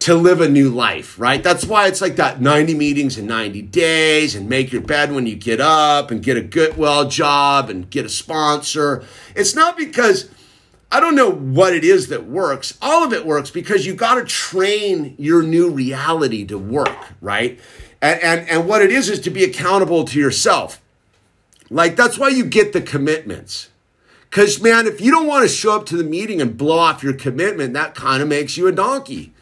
to 0.00 0.14
live 0.14 0.40
a 0.40 0.48
new 0.48 0.68
life, 0.68 1.18
right? 1.18 1.42
That's 1.42 1.64
why 1.64 1.86
it's 1.86 2.02
like 2.02 2.16
that 2.16 2.40
90 2.40 2.74
meetings 2.74 3.16
in 3.16 3.26
90 3.26 3.62
days 3.62 4.34
and 4.34 4.48
make 4.48 4.70
your 4.70 4.82
bed 4.82 5.12
when 5.12 5.26
you 5.26 5.34
get 5.34 5.60
up 5.60 6.10
and 6.10 6.22
get 6.22 6.36
a 6.36 6.42
good 6.42 6.76
well 6.76 7.08
job 7.08 7.70
and 7.70 7.88
get 7.88 8.04
a 8.04 8.08
sponsor. 8.08 9.02
It's 9.34 9.54
not 9.54 9.76
because 9.76 10.28
I 10.92 11.00
don't 11.00 11.16
know 11.16 11.30
what 11.30 11.74
it 11.74 11.84
is 11.84 12.08
that 12.08 12.26
works. 12.26 12.76
All 12.82 13.02
of 13.02 13.12
it 13.12 13.26
works 13.26 13.50
because 13.50 13.86
you 13.86 13.94
got 13.94 14.16
to 14.16 14.24
train 14.24 15.14
your 15.18 15.42
new 15.42 15.70
reality 15.70 16.44
to 16.46 16.58
work, 16.58 17.14
right? 17.20 17.58
And, 18.00 18.20
and, 18.22 18.48
and 18.48 18.68
what 18.68 18.82
it 18.82 18.92
is 18.92 19.08
is 19.08 19.18
to 19.20 19.30
be 19.30 19.42
accountable 19.42 20.04
to 20.04 20.20
yourself. 20.20 20.80
Like, 21.70 21.96
that's 21.96 22.18
why 22.18 22.28
you 22.28 22.44
get 22.44 22.72
the 22.74 22.82
commitments. 22.82 23.70
Because, 24.34 24.60
man, 24.60 24.88
if 24.88 25.00
you 25.00 25.12
don't 25.12 25.28
want 25.28 25.44
to 25.44 25.48
show 25.48 25.76
up 25.76 25.86
to 25.86 25.96
the 25.96 26.02
meeting 26.02 26.40
and 26.40 26.58
blow 26.58 26.76
off 26.76 27.04
your 27.04 27.12
commitment, 27.12 27.72
that 27.74 27.94
kind 27.94 28.20
of 28.20 28.26
makes 28.26 28.56
you 28.56 28.66
a 28.66 28.72
donkey. 28.72 29.32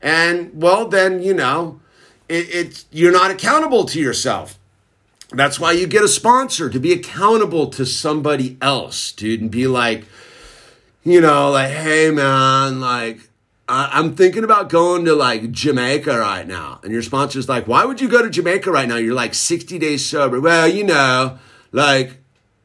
And, 0.00 0.52
well, 0.62 0.86
then, 0.86 1.20
you 1.20 1.34
know, 1.34 1.80
it, 2.28 2.46
it's, 2.54 2.86
you're 2.92 3.10
not 3.10 3.32
accountable 3.32 3.86
to 3.86 3.98
yourself. 3.98 4.56
That's 5.32 5.58
why 5.58 5.72
you 5.72 5.88
get 5.88 6.04
a 6.04 6.08
sponsor 6.08 6.70
to 6.70 6.78
be 6.78 6.92
accountable 6.92 7.70
to 7.70 7.84
somebody 7.84 8.56
else, 8.62 9.10
dude, 9.10 9.40
and 9.40 9.50
be 9.50 9.66
like, 9.66 10.04
you 11.02 11.20
know, 11.20 11.50
like, 11.50 11.72
hey, 11.72 12.12
man, 12.12 12.80
like, 12.80 13.28
I'm 13.68 14.14
thinking 14.14 14.44
about 14.44 14.68
going 14.68 15.06
to 15.06 15.16
like 15.16 15.50
Jamaica 15.50 16.20
right 16.20 16.46
now. 16.46 16.78
And 16.84 16.92
your 16.92 17.02
sponsor's 17.02 17.48
like, 17.48 17.66
why 17.66 17.84
would 17.84 18.00
you 18.00 18.08
go 18.08 18.22
to 18.22 18.30
Jamaica 18.30 18.70
right 18.70 18.86
now? 18.86 18.94
You're 18.94 19.12
like 19.12 19.34
60 19.34 19.76
days 19.80 20.06
sober. 20.06 20.40
Well, 20.40 20.68
you 20.68 20.84
know, 20.84 21.40
like, 21.72 22.18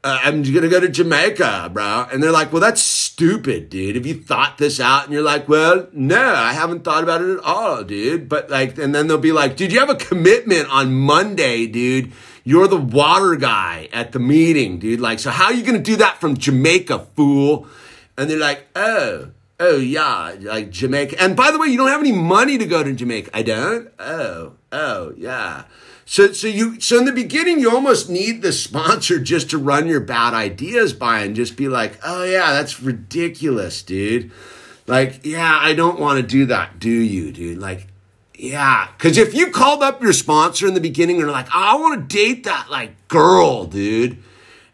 uh, 0.04 0.20
I'm 0.24 0.41
gonna 0.41 0.68
go 0.68 0.80
to 0.80 0.89
Jamaica, 0.89 1.70
bro. 1.72 2.08
And 2.12 2.24
they're 2.24 2.32
like, 2.32 2.52
well, 2.52 2.62
that's 2.62 2.82
stupid, 2.82 3.70
dude. 3.70 3.95
Have 3.95 4.06
you 4.06 4.16
thought 4.16 4.58
this 4.58 4.80
out? 4.80 5.06
And 5.06 5.14
you're 5.14 5.22
like, 5.22 5.47
well, 5.47 5.88
no, 5.93 6.34
I 6.34 6.54
haven't 6.54 6.84
thought 6.84 7.04
about 7.04 7.22
it 7.22 7.30
at 7.38 7.43
all, 7.43 7.84
dude. 7.84 8.28
But 8.28 8.49
like, 8.49 8.78
and 8.78 8.95
then 8.95 9.08
they'll 9.08 9.20
be 9.20 9.32
like, 9.32 9.56
dude, 9.56 9.72
you 9.72 9.80
have 9.80 9.89
a 9.91 9.95
commitment 9.95 10.70
on 10.70 10.93
Monday, 10.93 11.68
dude. 11.68 12.12
you're 12.43 12.68
the 12.68 12.78
water 12.78 13.36
guy 13.36 13.89
at 13.93 14.12
the 14.12 14.20
meeting, 14.20 14.80
dude. 14.80 14.99
Like, 14.99 15.20
so 15.20 15.30
how 15.30 15.45
are 15.45 15.54
you 15.54 15.64
going 15.64 15.78
to 15.78 15.84
do 15.84 15.95
that 15.97 16.20
from 16.20 16.38
Jamaica, 16.38 17.08
fool? 17.16 17.68
And 18.18 18.30
they're 18.30 18.38
like, 18.38 18.68
oh, 18.76 19.30
oh 19.60 19.78
yeah, 19.78 20.36
like 20.39 20.72
Jamaica. 20.72 21.22
And 21.22 21.36
by 21.36 21.52
the 21.52 21.60
way, 21.60 21.68
you 21.68 21.78
don't 21.78 21.89
have 21.89 22.02
any 22.02 22.12
money 22.12 22.58
to 22.58 22.66
go 22.66 22.84
to 22.84 22.91
Jamaica. 22.93 23.32
I 23.34 23.43
don't. 23.43 23.91
Oh, 23.99 24.54
oh 24.72 25.14
yeah. 25.18 25.66
So, 26.12 26.34
so 26.34 26.47
you, 26.47 26.78
so 26.82 26.99
in 26.99 27.05
the 27.05 27.14
beginning, 27.14 27.62
you 27.62 27.72
almost 27.72 28.09
need 28.09 28.41
the 28.41 28.51
sponsor 28.51 29.18
just 29.18 29.51
to 29.51 29.57
run 29.57 29.88
your 29.88 30.01
bad 30.01 30.34
ideas 30.34 30.91
by 30.91 31.22
and 31.22 31.38
just 31.38 31.55
be 31.55 31.70
like, 31.70 31.97
oh 32.03 32.26
yeah, 32.26 32.51
that's 32.51 32.82
ridiculous, 32.82 33.82
dude. 33.82 34.30
Like, 34.88 35.26
yeah, 35.26 35.57
I 35.57 35.74
don't 35.74 36.01
want 36.01 36.20
to 36.20 36.28
do 36.28 36.47
that, 36.47 36.80
do 36.80 36.89
you, 36.89 37.32
dude? 37.32 37.59
Like, 37.59 37.88
yeah, 38.36 38.89
because 38.91 39.18
if 39.18 39.34
you 39.34 39.51
called 39.51 39.84
up 39.84 40.01
your 40.01 40.12
sponsor 40.12 40.68
in 40.68 40.74
the 40.74 40.82
beginning 40.82 41.22
and 41.22 41.30
are 41.30 41.32
like, 41.32 41.47
I 41.49 41.78
want 41.78 42.09
to 42.09 42.14
date 42.14 42.43
that 42.43 42.70
like 42.70 43.07
girl, 43.07 43.64
dude, 43.64 44.22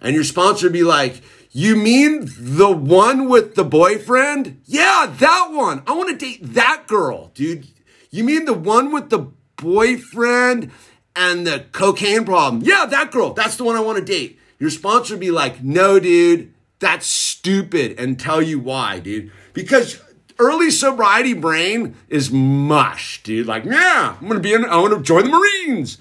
and 0.01 0.15
your 0.15 0.23
sponsor 0.23 0.71
be 0.71 0.81
like, 0.81 1.21
you 1.51 1.75
mean 1.75 2.27
the 2.39 2.71
one 2.71 3.29
with 3.29 3.53
the 3.53 3.63
boyfriend? 3.63 4.59
Yeah, 4.65 5.13
that 5.19 5.51
one. 5.51 5.83
I 5.85 5.91
want 5.91 6.09
to 6.09 6.25
date 6.25 6.39
that 6.55 6.85
girl, 6.87 7.29
dude. 7.35 7.67
You 8.09 8.23
mean 8.23 8.45
the 8.45 8.53
one 8.53 8.91
with 8.91 9.11
the 9.11 9.27
boyfriend 9.57 10.71
and 11.17 11.45
the 11.45 11.65
cocaine 11.71 12.23
problem? 12.23 12.61
Yeah, 12.63 12.85
that 12.85 13.11
girl. 13.11 13.33
That's 13.33 13.57
the 13.57 13.63
one 13.63 13.75
I 13.75 13.81
want 13.81 13.97
to 13.97 14.05
date. 14.05 14.39
Your 14.59 14.69
sponsor 14.69 15.15
would 15.15 15.19
be 15.19 15.31
like, 15.31 15.63
no, 15.63 15.99
dude, 15.99 16.53
that's 16.79 17.07
stupid, 17.07 17.99
and 17.99 18.19
tell 18.19 18.41
you 18.41 18.59
why, 18.59 18.99
dude. 18.99 19.31
Because 19.53 19.99
early 20.39 20.69
sobriety 20.71 21.33
brain 21.33 21.95
is 22.07 22.31
mush, 22.31 23.21
dude. 23.23 23.47
Like, 23.47 23.65
yeah, 23.65 24.15
I'm 24.19 24.27
gonna 24.27 24.39
be 24.39 24.53
in, 24.53 24.65
I 24.65 24.77
want 24.77 24.93
to 24.93 25.01
join 25.01 25.23
the 25.23 25.29
Marines. 25.29 25.97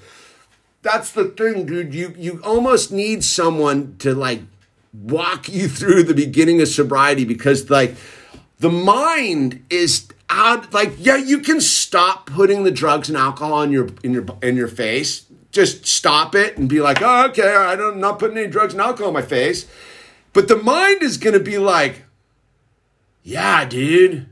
That's 0.82 1.10
the 1.10 1.24
thing, 1.24 1.66
dude. 1.66 1.94
You 1.94 2.14
you 2.16 2.40
almost 2.44 2.92
need 2.92 3.24
someone 3.24 3.96
to 3.98 4.14
like 4.14 4.42
walk 4.92 5.48
you 5.48 5.68
through 5.68 6.04
the 6.04 6.14
beginning 6.14 6.60
of 6.60 6.68
sobriety 6.68 7.24
because 7.24 7.68
like 7.68 7.96
the 8.58 8.70
mind 8.70 9.64
is 9.68 10.06
out 10.28 10.72
like 10.74 10.92
yeah 10.98 11.16
you 11.16 11.38
can 11.38 11.60
stop 11.60 12.26
putting 12.26 12.64
the 12.64 12.70
drugs 12.70 13.08
and 13.08 13.16
alcohol 13.16 13.62
in 13.62 13.70
your 13.70 13.88
in 14.02 14.12
your 14.12 14.26
in 14.42 14.56
your 14.56 14.68
face 14.68 15.24
just 15.52 15.86
stop 15.86 16.34
it 16.34 16.58
and 16.58 16.68
be 16.68 16.80
like 16.80 17.00
oh, 17.00 17.26
okay 17.28 17.54
I 17.54 17.76
don't, 17.76 17.94
I'm 17.94 18.00
not 18.00 18.18
putting 18.18 18.36
any 18.36 18.48
drugs 18.48 18.74
and 18.74 18.80
alcohol 18.80 19.08
in 19.08 19.14
my 19.14 19.22
face 19.22 19.66
but 20.32 20.48
the 20.48 20.56
mind 20.56 21.02
is 21.02 21.16
going 21.16 21.34
to 21.34 21.40
be 21.40 21.58
like 21.58 22.06
yeah, 23.26 23.64
dude, 23.64 24.26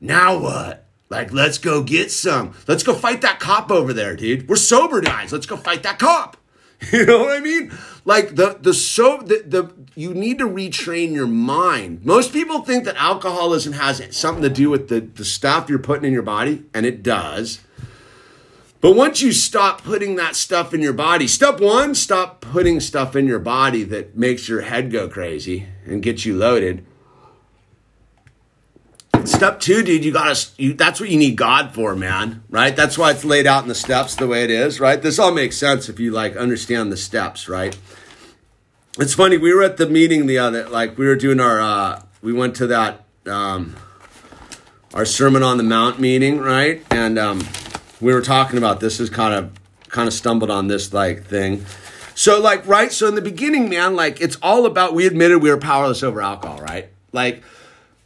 now 0.00 0.38
what? 0.38 0.84
Like, 1.08 1.32
let's 1.32 1.58
go 1.58 1.82
get 1.82 2.12
some. 2.12 2.54
Let's 2.68 2.84
go 2.84 2.94
fight 2.94 3.22
that 3.22 3.40
cop 3.40 3.72
over 3.72 3.92
there, 3.92 4.14
dude. 4.14 4.48
We're 4.48 4.54
sober 4.54 5.00
guys. 5.00 5.32
Let's 5.32 5.46
go 5.46 5.56
fight 5.56 5.82
that 5.82 5.98
cop. 5.98 6.36
You 6.92 7.06
know 7.06 7.20
what 7.20 7.36
I 7.36 7.40
mean? 7.40 7.72
Like 8.04 8.36
the 8.36 8.58
the 8.60 8.72
so 8.74 9.18
the, 9.18 9.42
the 9.46 9.72
you 9.94 10.14
need 10.14 10.38
to 10.38 10.44
retrain 10.44 11.12
your 11.12 11.26
mind. 11.26 12.04
Most 12.04 12.32
people 12.32 12.62
think 12.62 12.84
that 12.84 12.96
alcoholism 12.96 13.72
has 13.72 14.02
something 14.16 14.42
to 14.42 14.50
do 14.50 14.70
with 14.70 14.88
the, 14.88 15.00
the 15.00 15.24
stuff 15.24 15.68
you're 15.68 15.78
putting 15.78 16.04
in 16.04 16.12
your 16.12 16.22
body, 16.22 16.64
and 16.74 16.86
it 16.86 17.02
does. 17.02 17.60
But 18.80 18.94
once 18.94 19.22
you 19.22 19.32
stop 19.32 19.82
putting 19.82 20.16
that 20.16 20.36
stuff 20.36 20.74
in 20.74 20.80
your 20.82 20.92
body, 20.92 21.26
step 21.26 21.60
one, 21.60 21.94
stop 21.94 22.40
putting 22.40 22.78
stuff 22.78 23.16
in 23.16 23.26
your 23.26 23.38
body 23.38 23.82
that 23.84 24.16
makes 24.16 24.48
your 24.48 24.60
head 24.60 24.92
go 24.92 25.08
crazy 25.08 25.66
and 25.86 26.02
gets 26.02 26.24
you 26.24 26.36
loaded. 26.36 26.84
Step 29.26 29.60
two, 29.60 29.82
dude, 29.82 30.04
you 30.04 30.12
gotta, 30.12 30.48
you, 30.56 30.72
that's 30.72 31.00
what 31.00 31.10
you 31.10 31.18
need 31.18 31.36
God 31.36 31.74
for, 31.74 31.96
man, 31.96 32.44
right? 32.48 32.74
That's 32.74 32.96
why 32.96 33.10
it's 33.10 33.24
laid 33.24 33.46
out 33.46 33.62
in 33.62 33.68
the 33.68 33.74
steps 33.74 34.14
the 34.14 34.26
way 34.26 34.44
it 34.44 34.50
is, 34.50 34.78
right? 34.78 35.02
This 35.02 35.18
all 35.18 35.32
makes 35.32 35.56
sense 35.56 35.88
if 35.88 35.98
you 35.98 36.12
like 36.12 36.36
understand 36.36 36.92
the 36.92 36.96
steps, 36.96 37.48
right? 37.48 37.76
It's 38.98 39.14
funny, 39.14 39.36
we 39.36 39.52
were 39.52 39.62
at 39.62 39.76
the 39.76 39.88
meeting 39.88 40.26
the 40.26 40.38
other, 40.38 40.68
like 40.68 40.96
we 40.96 41.06
were 41.06 41.16
doing 41.16 41.40
our, 41.40 41.60
uh, 41.60 42.02
we 42.22 42.32
went 42.32 42.54
to 42.56 42.68
that, 42.68 43.04
um, 43.26 43.76
our 44.94 45.04
Sermon 45.04 45.42
on 45.42 45.58
the 45.58 45.64
Mount 45.64 45.98
meeting, 45.98 46.38
right? 46.38 46.82
And, 46.90 47.18
um, 47.18 47.42
we 48.00 48.14
were 48.14 48.22
talking 48.22 48.58
about 48.58 48.80
this, 48.80 49.00
is 49.00 49.10
kind 49.10 49.34
of, 49.34 49.52
kind 49.88 50.06
of 50.06 50.14
stumbled 50.14 50.50
on 50.50 50.68
this 50.68 50.92
like 50.92 51.24
thing. 51.24 51.66
So 52.14 52.40
like, 52.40 52.66
right? 52.66 52.92
So 52.92 53.08
in 53.08 53.16
the 53.16 53.22
beginning, 53.22 53.68
man, 53.68 53.96
like 53.96 54.20
it's 54.20 54.36
all 54.40 54.66
about, 54.66 54.94
we 54.94 55.06
admitted 55.06 55.42
we 55.42 55.50
were 55.50 55.58
powerless 55.58 56.02
over 56.02 56.22
alcohol, 56.22 56.60
right? 56.60 56.88
Like, 57.12 57.42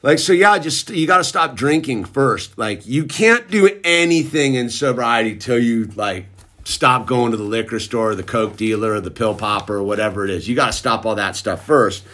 like, 0.02 0.18
so 0.18 0.32
yeah, 0.32 0.58
just, 0.58 0.90
you 0.90 1.06
got 1.06 1.18
to 1.18 1.24
stop 1.24 1.54
drinking 1.54 2.04
first. 2.04 2.56
Like, 2.58 2.86
you 2.86 3.04
can't 3.04 3.50
do 3.50 3.80
anything 3.84 4.54
in 4.54 4.70
sobriety 4.70 5.36
till 5.36 5.58
you, 5.58 5.86
like, 5.96 6.26
stop 6.64 7.06
going 7.06 7.32
to 7.32 7.36
the 7.36 7.42
liquor 7.42 7.80
store, 7.80 8.10
or 8.10 8.14
the 8.14 8.22
Coke 8.22 8.56
dealer, 8.56 8.92
or 8.92 9.00
the 9.00 9.10
pill 9.10 9.34
popper, 9.34 9.76
or 9.76 9.82
whatever 9.82 10.24
it 10.24 10.30
is. 10.30 10.48
You 10.48 10.54
got 10.56 10.66
to 10.66 10.72
stop 10.72 11.04
all 11.04 11.14
that 11.16 11.36
stuff 11.36 11.64
first. 11.64 12.04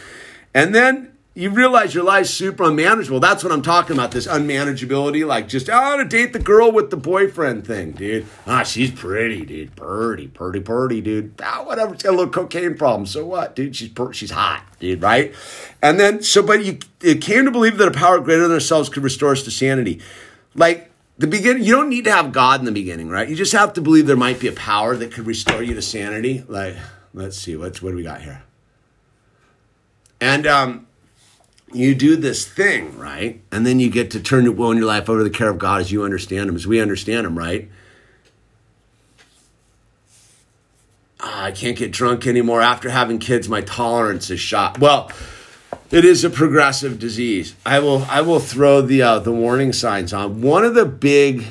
And 0.54 0.74
then 0.74 1.15
you 1.36 1.50
realize 1.50 1.94
your 1.94 2.02
life's 2.02 2.30
super 2.30 2.64
unmanageable. 2.64 3.20
That's 3.20 3.44
what 3.44 3.52
I'm 3.52 3.60
talking 3.60 3.94
about. 3.94 4.10
This 4.10 4.26
unmanageability, 4.26 5.26
like 5.26 5.48
just 5.48 5.68
want 5.68 6.00
to 6.00 6.16
date 6.16 6.32
the 6.32 6.38
girl 6.38 6.72
with 6.72 6.90
the 6.90 6.96
boyfriend 6.96 7.66
thing, 7.66 7.92
dude. 7.92 8.26
Ah, 8.46 8.62
she's 8.62 8.90
pretty, 8.90 9.44
dude. 9.44 9.76
Pretty, 9.76 10.28
pretty, 10.28 10.60
pretty, 10.60 11.02
dude. 11.02 11.34
Ah, 11.42 11.62
whatever. 11.62 11.92
She's 11.92 12.04
got 12.04 12.14
a 12.14 12.16
little 12.16 12.32
cocaine 12.32 12.74
problem. 12.74 13.04
So 13.04 13.26
what, 13.26 13.54
dude? 13.54 13.76
She's 13.76 13.90
per- 13.90 14.14
she's 14.14 14.30
hot, 14.30 14.64
dude. 14.80 15.02
Right? 15.02 15.34
And 15.82 16.00
then 16.00 16.22
so, 16.22 16.42
but 16.42 16.64
you, 16.64 16.78
you 17.02 17.16
came 17.16 17.44
to 17.44 17.50
believe 17.50 17.76
that 17.76 17.88
a 17.88 17.90
power 17.90 18.18
greater 18.18 18.44
than 18.44 18.52
ourselves 18.52 18.88
could 18.88 19.02
restore 19.02 19.32
us 19.32 19.42
to 19.42 19.50
sanity. 19.50 20.00
Like 20.54 20.90
the 21.18 21.26
beginning, 21.26 21.64
you 21.64 21.74
don't 21.74 21.90
need 21.90 22.04
to 22.04 22.12
have 22.12 22.32
God 22.32 22.60
in 22.60 22.64
the 22.64 22.72
beginning, 22.72 23.10
right? 23.10 23.28
You 23.28 23.36
just 23.36 23.52
have 23.52 23.74
to 23.74 23.82
believe 23.82 24.06
there 24.06 24.16
might 24.16 24.40
be 24.40 24.48
a 24.48 24.52
power 24.52 24.96
that 24.96 25.12
could 25.12 25.26
restore 25.26 25.62
you 25.62 25.74
to 25.74 25.82
sanity. 25.82 26.46
Like, 26.48 26.76
let's 27.12 27.36
see, 27.36 27.56
what's 27.56 27.82
what 27.82 27.90
do 27.90 27.96
we 27.96 28.02
got 28.02 28.22
here? 28.22 28.42
And 30.18 30.46
um, 30.46 30.86
you 31.72 31.94
do 31.94 32.16
this 32.16 32.46
thing, 32.46 32.96
right? 32.98 33.40
And 33.50 33.66
then 33.66 33.80
you 33.80 33.90
get 33.90 34.10
to 34.12 34.20
turn 34.20 34.44
your 34.44 34.52
will 34.52 34.70
in 34.70 34.78
your 34.78 34.86
life 34.86 35.08
over 35.08 35.18
to 35.20 35.24
the 35.24 35.30
care 35.30 35.50
of 35.50 35.58
God 35.58 35.80
as 35.80 35.90
you 35.90 36.04
understand 36.04 36.48
Him, 36.48 36.56
as 36.56 36.66
we 36.66 36.80
understand 36.80 37.26
Him, 37.26 37.36
right? 37.36 37.68
Oh, 41.20 41.32
I 41.34 41.50
can't 41.50 41.76
get 41.76 41.90
drunk 41.90 42.26
anymore. 42.26 42.60
After 42.60 42.90
having 42.90 43.18
kids, 43.18 43.48
my 43.48 43.62
tolerance 43.62 44.30
is 44.30 44.38
shot. 44.38 44.78
Well, 44.78 45.10
it 45.90 46.04
is 46.04 46.24
a 46.24 46.30
progressive 46.30 46.98
disease. 46.98 47.54
I 47.64 47.80
will 47.80 48.04
I 48.08 48.20
will 48.20 48.40
throw 48.40 48.80
the 48.80 49.02
uh, 49.02 49.18
the 49.18 49.32
warning 49.32 49.72
signs 49.72 50.12
on. 50.12 50.42
One 50.42 50.64
of 50.64 50.74
the 50.74 50.86
big 50.86 51.46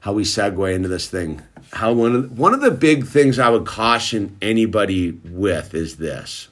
how 0.00 0.12
we 0.12 0.22
segue 0.22 0.74
into 0.74 0.88
this 0.88 1.08
thing. 1.08 1.42
How 1.72 1.92
one 1.92 2.14
of 2.14 2.38
one 2.38 2.54
of 2.54 2.60
the 2.60 2.70
big 2.70 3.06
things 3.06 3.38
I 3.38 3.48
would 3.48 3.66
caution 3.66 4.36
anybody 4.40 5.12
with 5.12 5.74
is 5.74 5.96
this 5.96 6.49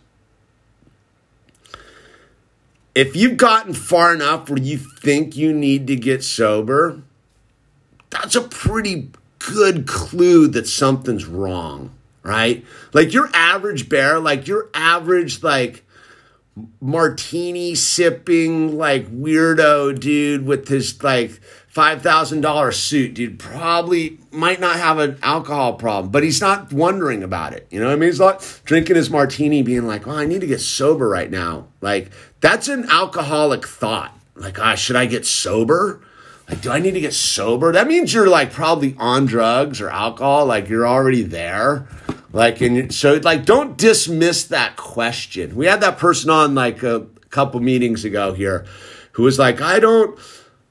if 2.95 3.15
you've 3.15 3.37
gotten 3.37 3.75
far 3.75 4.15
enough 4.15 4.49
where 4.49 4.59
you 4.59 4.79
think 4.79 5.37
you 5.37 5.53
need 5.53 5.87
to 5.87 5.97
get 5.97 6.25
sober, 6.25 7.03
that's 8.11 8.35
a 8.35 8.41
pretty 8.43 9.11
good 9.39 9.87
clue 9.87 10.49
that 10.49 10.67
something's 10.67 11.27
wrong, 11.27 11.91
right? 12.23 12.65
Like 12.93 13.13
your 13.13 13.31
average 13.35 13.89
bear, 13.89 14.19
like 14.19 14.49
your 14.49 14.69
average, 14.75 15.43
like, 15.43 15.85
martini 16.81 17.75
sipping, 17.77 18.77
like, 18.77 19.07
weirdo 19.13 20.01
dude 20.01 20.45
with 20.45 20.67
his, 20.67 21.01
like, 21.05 21.41
$5,000 21.73 22.75
suit, 22.75 23.15
dude, 23.15 23.39
probably 23.39 24.19
might 24.33 24.59
not 24.59 24.77
have 24.77 24.99
an 24.99 25.17
alcohol 25.23 25.75
problem, 25.75 26.11
but 26.11 26.25
he's 26.25 26.41
not 26.41 26.73
wondering 26.73 27.23
about 27.23 27.53
it. 27.53 27.69
You 27.71 27.79
know 27.79 27.87
what 27.87 27.93
I 27.93 27.97
mean? 27.97 28.09
He's 28.09 28.19
like 28.19 28.41
drinking 28.65 28.97
his 28.97 29.11
martini, 29.11 29.63
being 29.63 29.87
like, 29.87 30.09
oh, 30.09 30.17
I 30.17 30.27
need 30.27 30.41
to 30.41 30.49
get 30.49 30.61
sober 30.61 31.09
right 31.09 31.31
now. 31.31 31.69
Like, 31.81 32.11
that's 32.41 32.69
an 32.69 32.89
alcoholic 32.91 33.67
thought. 33.67 34.17
Like, 34.35 34.59
ah, 34.59 34.75
should 34.75 34.97
I 34.97 35.07
get 35.07 35.27
sober? 35.27 36.01
Like, 36.49 36.61
do 36.61 36.71
I 36.71 36.79
need 36.79 36.93
to 36.93 37.01
get 37.01 37.13
sober? 37.13 37.73
That 37.73 37.87
means 37.87 38.15
you're 38.15 38.29
like 38.29 38.53
probably 38.53 38.95
on 38.99 39.27
drugs 39.27 39.81
or 39.81 39.91
alcohol. 39.91 40.47
Like, 40.47 40.69
you're 40.69 40.87
already 40.87 41.23
there. 41.23 41.89
Like, 42.33 42.61
and 42.61 42.95
so, 42.95 43.21
like, 43.23 43.45
don't 43.45 43.77
dismiss 43.77 44.45
that 44.45 44.77
question. 44.77 45.57
We 45.57 45.67
had 45.67 45.81
that 45.81 45.99
person 45.99 46.31
on 46.31 46.55
like 46.55 46.83
a 46.83 47.07
couple 47.31 47.61
meetings 47.61 48.05
ago 48.05 48.33
here 48.33 48.67
who 49.13 49.25
was 49.25 49.39
like, 49.39 49.61
I 49.61 49.81
don't 49.81 50.19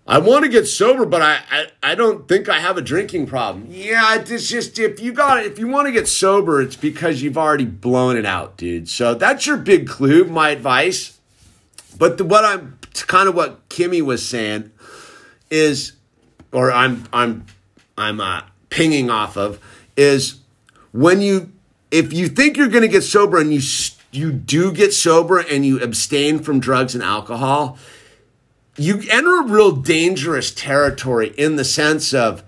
I 0.09 0.19
want 0.19 0.45
to 0.45 0.49
get 0.49 0.65
sober, 0.67 1.05
but 1.05 1.21
I, 1.21 1.39
I, 1.51 1.67
I 1.83 1.95
don't 1.95 2.29
think 2.29 2.47
I 2.47 2.59
have 2.59 2.77
a 2.77 2.81
drinking 2.81 3.27
problem. 3.27 3.65
Yeah, 3.69 4.15
it's 4.15 4.47
just 4.47 4.79
if 4.79 5.01
you 5.01 5.11
got 5.11 5.39
it, 5.39 5.51
if 5.51 5.59
you 5.59 5.67
want 5.67 5.87
to 5.87 5.91
get 5.91 6.07
sober, 6.07 6.61
it's 6.61 6.77
because 6.77 7.21
you've 7.21 7.37
already 7.37 7.65
blown 7.65 8.15
it 8.15 8.25
out, 8.25 8.55
dude. 8.55 8.87
So 8.87 9.13
that's 9.13 9.45
your 9.45 9.57
big 9.57 9.87
clue. 9.87 10.23
My 10.23 10.49
advice. 10.51 11.16
But 11.97 12.17
the, 12.17 12.23
what 12.23 12.45
I'm 12.45 12.77
kind 13.07 13.27
of 13.27 13.35
what 13.35 13.67
Kimmy 13.69 14.01
was 14.01 14.27
saying 14.27 14.71
is, 15.49 15.93
or 16.51 16.71
I'm 16.71 17.07
I'm 17.11 17.45
I'm 17.97 18.19
uh, 18.19 18.43
pinging 18.69 19.09
off 19.09 19.37
of 19.37 19.59
is 19.95 20.39
when 20.91 21.21
you 21.21 21.51
if 21.91 22.13
you 22.13 22.27
think 22.27 22.57
you're 22.57 22.67
going 22.67 22.83
to 22.83 22.87
get 22.87 23.01
sober 23.01 23.39
and 23.39 23.53
you 23.53 23.61
you 24.11 24.31
do 24.31 24.71
get 24.71 24.93
sober 24.93 25.39
and 25.39 25.65
you 25.65 25.81
abstain 25.81 26.39
from 26.39 26.59
drugs 26.59 26.95
and 26.95 27.03
alcohol 27.03 27.77
you 28.77 29.01
enter 29.09 29.41
a 29.41 29.47
real 29.47 29.71
dangerous 29.71 30.53
territory 30.53 31.33
in 31.37 31.55
the 31.55 31.65
sense 31.65 32.13
of 32.13 32.43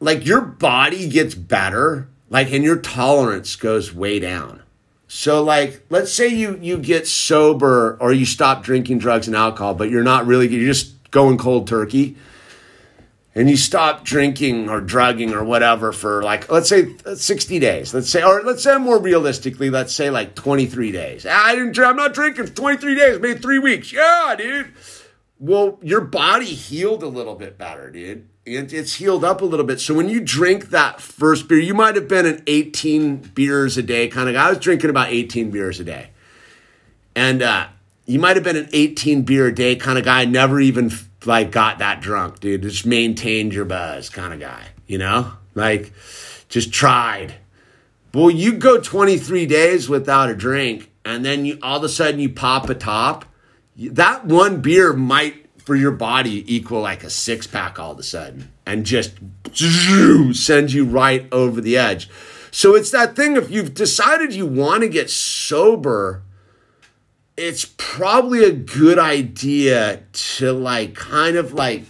like 0.00 0.24
your 0.26 0.40
body 0.40 1.08
gets 1.08 1.34
better 1.34 2.08
like 2.30 2.50
and 2.50 2.64
your 2.64 2.78
tolerance 2.78 3.54
goes 3.54 3.94
way 3.94 4.18
down. 4.18 4.63
So 5.16 5.44
like 5.44 5.86
let's 5.90 6.12
say 6.12 6.26
you 6.26 6.58
you 6.60 6.76
get 6.76 7.06
sober 7.06 7.96
or 8.00 8.12
you 8.12 8.26
stop 8.26 8.64
drinking 8.64 8.98
drugs 8.98 9.28
and 9.28 9.36
alcohol, 9.36 9.72
but 9.72 9.88
you're 9.88 10.02
not 10.02 10.26
really 10.26 10.48
you're 10.48 10.66
just 10.66 11.08
going 11.12 11.38
cold 11.38 11.68
turkey 11.68 12.16
and 13.32 13.48
you 13.48 13.56
stop 13.56 14.04
drinking 14.04 14.68
or 14.68 14.80
drugging 14.80 15.32
or 15.32 15.44
whatever 15.44 15.92
for 15.92 16.20
like 16.24 16.50
let's 16.50 16.68
say 16.68 16.96
60 17.14 17.60
days. 17.60 17.94
Let's 17.94 18.10
say 18.10 18.24
or 18.24 18.42
let's 18.42 18.64
say 18.64 18.76
more 18.76 18.98
realistically 18.98 19.70
let's 19.70 19.94
say 19.94 20.10
like 20.10 20.34
23 20.34 20.90
days. 20.90 21.24
I 21.26 21.54
didn't 21.54 21.78
i'm 21.78 21.94
not 21.94 22.12
drinking 22.12 22.48
for 22.48 22.52
23 22.52 22.94
days 22.96 23.20
maybe 23.20 23.38
three 23.38 23.60
weeks. 23.60 23.92
Yeah 23.92 24.34
dude. 24.36 24.72
Well 25.38 25.78
your 25.80 26.00
body 26.00 26.46
healed 26.46 27.04
a 27.04 27.08
little 27.08 27.36
bit 27.36 27.56
better 27.56 27.88
dude 27.88 28.28
it's 28.46 28.94
healed 28.94 29.24
up 29.24 29.40
a 29.40 29.44
little 29.44 29.64
bit 29.64 29.80
so 29.80 29.94
when 29.94 30.08
you 30.08 30.20
drink 30.20 30.70
that 30.70 31.00
first 31.00 31.48
beer 31.48 31.58
you 31.58 31.74
might 31.74 31.94
have 31.94 32.08
been 32.08 32.26
an 32.26 32.42
18 32.46 33.16
beers 33.34 33.78
a 33.78 33.82
day 33.82 34.06
kind 34.08 34.28
of 34.28 34.34
guy 34.34 34.46
i 34.46 34.50
was 34.50 34.58
drinking 34.58 34.90
about 34.90 35.08
18 35.08 35.50
beers 35.50 35.80
a 35.80 35.84
day 35.84 36.10
and 37.16 37.42
uh, 37.42 37.66
you 38.06 38.18
might 38.18 38.36
have 38.36 38.44
been 38.44 38.56
an 38.56 38.68
18 38.72 39.22
beer 39.22 39.46
a 39.46 39.54
day 39.54 39.76
kind 39.76 39.98
of 39.98 40.04
guy 40.04 40.24
never 40.24 40.60
even 40.60 40.90
like 41.26 41.50
got 41.50 41.78
that 41.78 42.00
drunk, 42.00 42.40
dude. 42.40 42.62
Just 42.62 42.86
maintained 42.86 43.54
your 43.54 43.64
buzz 43.64 44.08
kind 44.08 44.32
of 44.32 44.40
guy, 44.40 44.66
you 44.86 44.98
know? 44.98 45.32
Like 45.54 45.92
just 46.48 46.72
tried. 46.72 47.34
Well, 48.12 48.30
you 48.30 48.54
go 48.54 48.80
23 48.80 49.46
days 49.46 49.88
without 49.88 50.30
a 50.30 50.34
drink 50.34 50.90
and 51.04 51.24
then 51.24 51.44
you 51.44 51.58
all 51.62 51.78
of 51.78 51.84
a 51.84 51.88
sudden 51.88 52.20
you 52.20 52.28
pop 52.28 52.68
a 52.68 52.74
top. 52.74 53.24
That 53.76 54.26
one 54.26 54.60
beer 54.60 54.92
might 54.92 55.43
for 55.64 55.74
your 55.74 55.90
body 55.90 56.44
equal 56.54 56.80
like 56.80 57.02
a 57.02 57.10
six 57.10 57.46
pack 57.46 57.78
all 57.78 57.92
of 57.92 57.98
a 57.98 58.02
sudden 58.02 58.52
and 58.66 58.84
just 58.84 59.12
send 60.32 60.72
you 60.72 60.84
right 60.84 61.26
over 61.32 61.60
the 61.60 61.76
edge. 61.76 62.08
So 62.50 62.74
it's 62.74 62.90
that 62.90 63.16
thing 63.16 63.36
if 63.36 63.50
you've 63.50 63.74
decided 63.74 64.34
you 64.34 64.46
want 64.46 64.82
to 64.82 64.88
get 64.88 65.10
sober, 65.10 66.22
it's 67.36 67.72
probably 67.76 68.44
a 68.44 68.52
good 68.52 68.98
idea 68.98 70.02
to 70.12 70.52
like 70.52 70.94
kind 70.94 71.36
of 71.36 71.52
like 71.52 71.84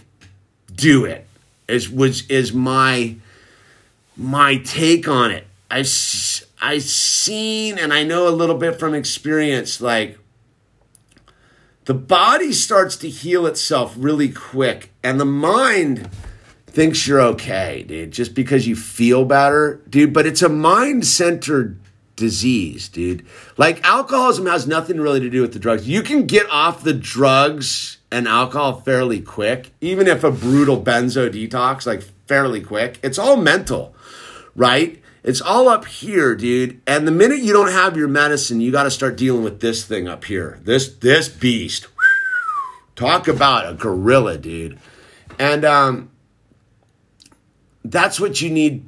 do 0.73 1.05
it 1.05 1.27
is 1.67 1.89
which 1.89 2.29
is 2.29 2.53
my 2.53 3.15
my 4.17 4.57
take 4.57 5.07
on 5.07 5.31
it 5.31 5.45
i've 5.71 5.87
i've 6.61 6.83
seen 6.83 7.77
and 7.77 7.93
i 7.93 8.03
know 8.03 8.27
a 8.27 8.29
little 8.29 8.57
bit 8.57 8.79
from 8.79 8.93
experience 8.93 9.81
like 9.81 10.17
the 11.85 11.93
body 11.93 12.51
starts 12.51 12.95
to 12.97 13.09
heal 13.09 13.45
itself 13.45 13.93
really 13.97 14.29
quick 14.29 14.91
and 15.03 15.19
the 15.19 15.25
mind 15.25 16.09
thinks 16.67 17.07
you're 17.07 17.21
okay 17.21 17.83
dude 17.87 18.11
just 18.11 18.33
because 18.35 18.67
you 18.67 18.75
feel 18.75 19.23
better 19.25 19.81
dude 19.89 20.13
but 20.13 20.25
it's 20.25 20.41
a 20.41 20.49
mind 20.49 21.05
centered 21.05 21.79
disease, 22.15 22.87
dude. 22.89 23.25
Like 23.57 23.85
alcoholism 23.85 24.45
has 24.45 24.67
nothing 24.67 24.99
really 24.99 25.19
to 25.19 25.29
do 25.29 25.41
with 25.41 25.53
the 25.53 25.59
drugs. 25.59 25.87
You 25.87 26.01
can 26.01 26.25
get 26.25 26.49
off 26.49 26.83
the 26.83 26.93
drugs 26.93 27.97
and 28.11 28.27
alcohol 28.27 28.81
fairly 28.81 29.21
quick, 29.21 29.71
even 29.81 30.07
if 30.07 30.23
a 30.23 30.31
brutal 30.31 30.81
benzo 30.81 31.29
detox, 31.29 31.85
like 31.85 32.03
fairly 32.27 32.61
quick. 32.61 32.99
It's 33.03 33.19
all 33.19 33.37
mental, 33.37 33.95
right? 34.55 35.01
It's 35.25 35.41
all 35.41 35.67
up 35.67 35.85
here, 35.85 36.35
dude. 36.35 36.81
And 36.85 37.07
the 37.07 37.11
minute 37.11 37.39
you 37.39 37.51
don't 37.51 37.71
have 37.71 37.97
your 37.97 38.07
medicine, 38.07 38.61
you 38.61 38.71
got 38.71 38.83
to 38.83 38.91
start 38.91 39.17
dealing 39.17 39.43
with 39.43 39.59
this 39.59 39.83
thing 39.83 40.07
up 40.07 40.25
here. 40.25 40.59
This 40.63 40.87
this 40.87 41.27
beast. 41.27 41.87
Talk 42.95 43.27
about 43.27 43.67
a 43.67 43.73
gorilla, 43.73 44.37
dude. 44.37 44.77
And 45.39 45.65
um 45.65 46.11
that's 47.83 48.19
what 48.19 48.39
you 48.39 48.51
need 48.51 48.87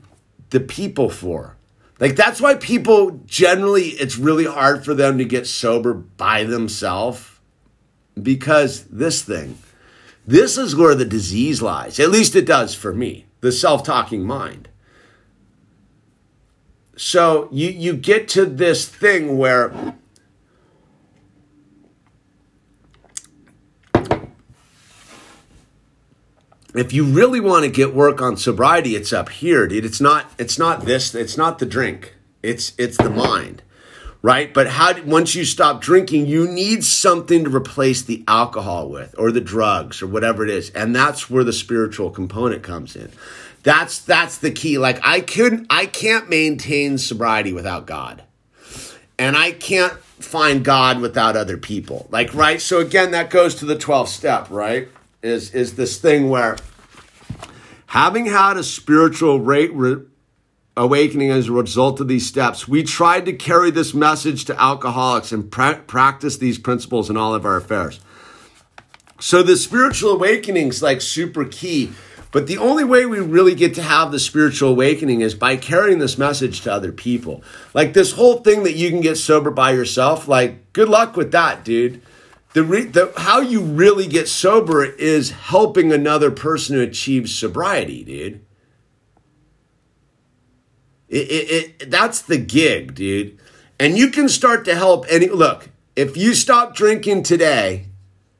the 0.51 0.59
people 0.59 1.09
for 1.09 1.55
like 1.99 2.15
that's 2.15 2.39
why 2.39 2.55
people 2.55 3.19
generally 3.25 3.89
it's 3.89 4.17
really 4.17 4.45
hard 4.45 4.85
for 4.85 4.93
them 4.93 5.17
to 5.17 5.25
get 5.25 5.45
sober 5.45 5.93
by 5.93 6.43
themselves 6.43 7.39
because 8.19 8.85
this 8.85 9.21
thing 9.21 9.57
this 10.25 10.57
is 10.57 10.75
where 10.75 10.93
the 10.93 11.05
disease 11.05 11.61
lies. 11.61 11.99
At 11.99 12.11
least 12.11 12.35
it 12.35 12.45
does 12.45 12.75
for 12.75 12.93
me. 12.93 13.27
The 13.39 13.51
self-talking 13.51 14.25
mind. 14.25 14.67
So 16.97 17.47
you 17.51 17.69
you 17.69 17.95
get 17.95 18.27
to 18.29 18.45
this 18.45 18.87
thing 18.87 19.37
where 19.37 19.95
if 26.73 26.91
you 26.93 27.05
really 27.05 27.39
want 27.39 27.65
to 27.65 27.69
get 27.69 27.93
work 27.93 28.19
on 28.21 28.35
sobriety, 28.35 28.95
it's 28.95 29.13
up 29.13 29.29
here, 29.29 29.67
dude. 29.67 29.85
It's 29.85 30.01
not. 30.01 30.31
It's 30.39 30.57
not 30.57 30.85
this. 30.85 31.13
It's 31.13 31.37
not 31.37 31.59
the 31.59 31.67
drink. 31.67 32.15
It's 32.41 32.73
it's 32.79 32.97
the 32.97 33.11
mind, 33.11 33.61
right? 34.23 34.51
But 34.51 34.67
how 34.67 34.99
once 35.03 35.35
you 35.35 35.45
stop 35.45 35.81
drinking, 35.81 36.25
you 36.25 36.47
need 36.47 36.83
something 36.83 37.43
to 37.43 37.49
replace 37.55 38.01
the 38.01 38.23
alcohol 38.27 38.89
with, 38.89 39.13
or 39.19 39.31
the 39.31 39.41
drugs, 39.41 40.01
or 40.01 40.07
whatever 40.07 40.43
it 40.43 40.49
is, 40.49 40.71
and 40.71 40.95
that's 40.95 41.29
where 41.29 41.43
the 41.43 41.53
spiritual 41.53 42.09
component 42.09 42.63
comes 42.63 42.95
in. 42.95 43.11
That's 43.67 43.99
that's 43.99 44.37
the 44.37 44.51
key. 44.51 44.77
Like 44.77 45.01
I 45.03 45.19
couldn't, 45.19 45.67
I 45.69 45.87
can't 45.87 46.29
maintain 46.29 46.97
sobriety 46.97 47.51
without 47.51 47.85
God, 47.85 48.23
and 49.19 49.35
I 49.35 49.51
can't 49.51 49.91
find 49.91 50.63
God 50.63 51.01
without 51.01 51.35
other 51.35 51.57
people. 51.57 52.07
Like 52.09 52.33
right. 52.33 52.61
So 52.61 52.79
again, 52.79 53.11
that 53.11 53.29
goes 53.29 53.55
to 53.55 53.65
the 53.65 53.77
twelfth 53.77 54.11
step, 54.11 54.49
right? 54.49 54.87
is 55.21 55.53
is 55.53 55.75
this 55.75 55.99
thing 55.99 56.29
where 56.29 56.55
having 57.87 58.27
had 58.27 58.55
a 58.55 58.63
spiritual 58.63 59.41
rate 59.41 59.73
re- 59.73 60.05
awakening 60.77 61.31
as 61.31 61.49
a 61.49 61.51
result 61.51 61.99
of 61.99 62.07
these 62.07 62.25
steps, 62.25 62.69
we 62.69 62.83
tried 62.83 63.25
to 63.25 63.33
carry 63.33 63.69
this 63.69 63.93
message 63.93 64.45
to 64.45 64.61
alcoholics 64.61 65.33
and 65.33 65.51
pra- 65.51 65.83
practice 65.87 66.37
these 66.37 66.57
principles 66.57 67.09
in 67.09 67.17
all 67.17 67.35
of 67.35 67.45
our 67.45 67.57
affairs. 67.57 67.99
So 69.19 69.43
the 69.43 69.57
spiritual 69.57 70.11
awakening 70.11 70.69
is 70.69 70.81
like 70.81 71.01
super 71.01 71.43
key. 71.43 71.91
But 72.31 72.47
the 72.47 72.57
only 72.57 72.83
way 72.83 73.05
we 73.05 73.19
really 73.19 73.55
get 73.55 73.73
to 73.75 73.81
have 73.81 74.11
the 74.11 74.19
spiritual 74.19 74.71
awakening 74.71 75.21
is 75.21 75.33
by 75.33 75.55
carrying 75.55 75.99
this 75.99 76.17
message 76.17 76.61
to 76.61 76.73
other 76.73 76.91
people. 76.91 77.43
Like 77.73 77.93
this 77.93 78.11
whole 78.13 78.39
thing 78.39 78.63
that 78.63 78.75
you 78.75 78.89
can 78.89 79.01
get 79.01 79.15
sober 79.15 79.49
by 79.49 79.71
yourself, 79.71 80.27
like 80.27 80.73
good 80.73 80.89
luck 80.89 81.15
with 81.15 81.31
that, 81.31 81.63
dude 81.63 82.01
the, 82.57 82.63
re, 82.63 82.85
the 82.85 83.13
how 83.17 83.39
you 83.39 83.61
really 83.61 84.07
get 84.07 84.27
sober 84.27 84.83
is 84.83 85.29
helping 85.29 85.93
another 85.93 86.31
person 86.31 86.75
to 86.75 86.81
achieve 86.81 87.29
sobriety, 87.29 88.03
dude. 88.03 88.43
It, 91.07 91.31
it, 91.31 91.81
it, 91.81 91.91
that's 91.91 92.21
the 92.21 92.39
gig, 92.39 92.95
dude. 92.95 93.37
And 93.79 93.95
you 93.95 94.09
can 94.09 94.27
start 94.27 94.65
to 94.65 94.75
help 94.75 95.05
any 95.07 95.27
look. 95.27 95.69
If 95.95 96.17
you 96.17 96.33
stop 96.33 96.75
drinking 96.75 97.23
today 97.23 97.86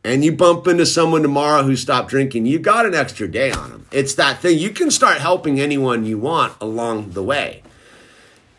and 0.07 0.23
you 0.23 0.31
bump 0.31 0.67
into 0.67 0.85
someone 0.85 1.21
tomorrow 1.21 1.63
who 1.63 1.75
stopped 1.75 2.09
drinking, 2.09 2.45
you 2.45 2.59
got 2.59 2.85
an 2.85 2.95
extra 2.95 3.27
day 3.27 3.51
on 3.51 3.69
them. 3.69 3.85
It's 3.91 4.15
that 4.15 4.39
thing. 4.39 4.57
You 4.57 4.71
can 4.71 4.89
start 4.89 5.17
helping 5.17 5.59
anyone 5.59 6.05
you 6.05 6.17
want 6.17 6.53
along 6.61 7.11
the 7.11 7.23
way. 7.23 7.63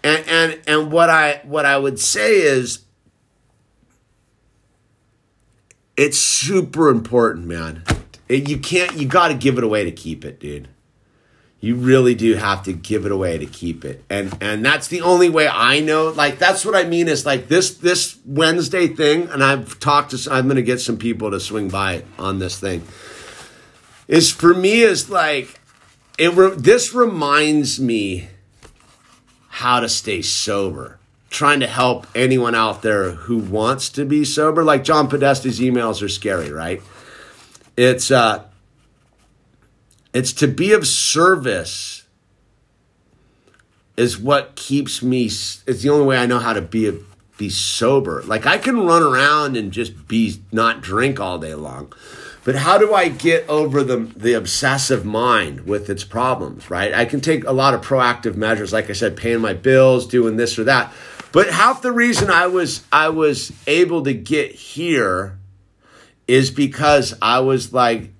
And 0.05 0.24
and 0.28 0.61
and 0.66 0.92
what 0.92 1.11
I 1.11 1.40
what 1.44 1.66
I 1.66 1.76
would 1.78 1.99
say 1.99 2.36
is 2.36 2.84
It's 5.99 6.16
super 6.16 6.90
important, 6.90 7.46
man. 7.49 7.82
It, 8.28 8.49
you 8.49 8.59
can't, 8.59 8.96
you 8.96 9.09
got 9.09 9.28
to 9.28 9.34
give 9.34 9.59
it 9.59 9.64
away 9.64 9.82
to 9.82 9.90
keep 9.90 10.24
it, 10.24 10.38
dude. 10.38 10.68
You 11.61 11.75
really 11.75 12.15
do 12.15 12.35
have 12.35 12.63
to 12.65 12.73
give 12.73 13.05
it 13.05 13.11
away 13.11 13.39
to 13.39 13.47
keep 13.47 13.85
it. 13.85 14.05
And 14.09 14.37
and 14.41 14.65
that's 14.65 14.87
the 14.89 15.01
only 15.01 15.29
way 15.29 15.49
I 15.49 15.81
know. 15.81 16.09
Like 16.11 16.39
that's 16.39 16.65
what 16.65 16.77
I 16.77 16.85
mean 16.85 17.09
is 17.09 17.27
like 17.27 17.49
this 17.49 17.75
this 17.75 18.17
Wednesday 18.25 18.87
thing 18.87 19.29
and 19.31 19.43
I've 19.43 19.81
talked 19.81 20.13
to 20.13 20.33
I'm 20.33 20.49
to 20.51 20.63
get 20.63 20.81
some 20.81 20.99
people 20.99 21.33
to 21.33 21.41
swing 21.41 21.69
by 21.69 22.05
on 22.19 22.39
this 22.39 22.61
thing. 22.61 22.85
Is 24.07 24.31
for 24.31 24.55
me 24.55 24.83
is 24.83 25.11
like 25.11 25.61
it 26.17 26.33
re, 26.35 26.51
this 26.57 26.95
reminds 26.95 27.81
me 27.81 28.29
how 29.49 29.81
to 29.81 29.89
stay 29.89 30.23
sober 30.23 30.99
trying 31.31 31.61
to 31.61 31.67
help 31.67 32.07
anyone 32.15 32.55
out 32.55 32.83
there 32.83 33.11
who 33.13 33.39
wants 33.39 33.89
to 33.91 34.05
be 34.05 34.25
sober. 34.25 34.65
Like 34.65 34.85
John 34.85 35.11
Podesta's 35.11 35.61
emails 35.61 36.03
are 36.03 36.09
scary, 36.09 36.51
right? 36.53 36.83
It's 37.77 38.11
uh 38.13 38.45
it's 40.19 40.33
to 40.33 40.49
be 40.49 40.73
of 40.73 40.85
service 40.85 42.05
is 43.97 44.19
what 44.19 44.57
keeps 44.57 45.01
me 45.01 45.27
it's 45.27 45.83
the 45.83 45.89
only 45.89 46.07
way 46.07 46.19
I 46.19 46.27
know 46.27 46.41
how 46.41 46.53
to 46.53 46.61
be 46.61 46.89
a, 46.89 46.95
be 47.37 47.49
sober. 47.49 48.23
Like 48.25 48.45
I 48.45 48.59
can 48.59 48.85
run 48.85 49.03
around 49.03 49.57
and 49.57 49.71
just 49.71 50.09
be 50.09 50.43
not 50.51 50.83
drink 50.83 51.21
all 51.21 51.39
day 51.39 51.55
long. 51.55 51.93
But 52.45 52.57
how 52.57 52.79
do 52.79 52.95
I 52.95 53.09
get 53.09 53.49
over 53.49 53.85
the 53.85 53.97
the 54.16 54.33
obsessive 54.33 55.05
mind 55.05 55.66
with 55.66 55.89
its 55.89 56.03
problems, 56.03 56.69
right? 56.69 56.93
I 56.93 57.05
can 57.05 57.21
take 57.21 57.45
a 57.45 57.53
lot 57.53 57.75
of 57.75 57.81
proactive 57.81 58.35
measures 58.35 58.73
like 58.73 58.91
I 58.91 58.95
said 58.95 59.16
paying 59.16 59.41
my 59.41 59.55
bills, 59.55 60.07
doing 60.07 60.37
this 60.37 60.59
or 60.59 60.64
that. 60.64 60.93
But 61.31 61.51
half 61.51 61.81
the 61.81 61.93
reason 61.93 62.29
I 62.29 62.49
was 62.49 62.85
I 62.91 63.11
was 63.11 63.53
able 63.69 64.03
to 64.03 64.14
get 64.14 64.51
here 64.51 65.39
is 66.27 66.51
because 66.51 67.14
I 67.23 67.39
was 67.39 67.73
like 67.73 68.11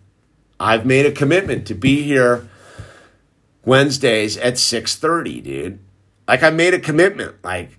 I've 0.61 0.85
made 0.87 1.07
a 1.07 1.13
commitment 1.13 1.67
to 1.69 1.75
be 1.75 2.03
here 2.03 2.49
Wednesdays 3.65 4.37
at 4.37 4.55
6:30, 4.55 5.43
dude. 5.43 5.79
Like 6.27 6.43
I 6.43 6.51
made 6.51 6.75
a 6.75 6.81
commitment. 6.81 7.37
Like 7.45 7.79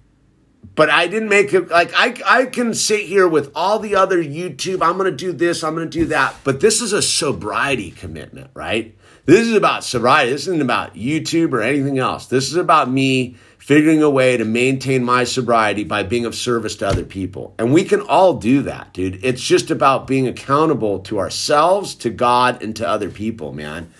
but 0.75 0.89
I 0.89 1.07
didn't 1.07 1.29
make 1.29 1.53
it 1.53 1.69
like 1.69 1.91
I 1.93 2.15
I 2.25 2.45
can 2.45 2.73
sit 2.73 3.01
here 3.01 3.27
with 3.27 3.51
all 3.55 3.79
the 3.79 3.95
other 3.95 4.23
YouTube, 4.23 4.81
I'm 4.81 4.97
gonna 4.97 5.11
do 5.11 5.31
this, 5.33 5.63
I'm 5.63 5.73
gonna 5.73 5.87
do 5.87 6.05
that. 6.05 6.35
But 6.43 6.59
this 6.59 6.81
is 6.81 6.93
a 6.93 7.01
sobriety 7.01 7.91
commitment, 7.91 8.51
right? 8.53 8.95
This 9.25 9.41
is 9.41 9.53
about 9.53 9.83
sobriety. 9.83 10.31
This 10.31 10.47
isn't 10.47 10.61
about 10.61 10.95
YouTube 10.95 11.53
or 11.53 11.61
anything 11.61 11.99
else. 11.99 12.27
This 12.27 12.47
is 12.49 12.55
about 12.55 12.89
me 12.89 13.35
figuring 13.69 14.01
a 14.01 14.09
way 14.09 14.35
to 14.35 14.43
maintain 14.43 15.03
my 15.03 15.23
sobriety 15.23 15.83
by 15.83 16.01
being 16.01 16.25
of 16.25 16.33
service 16.33 16.75
to 16.75 16.87
other 16.87 17.03
people. 17.03 17.53
And 17.59 17.71
we 17.71 17.83
can 17.83 18.01
all 18.01 18.33
do 18.33 18.63
that, 18.63 18.91
dude. 18.93 19.23
It's 19.23 19.43
just 19.43 19.69
about 19.69 20.07
being 20.07 20.27
accountable 20.27 20.97
to 21.01 21.19
ourselves, 21.19 21.93
to 21.97 22.09
God, 22.09 22.63
and 22.63 22.75
to 22.77 22.89
other 22.89 23.11
people, 23.11 23.53
man. 23.53 23.93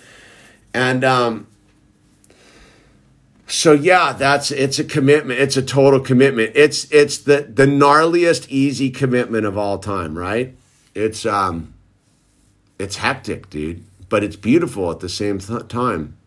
And 0.74 1.04
um 1.04 1.46
so 3.46 3.74
yeah, 3.74 4.14
that's 4.14 4.50
it's 4.50 4.80
a 4.80 4.84
commitment. 4.84 5.40
It's 5.40 5.56
a 5.56 5.62
total 5.62 6.00
commitment. 6.00 6.54
It's 6.56 6.92
it's 6.92 7.20
the 7.20 7.44
the 7.44 7.68
gnarliest 7.68 8.48
easy 8.50 8.90
commitment 8.90 9.46
of 9.46 9.56
all 9.56 9.78
time, 9.78 10.18
right? 10.18 10.56
It's 10.96 11.28
um 11.28 11.76
it's 12.80 12.96
hectic, 12.96 13.52
dude, 13.52 13.84
but 14.10 14.24
it's 14.24 14.36
beautiful 14.36 14.90
at 14.90 15.00
the 15.00 15.10
same 15.10 15.38
th- 15.38 15.68
time. 15.68 16.18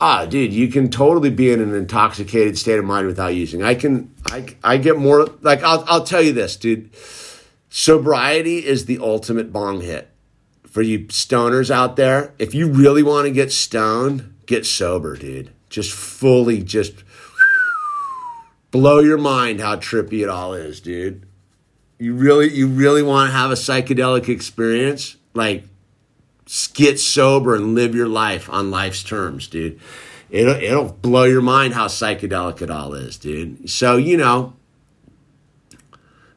Ah, 0.00 0.26
dude, 0.26 0.52
you 0.52 0.68
can 0.68 0.90
totally 0.90 1.30
be 1.30 1.50
in 1.50 1.60
an 1.60 1.74
intoxicated 1.74 2.56
state 2.56 2.78
of 2.78 2.84
mind 2.84 3.06
without 3.06 3.34
using. 3.34 3.62
I 3.64 3.74
can 3.74 4.14
I 4.26 4.46
I 4.62 4.76
get 4.76 4.96
more 4.96 5.26
like 5.40 5.62
I'll 5.62 5.84
I'll 5.88 6.04
tell 6.04 6.22
you 6.22 6.32
this, 6.32 6.56
dude. 6.56 6.90
Sobriety 7.68 8.64
is 8.64 8.86
the 8.86 8.98
ultimate 8.98 9.52
bong 9.52 9.80
hit. 9.80 10.10
For 10.66 10.82
you 10.82 11.00
stoners 11.06 11.70
out 11.70 11.96
there, 11.96 12.34
if 12.38 12.54
you 12.54 12.70
really 12.70 13.02
want 13.02 13.26
to 13.26 13.32
get 13.32 13.50
stoned, 13.50 14.34
get 14.46 14.66
sober, 14.66 15.16
dude. 15.16 15.50
Just 15.68 15.92
fully 15.92 16.62
just 16.62 17.02
blow 18.70 19.00
your 19.00 19.18
mind 19.18 19.60
how 19.60 19.76
trippy 19.76 20.22
it 20.22 20.28
all 20.28 20.54
is, 20.54 20.80
dude. 20.80 21.26
You 21.98 22.14
really 22.14 22.54
you 22.54 22.68
really 22.68 23.02
want 23.02 23.30
to 23.30 23.36
have 23.36 23.50
a 23.50 23.54
psychedelic 23.54 24.28
experience? 24.28 25.16
Like 25.34 25.64
get 26.74 26.98
sober 26.98 27.54
and 27.54 27.74
live 27.74 27.94
your 27.94 28.08
life 28.08 28.48
on 28.50 28.70
life's 28.70 29.02
terms, 29.02 29.48
dude. 29.48 29.78
It'll 30.30 30.56
it'll 30.56 30.92
blow 30.92 31.24
your 31.24 31.42
mind 31.42 31.74
how 31.74 31.86
psychedelic 31.86 32.60
it 32.62 32.70
all 32.70 32.94
is, 32.94 33.16
dude. 33.16 33.68
So, 33.70 33.96
you 33.96 34.16
know, 34.16 34.54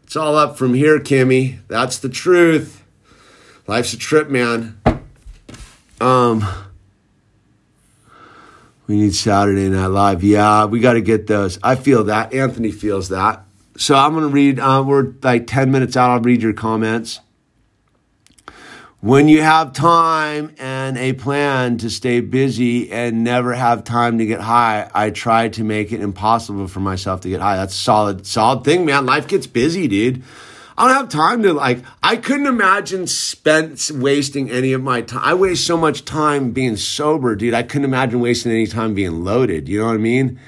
it's 0.04 0.16
all 0.16 0.38
up 0.38 0.58
from 0.58 0.74
here, 0.74 1.00
Kimmy. 1.00 1.60
That's 1.68 1.98
the 1.98 2.10
truth. 2.10 2.84
Life's 3.68 3.94
a 3.94 3.98
trip, 3.98 4.30
man. 4.30 4.80
Um 6.00 6.46
we 8.88 8.98
need 8.98 9.16
Saturday 9.16 9.70
Night 9.70 9.88
Live. 9.88 10.22
Yeah, 10.22 10.66
we 10.66 10.82
got 10.82 10.94
to 10.94 11.02
get 11.02 11.26
those. 11.26 11.58
I 11.64 11.76
feel 11.76 12.04
that. 12.06 12.34
Anthony 12.34 12.72
feels 12.72 13.08
that. 13.08 13.46
So 13.78 13.96
I'm 13.96 14.20
to 14.20 14.28
read, 14.28 14.60
uh, 14.60 14.84
we're 14.86 15.14
like 15.24 15.48
10 15.48 15.72
minutes 15.72 15.96
out. 15.96 16.10
I'll 16.10 16.20
read 16.20 16.42
your 16.42 16.52
comments. 16.52 17.22
When 19.02 19.28
you 19.28 19.42
have 19.42 19.74
time 19.74 20.54
and 20.60 20.96
a 20.96 21.14
plan 21.14 21.80
to 21.80 21.90
stay 21.90 22.20
busy 22.22 22.92
and 22.92 23.24
never 23.24 23.52
have 23.52 23.84
time 23.84 24.20
to 24.20 24.28
get 24.28 24.42
high, 24.42 24.92
I 24.94 25.10
try 25.10 25.50
to 25.50 25.64
make 25.64 25.92
it 25.92 26.02
impossible 26.02 26.68
for 26.68 26.82
myself 26.82 27.22
to 27.22 27.30
get 27.30 27.42
high. 27.42 27.56
That's 27.56 27.74
solid, 27.74 28.28
solid 28.28 28.64
thing, 28.64 28.86
man. 28.86 29.08
Life 29.08 29.28
gets 29.28 29.48
busy, 29.48 29.88
dude. 29.88 30.22
I 30.78 30.88
don't 30.88 30.98
have 30.98 31.10
time 31.10 31.42
to 31.42 31.52
like. 31.52 31.80
I 32.04 32.16
couldn't 32.16 32.46
imagine 32.46 33.08
spent 33.08 33.90
wasting 33.92 34.52
any 34.52 34.72
of 34.72 34.84
my 34.84 35.02
time. 35.02 35.22
I 35.24 35.34
waste 35.34 35.66
so 35.66 35.78
much 35.78 36.06
time 36.06 36.52
being 36.52 36.76
sober, 36.76 37.36
dude. 37.36 37.56
I 37.56 37.64
couldn't 37.64 37.86
imagine 37.86 38.20
wasting 38.20 38.52
any 38.52 38.68
time 38.68 38.94
being 38.94 39.24
loaded. 39.24 39.68
You 39.68 39.80
know 39.80 39.88
what 39.88 39.96
I 39.96 39.98
mean? 39.98 40.40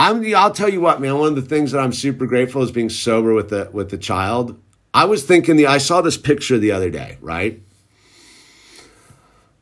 I'm. 0.00 0.34
I'll 0.34 0.50
tell 0.50 0.68
you 0.68 0.80
what, 0.80 1.00
man. 1.00 1.16
One 1.16 1.28
of 1.28 1.36
the 1.36 1.42
things 1.42 1.70
that 1.70 1.78
I'm 1.78 1.92
super 1.92 2.26
grateful 2.26 2.64
is 2.64 2.72
being 2.72 2.90
sober 2.90 3.32
with 3.34 3.50
the 3.50 3.70
with 3.72 3.90
the 3.90 3.98
child. 3.98 4.60
I 4.92 5.04
was 5.04 5.24
thinking 5.24 5.56
the. 5.56 5.66
I 5.66 5.78
saw 5.78 6.00
this 6.00 6.16
picture 6.16 6.58
the 6.58 6.72
other 6.72 6.90
day, 6.90 7.18
right? 7.20 7.60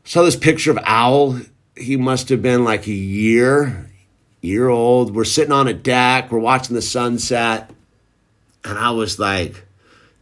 Saw 0.04 0.22
this 0.22 0.36
picture 0.36 0.70
of 0.70 0.78
Owl. 0.84 1.40
He 1.76 1.96
must 1.96 2.28
have 2.30 2.42
been 2.42 2.64
like 2.64 2.86
a 2.86 2.92
year, 2.92 3.90
year 4.40 4.68
old. 4.68 5.14
We're 5.14 5.24
sitting 5.24 5.52
on 5.52 5.68
a 5.68 5.74
deck. 5.74 6.32
We're 6.32 6.38
watching 6.38 6.74
the 6.74 6.82
sunset 6.82 7.70
and 8.64 8.78
I 8.78 8.90
was 8.90 9.18
like 9.18 9.64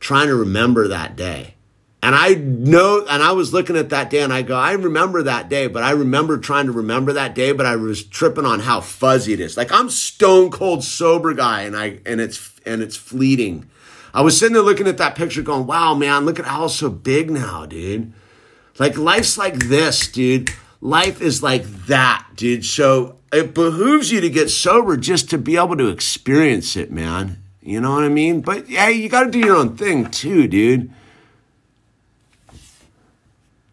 trying 0.00 0.28
to 0.28 0.36
remember 0.36 0.88
that 0.88 1.16
day. 1.16 1.54
And 2.02 2.14
I 2.14 2.34
know, 2.34 3.04
and 3.09 3.22
I 3.22 3.32
was 3.32 3.52
looking 3.52 3.76
at 3.76 3.88
that 3.88 4.11
day 4.11 4.20
and 4.22 4.32
I 4.32 4.42
go, 4.42 4.57
I 4.57 4.72
remember 4.72 5.24
that 5.24 5.48
day, 5.48 5.66
but 5.66 5.82
I 5.82 5.90
remember 5.90 6.38
trying 6.38 6.66
to 6.66 6.72
remember 6.72 7.12
that 7.14 7.34
day, 7.34 7.52
but 7.52 7.66
I 7.66 7.74
was 7.76 8.04
tripping 8.04 8.44
on 8.44 8.61
how 8.61 8.80
fuzzy 8.80 9.32
it 9.32 9.40
is. 9.40 9.57
Like 9.57 9.72
I'm 9.72 9.90
stone 9.90 10.50
cold 10.50 10.84
sober 10.84 11.34
guy 11.34 11.62
and 11.62 11.76
I, 11.76 12.00
and 12.07 12.20
it's, 12.20 12.52
and 12.64 12.82
it's 12.82 12.96
fleeting. 12.96 13.68
I 14.17 14.23
was 14.23 14.39
sitting 14.39 14.55
there 14.55 14.62
looking 14.62 14.87
at 14.87 14.97
that 14.97 15.14
picture 15.14 15.43
going, 15.43 15.67
wow, 15.67 15.95
man, 15.95 16.25
look 16.25 16.39
at 16.39 16.47
how 16.47 16.69
so 16.69 16.89
big 16.89 17.31
now, 17.31 17.67
dude. 17.67 18.14
Like 18.79 18.97
life's 18.97 19.37
like 19.37 19.67
this, 19.67 20.09
dude. 20.09 20.49
Life 20.81 21.21
is 21.21 21.43
like 21.43 21.64
that, 21.85 22.27
dude. 22.35 22.64
So 22.64 23.19
it 23.31 23.53
behooves 23.53 24.11
you 24.11 24.23
to 24.23 24.31
get 24.31 24.49
sober 24.49 24.97
just 24.97 25.29
to 25.31 25.39
be 25.39 25.59
able 25.59 25.77
to 25.77 25.89
experience 25.89 26.77
it, 26.77 26.91
man. 26.91 27.43
You 27.61 27.79
know 27.83 27.91
what 27.91 28.05
I 28.05 28.09
mean? 28.09 28.41
But 28.41 28.71
yeah, 28.71 28.89
you 28.89 29.11
got 29.11 29.25
to 29.25 29.31
do 29.31 29.39
your 29.39 29.57
own 29.57 29.77
thing 29.77 30.11
too, 30.11 30.49
dude. 30.49 30.91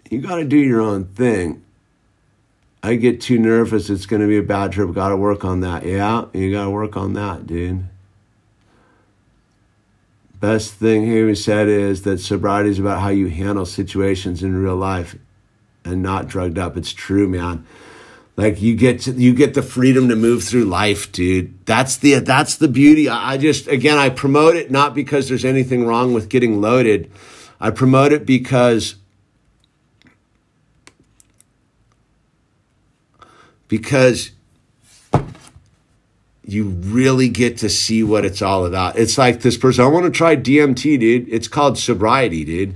You 0.10 0.20
got 0.20 0.36
to 0.36 0.44
do 0.44 0.58
your 0.58 0.82
own 0.82 1.06
thing. 1.06 1.64
I 2.84 2.96
get 2.96 3.22
too 3.22 3.40
nervous. 3.40 3.90
It's 3.90 4.06
going 4.06 4.22
to 4.22 4.28
be 4.28 4.40
a 4.40 4.44
bad 4.44 4.74
trip. 4.74 4.94
Got 4.94 5.10
to 5.10 5.16
work 5.16 5.46
on 5.46 5.62
that. 5.62 5.86
Yeah, 5.86 6.26
you 6.34 6.52
got 6.52 6.66
to 6.66 6.70
work 6.70 6.98
on 6.98 7.14
that, 7.14 7.48
dude. 7.48 7.86
Best 10.44 10.74
thing 10.74 11.06
he 11.06 11.36
said 11.36 11.70
is 11.70 12.02
that 12.02 12.20
sobriety 12.20 12.70
is 12.70 12.78
about 12.78 13.00
how 13.00 13.08
you 13.08 13.28
handle 13.28 13.66
situations 13.66 14.44
in 14.44 14.62
real 14.62 14.76
life 14.76 15.16
and 15.86 16.04
not 16.04 16.28
drugged 16.28 16.60
up. 16.60 16.76
It's 16.76 16.92
true, 16.92 17.30
man. 17.30 17.66
Like 18.36 18.62
you 18.62 18.76
get 18.76 19.00
to, 19.04 19.14
you 19.14 19.34
get 19.34 19.54
the 19.54 19.62
freedom 19.62 20.10
to 20.10 20.18
move 20.18 20.44
through 20.44 20.66
life, 20.66 21.10
dude. 21.14 21.66
That's 21.66 21.96
the 21.96 22.16
that's 22.20 22.58
the 22.58 22.68
beauty. 22.68 23.08
I 23.08 23.38
just 23.38 23.70
again 23.70 23.98
I 23.98 24.10
promote 24.10 24.58
it 24.58 24.70
not 24.70 24.94
because 24.94 25.30
there's 25.30 25.46
anything 25.46 25.86
wrong 25.88 26.14
with 26.14 26.28
getting 26.28 26.60
loaded. 26.60 27.10
I 27.62 27.70
promote 27.70 28.12
it 28.12 28.26
because 28.26 28.96
because 33.70 34.32
you 36.46 36.66
really 36.66 37.30
get 37.30 37.58
to 37.60 37.70
see 37.70 38.04
what 38.04 38.26
it's 38.26 38.42
all 38.42 38.66
about. 38.66 38.98
It's 38.98 39.18
like 39.18 39.42
this 39.42 39.58
person, 39.58 39.86
I 39.86 39.88
want 39.88 40.06
to 40.06 40.12
try 40.12 40.36
DMT, 40.36 41.00
dude. 41.00 41.30
It's 41.30 41.48
called 41.48 41.78
sobriety, 41.78 42.44
dude. 42.44 42.76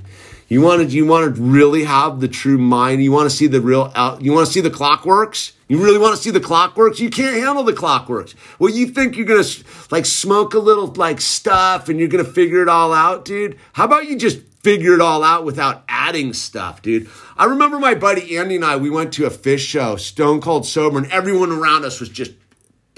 You 0.49 0.61
want 0.61 0.81
to 0.81 0.87
you 0.87 1.05
want 1.05 1.35
to 1.35 1.41
really 1.41 1.83
have 1.83 2.21
the 2.21 2.29
true 2.29 2.57
mind. 2.57 3.03
You 3.03 3.11
want 3.11 3.29
to 3.29 3.35
see 3.35 3.47
the 3.47 3.59
real 3.59 3.91
you 4.21 4.31
want 4.31 4.47
to 4.47 4.53
see 4.53 4.61
the 4.61 4.69
clockworks. 4.69 5.51
You 5.67 5.83
really 5.83 5.97
want 5.97 6.15
to 6.15 6.21
see 6.21 6.31
the 6.31 6.39
clockworks? 6.39 6.99
You 6.99 7.09
can't 7.09 7.35
handle 7.35 7.63
the 7.63 7.73
clockworks. 7.73 8.33
Well, 8.57 8.71
you 8.71 8.87
think 8.87 9.17
you're 9.17 9.25
going 9.25 9.43
to 9.43 9.63
like 9.91 10.05
smoke 10.05 10.53
a 10.53 10.59
little 10.59 10.87
like 10.87 11.19
stuff 11.19 11.89
and 11.89 11.99
you're 11.99 12.07
going 12.07 12.23
to 12.23 12.31
figure 12.31 12.61
it 12.61 12.69
all 12.69 12.93
out, 12.93 13.25
dude? 13.25 13.57
How 13.73 13.83
about 13.83 14.07
you 14.07 14.17
just 14.17 14.39
figure 14.63 14.93
it 14.93 15.01
all 15.01 15.21
out 15.21 15.43
without 15.43 15.83
adding 15.89 16.31
stuff, 16.31 16.81
dude? 16.81 17.09
I 17.37 17.43
remember 17.43 17.79
my 17.79 17.95
buddy 17.95 18.37
Andy 18.37 18.55
and 18.55 18.63
I, 18.63 18.77
we 18.77 18.89
went 18.89 19.11
to 19.15 19.25
a 19.25 19.29
Phish 19.29 19.67
show, 19.67 19.97
stone 19.97 20.39
cold 20.39 20.65
sober, 20.65 20.97
and 20.97 21.11
everyone 21.11 21.51
around 21.51 21.83
us 21.83 21.99
was 21.99 22.07
just 22.07 22.31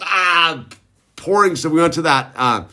ah, 0.04 0.66
pouring. 1.16 1.56
So 1.56 1.70
we 1.70 1.82
went 1.82 1.94
to 1.96 2.04
that, 2.04 2.34
uh, 2.36 2.66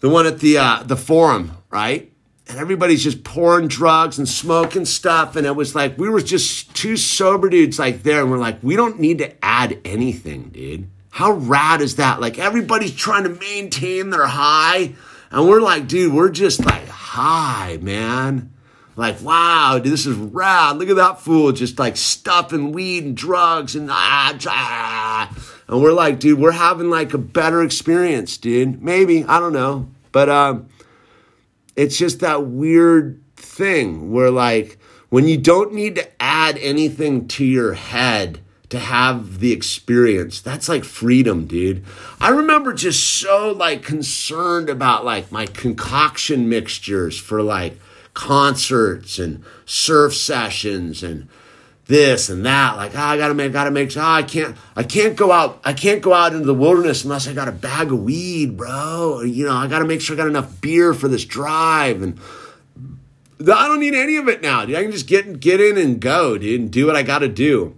the 0.00 0.08
one 0.08 0.26
at 0.26 0.40
the, 0.40 0.58
uh, 0.58 0.82
the 0.84 0.96
forum, 0.96 1.56
right? 1.70 2.12
and 2.48 2.60
everybody's 2.60 3.02
just 3.02 3.24
pouring 3.24 3.66
drugs 3.68 4.18
and 4.18 4.28
smoking 4.28 4.84
stuff. 4.84 5.36
And 5.36 5.46
it 5.46 5.56
was 5.56 5.74
like, 5.74 5.96
we 5.96 6.10
were 6.10 6.20
just 6.20 6.74
two 6.74 6.98
sober 6.98 7.48
dudes 7.48 7.78
like 7.78 8.02
there. 8.02 8.20
And 8.20 8.30
we're 8.30 8.38
like, 8.38 8.62
we 8.62 8.76
don't 8.76 9.00
need 9.00 9.18
to 9.18 9.44
add 9.44 9.78
anything, 9.86 10.50
dude. 10.50 10.90
How 11.10 11.32
rad 11.32 11.80
is 11.80 11.96
that? 11.96 12.20
Like 12.20 12.38
everybody's 12.38 12.94
trying 12.94 13.24
to 13.24 13.30
maintain 13.30 14.10
their 14.10 14.26
high. 14.26 14.94
And 15.30 15.48
we're 15.48 15.62
like, 15.62 15.88
dude, 15.88 16.12
we're 16.12 16.30
just 16.30 16.64
like 16.64 16.88
high, 16.88 17.78
man. 17.80 18.52
Like, 18.96 19.22
wow, 19.22 19.78
dude, 19.82 19.90
this 19.90 20.04
is 20.04 20.16
rad. 20.16 20.76
Look 20.76 20.90
at 20.90 20.96
that 20.96 21.20
fool 21.20 21.52
just 21.52 21.78
like 21.78 21.96
stuffing 21.96 22.72
weed 22.72 23.04
and 23.04 23.16
drugs 23.16 23.74
and 23.76 23.88
ah, 23.90 24.36
ah. 24.46 25.51
And 25.72 25.80
we're 25.80 25.94
like, 25.94 26.20
dude, 26.20 26.38
we're 26.38 26.52
having 26.52 26.90
like 26.90 27.14
a 27.14 27.18
better 27.18 27.62
experience, 27.62 28.36
dude. 28.36 28.82
Maybe, 28.82 29.24
I 29.24 29.40
don't 29.40 29.54
know. 29.54 29.88
But 30.12 30.28
um, 30.28 30.68
it's 31.74 31.96
just 31.96 32.20
that 32.20 32.44
weird 32.44 33.22
thing 33.36 34.12
where, 34.12 34.30
like, 34.30 34.76
when 35.08 35.26
you 35.26 35.38
don't 35.38 35.72
need 35.72 35.94
to 35.94 36.22
add 36.22 36.58
anything 36.58 37.26
to 37.28 37.44
your 37.46 37.72
head 37.72 38.40
to 38.68 38.78
have 38.78 39.38
the 39.38 39.52
experience, 39.52 40.42
that's 40.42 40.68
like 40.68 40.84
freedom, 40.84 41.46
dude. 41.46 41.82
I 42.20 42.28
remember 42.28 42.74
just 42.74 43.02
so, 43.02 43.52
like, 43.52 43.82
concerned 43.82 44.68
about, 44.68 45.06
like, 45.06 45.32
my 45.32 45.46
concoction 45.46 46.50
mixtures 46.50 47.18
for, 47.18 47.42
like, 47.42 47.78
concerts 48.12 49.18
and 49.18 49.42
surf 49.64 50.14
sessions 50.14 51.02
and 51.02 51.28
this 51.86 52.28
and 52.28 52.46
that. 52.46 52.76
Like, 52.76 52.94
oh, 52.94 53.00
I 53.00 53.16
gotta 53.16 53.34
make, 53.34 53.52
gotta 53.52 53.70
make. 53.70 53.96
Oh, 53.96 54.00
I 54.00 54.22
can't, 54.22 54.56
I 54.76 54.82
can't 54.82 55.16
go 55.16 55.32
out. 55.32 55.60
I 55.64 55.72
can't 55.72 56.02
go 56.02 56.12
out 56.12 56.32
into 56.32 56.46
the 56.46 56.54
wilderness 56.54 57.04
unless 57.04 57.28
I 57.28 57.32
got 57.32 57.48
a 57.48 57.52
bag 57.52 57.92
of 57.92 58.00
weed, 58.00 58.56
bro. 58.56 59.22
You 59.22 59.46
know, 59.46 59.54
I 59.54 59.66
gotta 59.66 59.84
make 59.84 60.00
sure 60.00 60.14
I 60.14 60.16
got 60.16 60.28
enough 60.28 60.60
beer 60.60 60.94
for 60.94 61.08
this 61.08 61.24
drive, 61.24 62.02
and 62.02 62.18
I 63.40 63.68
don't 63.68 63.80
need 63.80 63.94
any 63.94 64.16
of 64.16 64.28
it 64.28 64.42
now, 64.42 64.64
dude. 64.64 64.76
I 64.76 64.82
can 64.82 64.92
just 64.92 65.06
get 65.06 65.40
get 65.40 65.60
in 65.60 65.76
and 65.76 66.00
go, 66.00 66.38
dude, 66.38 66.60
and 66.60 66.70
do 66.70 66.86
what 66.86 66.96
I 66.96 67.02
gotta 67.02 67.28
do. 67.28 67.76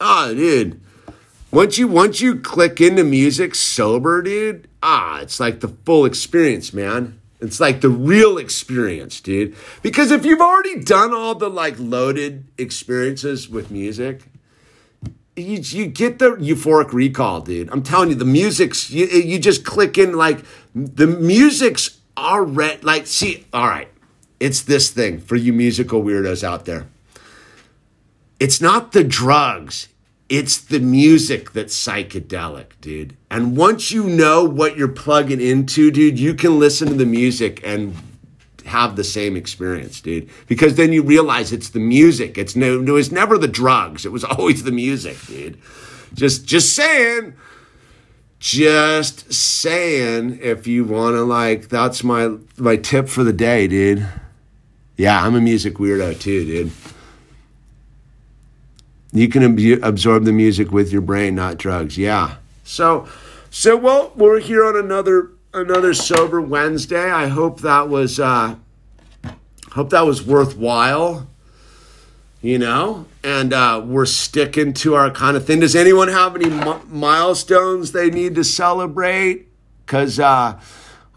Oh, 0.00 0.34
dude. 0.34 0.80
Once 1.52 1.78
you 1.78 1.86
once 1.86 2.20
you 2.20 2.40
click 2.40 2.80
into 2.80 3.04
music 3.04 3.54
sober, 3.54 4.22
dude, 4.22 4.66
ah, 4.82 5.20
it's 5.20 5.38
like 5.38 5.60
the 5.60 5.68
full 5.68 6.04
experience, 6.04 6.72
man. 6.72 7.20
It's 7.42 7.60
like 7.60 7.80
the 7.80 7.90
real 7.90 8.38
experience, 8.38 9.20
dude. 9.20 9.56
Because 9.82 10.10
if 10.10 10.24
you've 10.24 10.40
already 10.40 10.80
done 10.80 11.12
all 11.12 11.34
the 11.34 11.50
like 11.50 11.74
loaded 11.78 12.44
experiences 12.56 13.48
with 13.48 13.70
music, 13.70 14.22
you, 15.36 15.58
you 15.58 15.86
get 15.86 16.18
the 16.18 16.36
euphoric 16.36 16.92
recall, 16.92 17.40
dude. 17.40 17.70
I'm 17.70 17.82
telling 17.82 18.10
you, 18.10 18.14
the 18.14 18.24
music's, 18.24 18.90
you, 18.90 19.06
you 19.06 19.38
just 19.38 19.64
click 19.64 19.96
in, 19.96 20.12
like, 20.12 20.44
the 20.74 21.06
music's 21.06 21.98
already, 22.16 22.82
like, 22.82 23.06
see, 23.06 23.46
all 23.52 23.66
right, 23.66 23.88
it's 24.40 24.62
this 24.62 24.90
thing 24.90 25.18
for 25.20 25.36
you 25.36 25.52
musical 25.52 26.02
weirdos 26.02 26.44
out 26.44 26.66
there. 26.66 26.86
It's 28.38 28.60
not 28.60 28.92
the 28.92 29.04
drugs, 29.04 29.88
it's 30.32 30.56
the 30.56 30.80
music 30.80 31.52
that's 31.52 31.76
psychedelic, 31.76 32.68
dude. 32.80 33.14
And 33.30 33.54
once 33.54 33.92
you 33.92 34.04
know 34.04 34.42
what 34.42 34.78
you're 34.78 34.88
plugging 34.88 35.42
into, 35.42 35.90
dude, 35.90 36.18
you 36.18 36.32
can 36.32 36.58
listen 36.58 36.88
to 36.88 36.94
the 36.94 37.04
music 37.04 37.60
and 37.62 37.94
have 38.64 38.96
the 38.96 39.04
same 39.04 39.36
experience, 39.36 40.00
dude. 40.00 40.30
Because 40.46 40.76
then 40.76 40.90
you 40.90 41.02
realize 41.02 41.52
it's 41.52 41.68
the 41.68 41.80
music. 41.80 42.38
It's 42.38 42.56
no, 42.56 42.80
it 42.80 42.88
was 42.88 43.12
never 43.12 43.36
the 43.36 43.46
drugs. 43.46 44.06
It 44.06 44.08
was 44.10 44.24
always 44.38 44.62
the 44.62 44.72
music, 44.72 45.18
dude. 45.26 45.58
Just, 46.14 46.46
just 46.46 46.74
saying. 46.74 47.34
Just 48.38 49.30
saying. 49.34 50.38
If 50.40 50.66
you 50.66 50.86
want 50.86 51.14
to, 51.14 51.24
like, 51.24 51.68
that's 51.68 52.02
my 52.02 52.38
my 52.56 52.76
tip 52.76 53.10
for 53.10 53.22
the 53.22 53.34
day, 53.34 53.66
dude. 53.68 54.08
Yeah, 54.96 55.22
I'm 55.22 55.34
a 55.34 55.42
music 55.42 55.74
weirdo 55.74 56.18
too, 56.18 56.46
dude. 56.46 56.72
You 59.12 59.28
can 59.28 59.42
ab- 59.42 59.80
absorb 59.82 60.24
the 60.24 60.32
music 60.32 60.72
with 60.72 60.90
your 60.90 61.02
brain, 61.02 61.34
not 61.34 61.58
drugs. 61.58 61.98
Yeah. 61.98 62.36
So, 62.64 63.06
so 63.50 63.76
well, 63.76 64.12
we're 64.16 64.40
here 64.40 64.64
on 64.64 64.76
another 64.76 65.30
another 65.52 65.92
sober 65.92 66.40
Wednesday. 66.40 67.10
I 67.10 67.28
hope 67.28 67.60
that 67.60 67.88
was 67.88 68.18
uh, 68.18 68.56
hope 69.72 69.90
that 69.90 70.06
was 70.06 70.22
worthwhile. 70.22 71.26
You 72.40 72.58
know, 72.58 73.06
and 73.22 73.52
uh, 73.52 73.80
we're 73.84 74.06
sticking 74.06 74.72
to 74.74 74.96
our 74.96 75.12
kind 75.12 75.36
of 75.36 75.46
thing. 75.46 75.60
Does 75.60 75.76
anyone 75.76 76.08
have 76.08 76.34
any 76.34 76.50
milestones 76.88 77.92
they 77.92 78.10
need 78.10 78.34
to 78.34 78.42
celebrate? 78.42 79.46
Because 79.86 80.18
uh, 80.18 80.58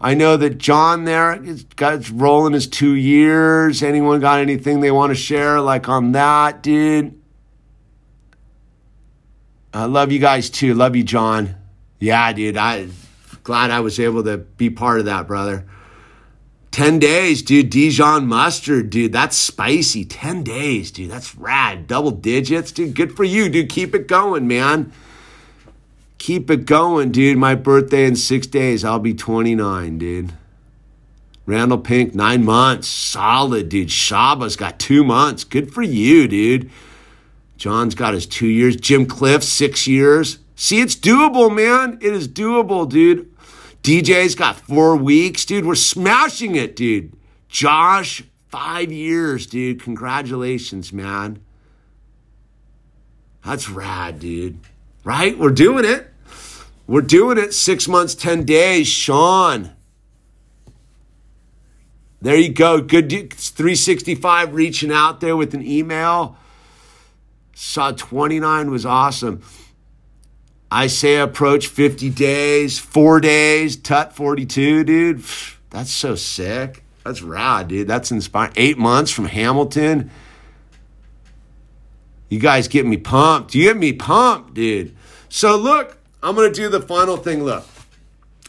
I 0.00 0.14
know 0.14 0.36
that 0.36 0.58
John 0.58 1.04
there 1.04 1.36
got 1.74 2.08
rolling 2.10 2.52
his 2.52 2.68
two 2.68 2.94
years. 2.94 3.82
Anyone 3.82 4.20
got 4.20 4.38
anything 4.38 4.80
they 4.80 4.92
want 4.92 5.10
to 5.10 5.16
share, 5.16 5.60
like 5.60 5.88
on 5.88 6.12
that, 6.12 6.62
dude? 6.62 7.20
I 9.76 9.84
love 9.84 10.10
you 10.10 10.18
guys 10.18 10.48
too. 10.48 10.72
Love 10.72 10.96
you, 10.96 11.04
John. 11.04 11.54
Yeah, 12.00 12.32
dude. 12.32 12.56
I 12.56 12.88
glad 13.44 13.70
I 13.70 13.80
was 13.80 14.00
able 14.00 14.24
to 14.24 14.38
be 14.38 14.70
part 14.70 15.00
of 15.00 15.04
that, 15.04 15.26
brother. 15.26 15.66
10 16.70 16.98
days, 16.98 17.42
dude. 17.42 17.68
Dijon 17.68 18.26
mustard, 18.26 18.88
dude. 18.88 19.12
That's 19.12 19.36
spicy. 19.36 20.06
10 20.06 20.44
days, 20.44 20.90
dude. 20.90 21.10
That's 21.10 21.34
rad. 21.34 21.86
Double 21.86 22.10
digits, 22.10 22.72
dude. 22.72 22.94
Good 22.94 23.14
for 23.14 23.24
you, 23.24 23.50
dude. 23.50 23.68
Keep 23.68 23.94
it 23.94 24.08
going, 24.08 24.48
man. 24.48 24.92
Keep 26.16 26.50
it 26.50 26.64
going, 26.64 27.12
dude. 27.12 27.36
My 27.36 27.54
birthday 27.54 28.06
in 28.06 28.16
six 28.16 28.46
days. 28.46 28.82
I'll 28.82 28.98
be 28.98 29.12
29, 29.12 29.98
dude. 29.98 30.32
Randall 31.44 31.78
Pink, 31.78 32.14
nine 32.14 32.46
months. 32.46 32.88
Solid, 32.88 33.68
dude. 33.68 33.88
Shaba's 33.88 34.56
got 34.56 34.78
two 34.78 35.04
months. 35.04 35.44
Good 35.44 35.70
for 35.70 35.82
you, 35.82 36.26
dude. 36.26 36.70
John's 37.56 37.94
got 37.94 38.14
his 38.14 38.26
two 38.26 38.46
years. 38.46 38.76
Jim 38.76 39.06
Cliff, 39.06 39.42
six 39.42 39.86
years. 39.86 40.38
See, 40.54 40.80
it's 40.80 40.96
doable, 40.96 41.54
man. 41.54 41.98
It 42.00 42.12
is 42.12 42.28
doable, 42.28 42.88
dude. 42.88 43.32
DJ's 43.82 44.34
got 44.34 44.56
four 44.56 44.96
weeks, 44.96 45.44
dude. 45.44 45.64
We're 45.64 45.74
smashing 45.74 46.56
it, 46.56 46.76
dude. 46.76 47.12
Josh, 47.48 48.24
five 48.48 48.90
years, 48.90 49.46
dude. 49.46 49.82
Congratulations, 49.82 50.92
man. 50.92 51.40
That's 53.44 53.68
rad, 53.68 54.18
dude. 54.18 54.58
Right? 55.04 55.38
We're 55.38 55.50
doing 55.50 55.84
it. 55.84 56.10
We're 56.86 57.00
doing 57.00 57.38
it. 57.38 57.54
Six 57.54 57.86
months, 57.86 58.14
10 58.14 58.44
days. 58.44 58.88
Sean. 58.88 59.70
There 62.20 62.36
you 62.36 62.52
go. 62.52 62.80
Good 62.80 63.10
365 63.10 64.54
reaching 64.54 64.90
out 64.90 65.20
there 65.20 65.36
with 65.36 65.54
an 65.54 65.64
email. 65.64 66.36
Saw 67.58 67.90
29 67.90 68.70
was 68.70 68.84
awesome. 68.84 69.40
Isaiah 70.70 71.24
approached 71.24 71.68
50 71.68 72.10
days, 72.10 72.78
four 72.78 73.18
days, 73.18 73.76
Tut 73.76 74.12
42, 74.12 74.84
dude. 74.84 75.24
That's 75.70 75.90
so 75.90 76.16
sick. 76.16 76.84
That's 77.02 77.22
rad, 77.22 77.68
dude. 77.68 77.88
That's 77.88 78.10
inspiring. 78.10 78.52
Eight 78.56 78.76
months 78.76 79.10
from 79.10 79.24
Hamilton. 79.24 80.10
You 82.28 82.40
guys 82.40 82.68
get 82.68 82.84
me 82.84 82.98
pumped. 82.98 83.54
You 83.54 83.62
get 83.68 83.78
me 83.78 83.94
pumped, 83.94 84.52
dude. 84.52 84.94
So 85.30 85.56
look, 85.56 85.96
I'm 86.22 86.34
gonna 86.34 86.52
do 86.52 86.68
the 86.68 86.82
final 86.82 87.16
thing. 87.16 87.42
Look, 87.42 87.64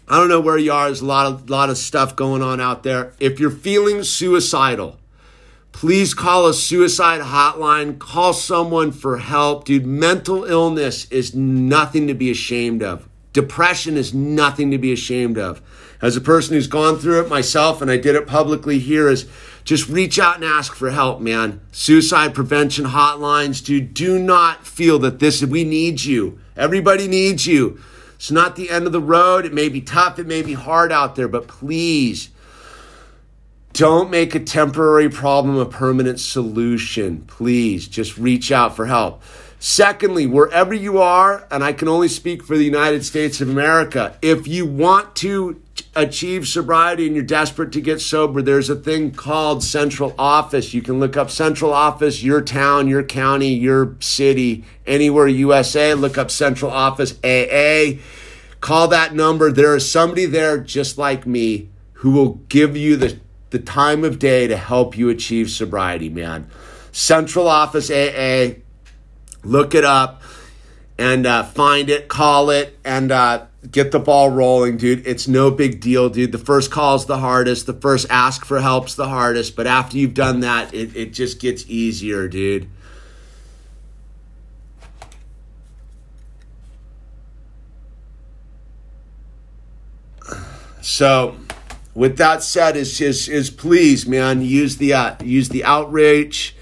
I 0.10 0.18
don't 0.18 0.28
know 0.28 0.42
where 0.42 0.58
you 0.58 0.74
are. 0.74 0.88
There's 0.88 1.02
a 1.02 1.06
lot 1.06 1.28
of 1.28 1.50
lot 1.50 1.70
of 1.70 1.78
stuff 1.78 2.16
going 2.16 2.42
on 2.42 2.60
out 2.60 2.84
there. 2.84 3.14
If 3.20 3.40
you're 3.40 3.52
feeling 3.52 4.04
suicidal, 4.04 5.00
Please 5.78 6.16
call 6.16 6.48
a 6.48 6.56
suicide 6.56 7.22
hotline. 7.22 8.00
Call 8.00 8.34
someone 8.34 8.92
for 8.92 9.20
help. 9.20 9.66
Dude, 9.66 9.86
mental 9.86 10.44
illness 10.44 11.06
is 11.12 11.36
nothing 11.36 12.08
to 12.08 12.16
be 12.16 12.32
ashamed 12.32 12.82
of. 12.82 13.08
Depression 13.32 13.96
is 13.96 14.12
nothing 14.12 14.72
to 14.72 14.80
be 14.80 14.92
ashamed 14.92 15.38
of. 15.38 15.62
As 16.02 16.18
a 16.18 16.22
person 16.22 16.56
who's 16.56 16.66
gone 16.66 16.98
through 16.98 17.22
it 17.22 17.30
myself, 17.30 17.80
and 17.80 17.92
I 17.92 17.98
did 17.98 18.16
it 18.16 18.26
publicly 18.26 18.80
here, 18.80 19.08
is 19.08 19.30
just 19.66 19.88
reach 19.88 20.18
out 20.18 20.38
and 20.38 20.46
ask 20.46 20.74
for 20.74 20.90
help, 20.90 21.22
man. 21.22 21.62
Suicide 21.72 22.34
prevention 22.34 22.86
hotlines, 22.86 23.64
dude. 23.64 23.94
Do 23.94 24.18
not 24.18 24.66
feel 24.66 24.98
that 24.98 25.20
this, 25.20 25.44
is, 25.44 25.48
we 25.48 25.64
need 25.64 26.04
you. 26.04 26.40
Everybody 26.56 27.08
needs 27.08 27.46
you. 27.46 27.80
It's 28.16 28.32
not 28.32 28.56
the 28.56 28.72
end 28.72 28.88
of 28.88 28.94
the 28.94 29.00
road. 29.00 29.46
It 29.46 29.54
may 29.54 29.70
be 29.70 29.82
tough, 29.82 30.18
it 30.18 30.26
may 30.26 30.42
be 30.42 30.54
hard 30.54 30.92
out 30.92 31.16
there, 31.16 31.28
but 31.28 31.48
please 31.48 32.32
don't 33.78 34.10
make 34.10 34.34
a 34.34 34.40
temporary 34.40 35.08
problem 35.08 35.56
a 35.56 35.66
permanent 35.66 36.20
solution. 36.20 37.22
Please 37.28 37.88
just 37.88 38.18
reach 38.18 38.52
out 38.52 38.76
for 38.76 38.88
help. 38.88 39.22
Secondly, 39.60 40.26
wherever 40.26 40.74
you 40.74 40.98
are, 40.98 41.48
and 41.52 41.64
I 41.64 41.74
can 41.74 41.88
only 41.88 42.08
speak 42.08 42.44
for 42.44 42.58
the 42.58 42.66
United 42.66 43.06
States 43.06 43.40
of 43.40 43.50
America, 43.50 44.18
if 44.24 44.48
you 44.48 44.66
want 44.66 45.16
to 45.18 45.62
achieve 45.96 46.48
sobriety 46.48 47.06
and 47.06 47.16
you're 47.16 47.24
desperate 47.24 47.72
to 47.74 47.82
get 47.82 48.02
sober, 48.02 48.42
there's 48.42 48.72
a 48.72 48.76
thing 48.76 49.12
called 49.12 49.64
Central 49.64 50.16
Office. 50.18 50.74
You 50.74 50.82
can 50.82 51.00
look 51.00 51.16
up 51.16 51.30
Central 51.30 51.72
Office, 51.72 52.24
your 52.24 52.42
town, 52.42 52.88
your 52.88 53.04
county, 53.04 53.54
your 53.54 53.96
city, 54.00 54.66
anywhere 54.88 55.28
USA. 55.28 55.94
Look 55.94 56.18
up 56.18 56.32
Central 56.32 56.72
Office 56.72 57.14
AA. 57.24 58.00
Call 58.60 58.88
that 58.88 59.14
number. 59.14 59.52
There 59.52 59.76
is 59.76 59.90
somebody 59.90 60.26
there 60.26 60.58
just 60.58 60.98
like 60.98 61.28
me 61.28 61.70
who 61.94 62.10
will 62.12 62.36
give 62.50 62.76
you 62.76 62.96
the 62.96 63.20
the 63.50 63.60
time 63.60 64.04
of 64.04 64.20
day 64.20 64.48
to 64.48 64.58
help 64.58 64.98
you 64.98 65.10
achieve 65.10 65.50
sobriety, 65.50 66.10
man. 66.10 66.50
Central 66.92 67.48
Office 67.48 67.90
AA, 67.90 68.60
look 69.44 69.76
it 69.76 69.86
up 69.86 70.22
and 70.98 71.26
uh, 71.26 71.44
find 71.44 71.90
it, 71.90 72.08
call 72.08 72.50
it, 72.50 72.78
and 72.84 73.12
uh, 73.12 73.46
get 73.70 73.92
the 73.92 74.00
ball 74.00 74.30
rolling, 74.30 74.78
dude. 74.78 75.06
It's 75.06 75.28
no 75.28 75.52
big 75.52 75.80
deal, 75.80 76.10
dude. 76.10 76.32
The 76.32 76.38
first 76.38 76.72
call 76.72 76.96
is 76.96 77.06
the 77.06 77.20
hardest. 77.20 77.66
The 77.66 77.74
first 77.74 78.08
ask 78.10 78.46
for 78.46 78.60
help's 78.60 78.96
the 78.96 79.08
hardest. 79.08 79.56
But 79.56 79.68
after 79.68 79.98
you've 79.98 80.14
done 80.14 80.40
that, 80.42 80.74
it, 80.74 80.96
it 80.96 81.14
just 81.14 81.40
gets 81.40 81.66
easier, 81.68 82.28
dude. 82.28 82.70
So, 90.82 91.38
with 91.98 92.18
that 92.18 92.44
said, 92.44 92.78
is 92.78 93.02
is 93.02 93.28
is 93.28 93.50
please, 93.50 94.06
man, 94.06 94.44
use 94.44 94.78
the 94.78 94.94
uh, 94.94 95.16
use 95.24 95.50
the 95.50 95.64
outreach. 95.64 96.56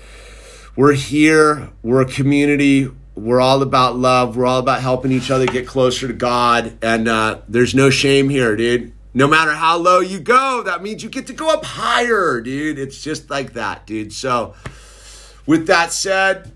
We're 0.77 0.93
here. 0.93 1.71
We're 1.83 2.03
a 2.03 2.05
community. 2.05 2.89
We're 3.15 3.41
all 3.41 3.61
about 3.61 3.97
love. 3.97 4.37
We're 4.37 4.45
all 4.45 4.59
about 4.59 4.79
helping 4.79 5.11
each 5.11 5.29
other 5.29 5.45
get 5.45 5.67
closer 5.67 6.07
to 6.07 6.13
God. 6.13 6.77
And 6.81 7.09
uh, 7.09 7.41
there's 7.49 7.75
no 7.75 7.89
shame 7.89 8.29
here, 8.29 8.55
dude. 8.55 8.93
No 9.13 9.27
matter 9.27 9.51
how 9.51 9.77
low 9.77 9.99
you 9.99 10.21
go, 10.21 10.63
that 10.63 10.81
means 10.81 11.03
you 11.03 11.09
get 11.09 11.27
to 11.27 11.33
go 11.33 11.49
up 11.49 11.65
higher, 11.65 12.39
dude. 12.39 12.79
It's 12.79 13.03
just 13.03 13.29
like 13.29 13.53
that, 13.53 13.85
dude. 13.85 14.13
So 14.13 14.53
With 15.45 15.67
that 15.67 15.93
said, 15.93 16.53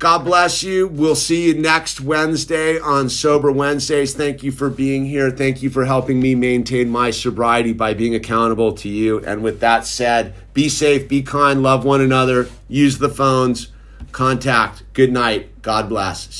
God 0.00 0.24
bless 0.24 0.62
you. 0.62 0.88
We'll 0.88 1.14
see 1.14 1.48
you 1.48 1.54
next 1.60 2.00
Wednesday 2.00 2.80
on 2.80 3.10
Sober 3.10 3.52
Wednesdays. 3.52 4.14
Thank 4.14 4.42
you 4.42 4.50
for 4.50 4.70
being 4.70 5.04
here. 5.04 5.30
Thank 5.30 5.62
you 5.62 5.68
for 5.68 5.84
helping 5.84 6.20
me 6.20 6.34
maintain 6.34 6.88
my 6.88 7.10
sobriety 7.10 7.74
by 7.74 7.92
being 7.92 8.14
accountable 8.14 8.72
to 8.76 8.88
you. 8.88 9.18
And 9.18 9.42
with 9.42 9.60
that 9.60 9.84
said, 9.84 10.34
be 10.54 10.70
safe, 10.70 11.06
be 11.06 11.20
kind, 11.20 11.62
love 11.62 11.84
one 11.84 12.00
another, 12.00 12.48
use 12.66 12.96
the 12.96 13.10
phones, 13.10 13.72
contact. 14.10 14.84
Good 14.94 15.12
night. 15.12 15.60
God 15.60 15.90
bless. 15.90 16.34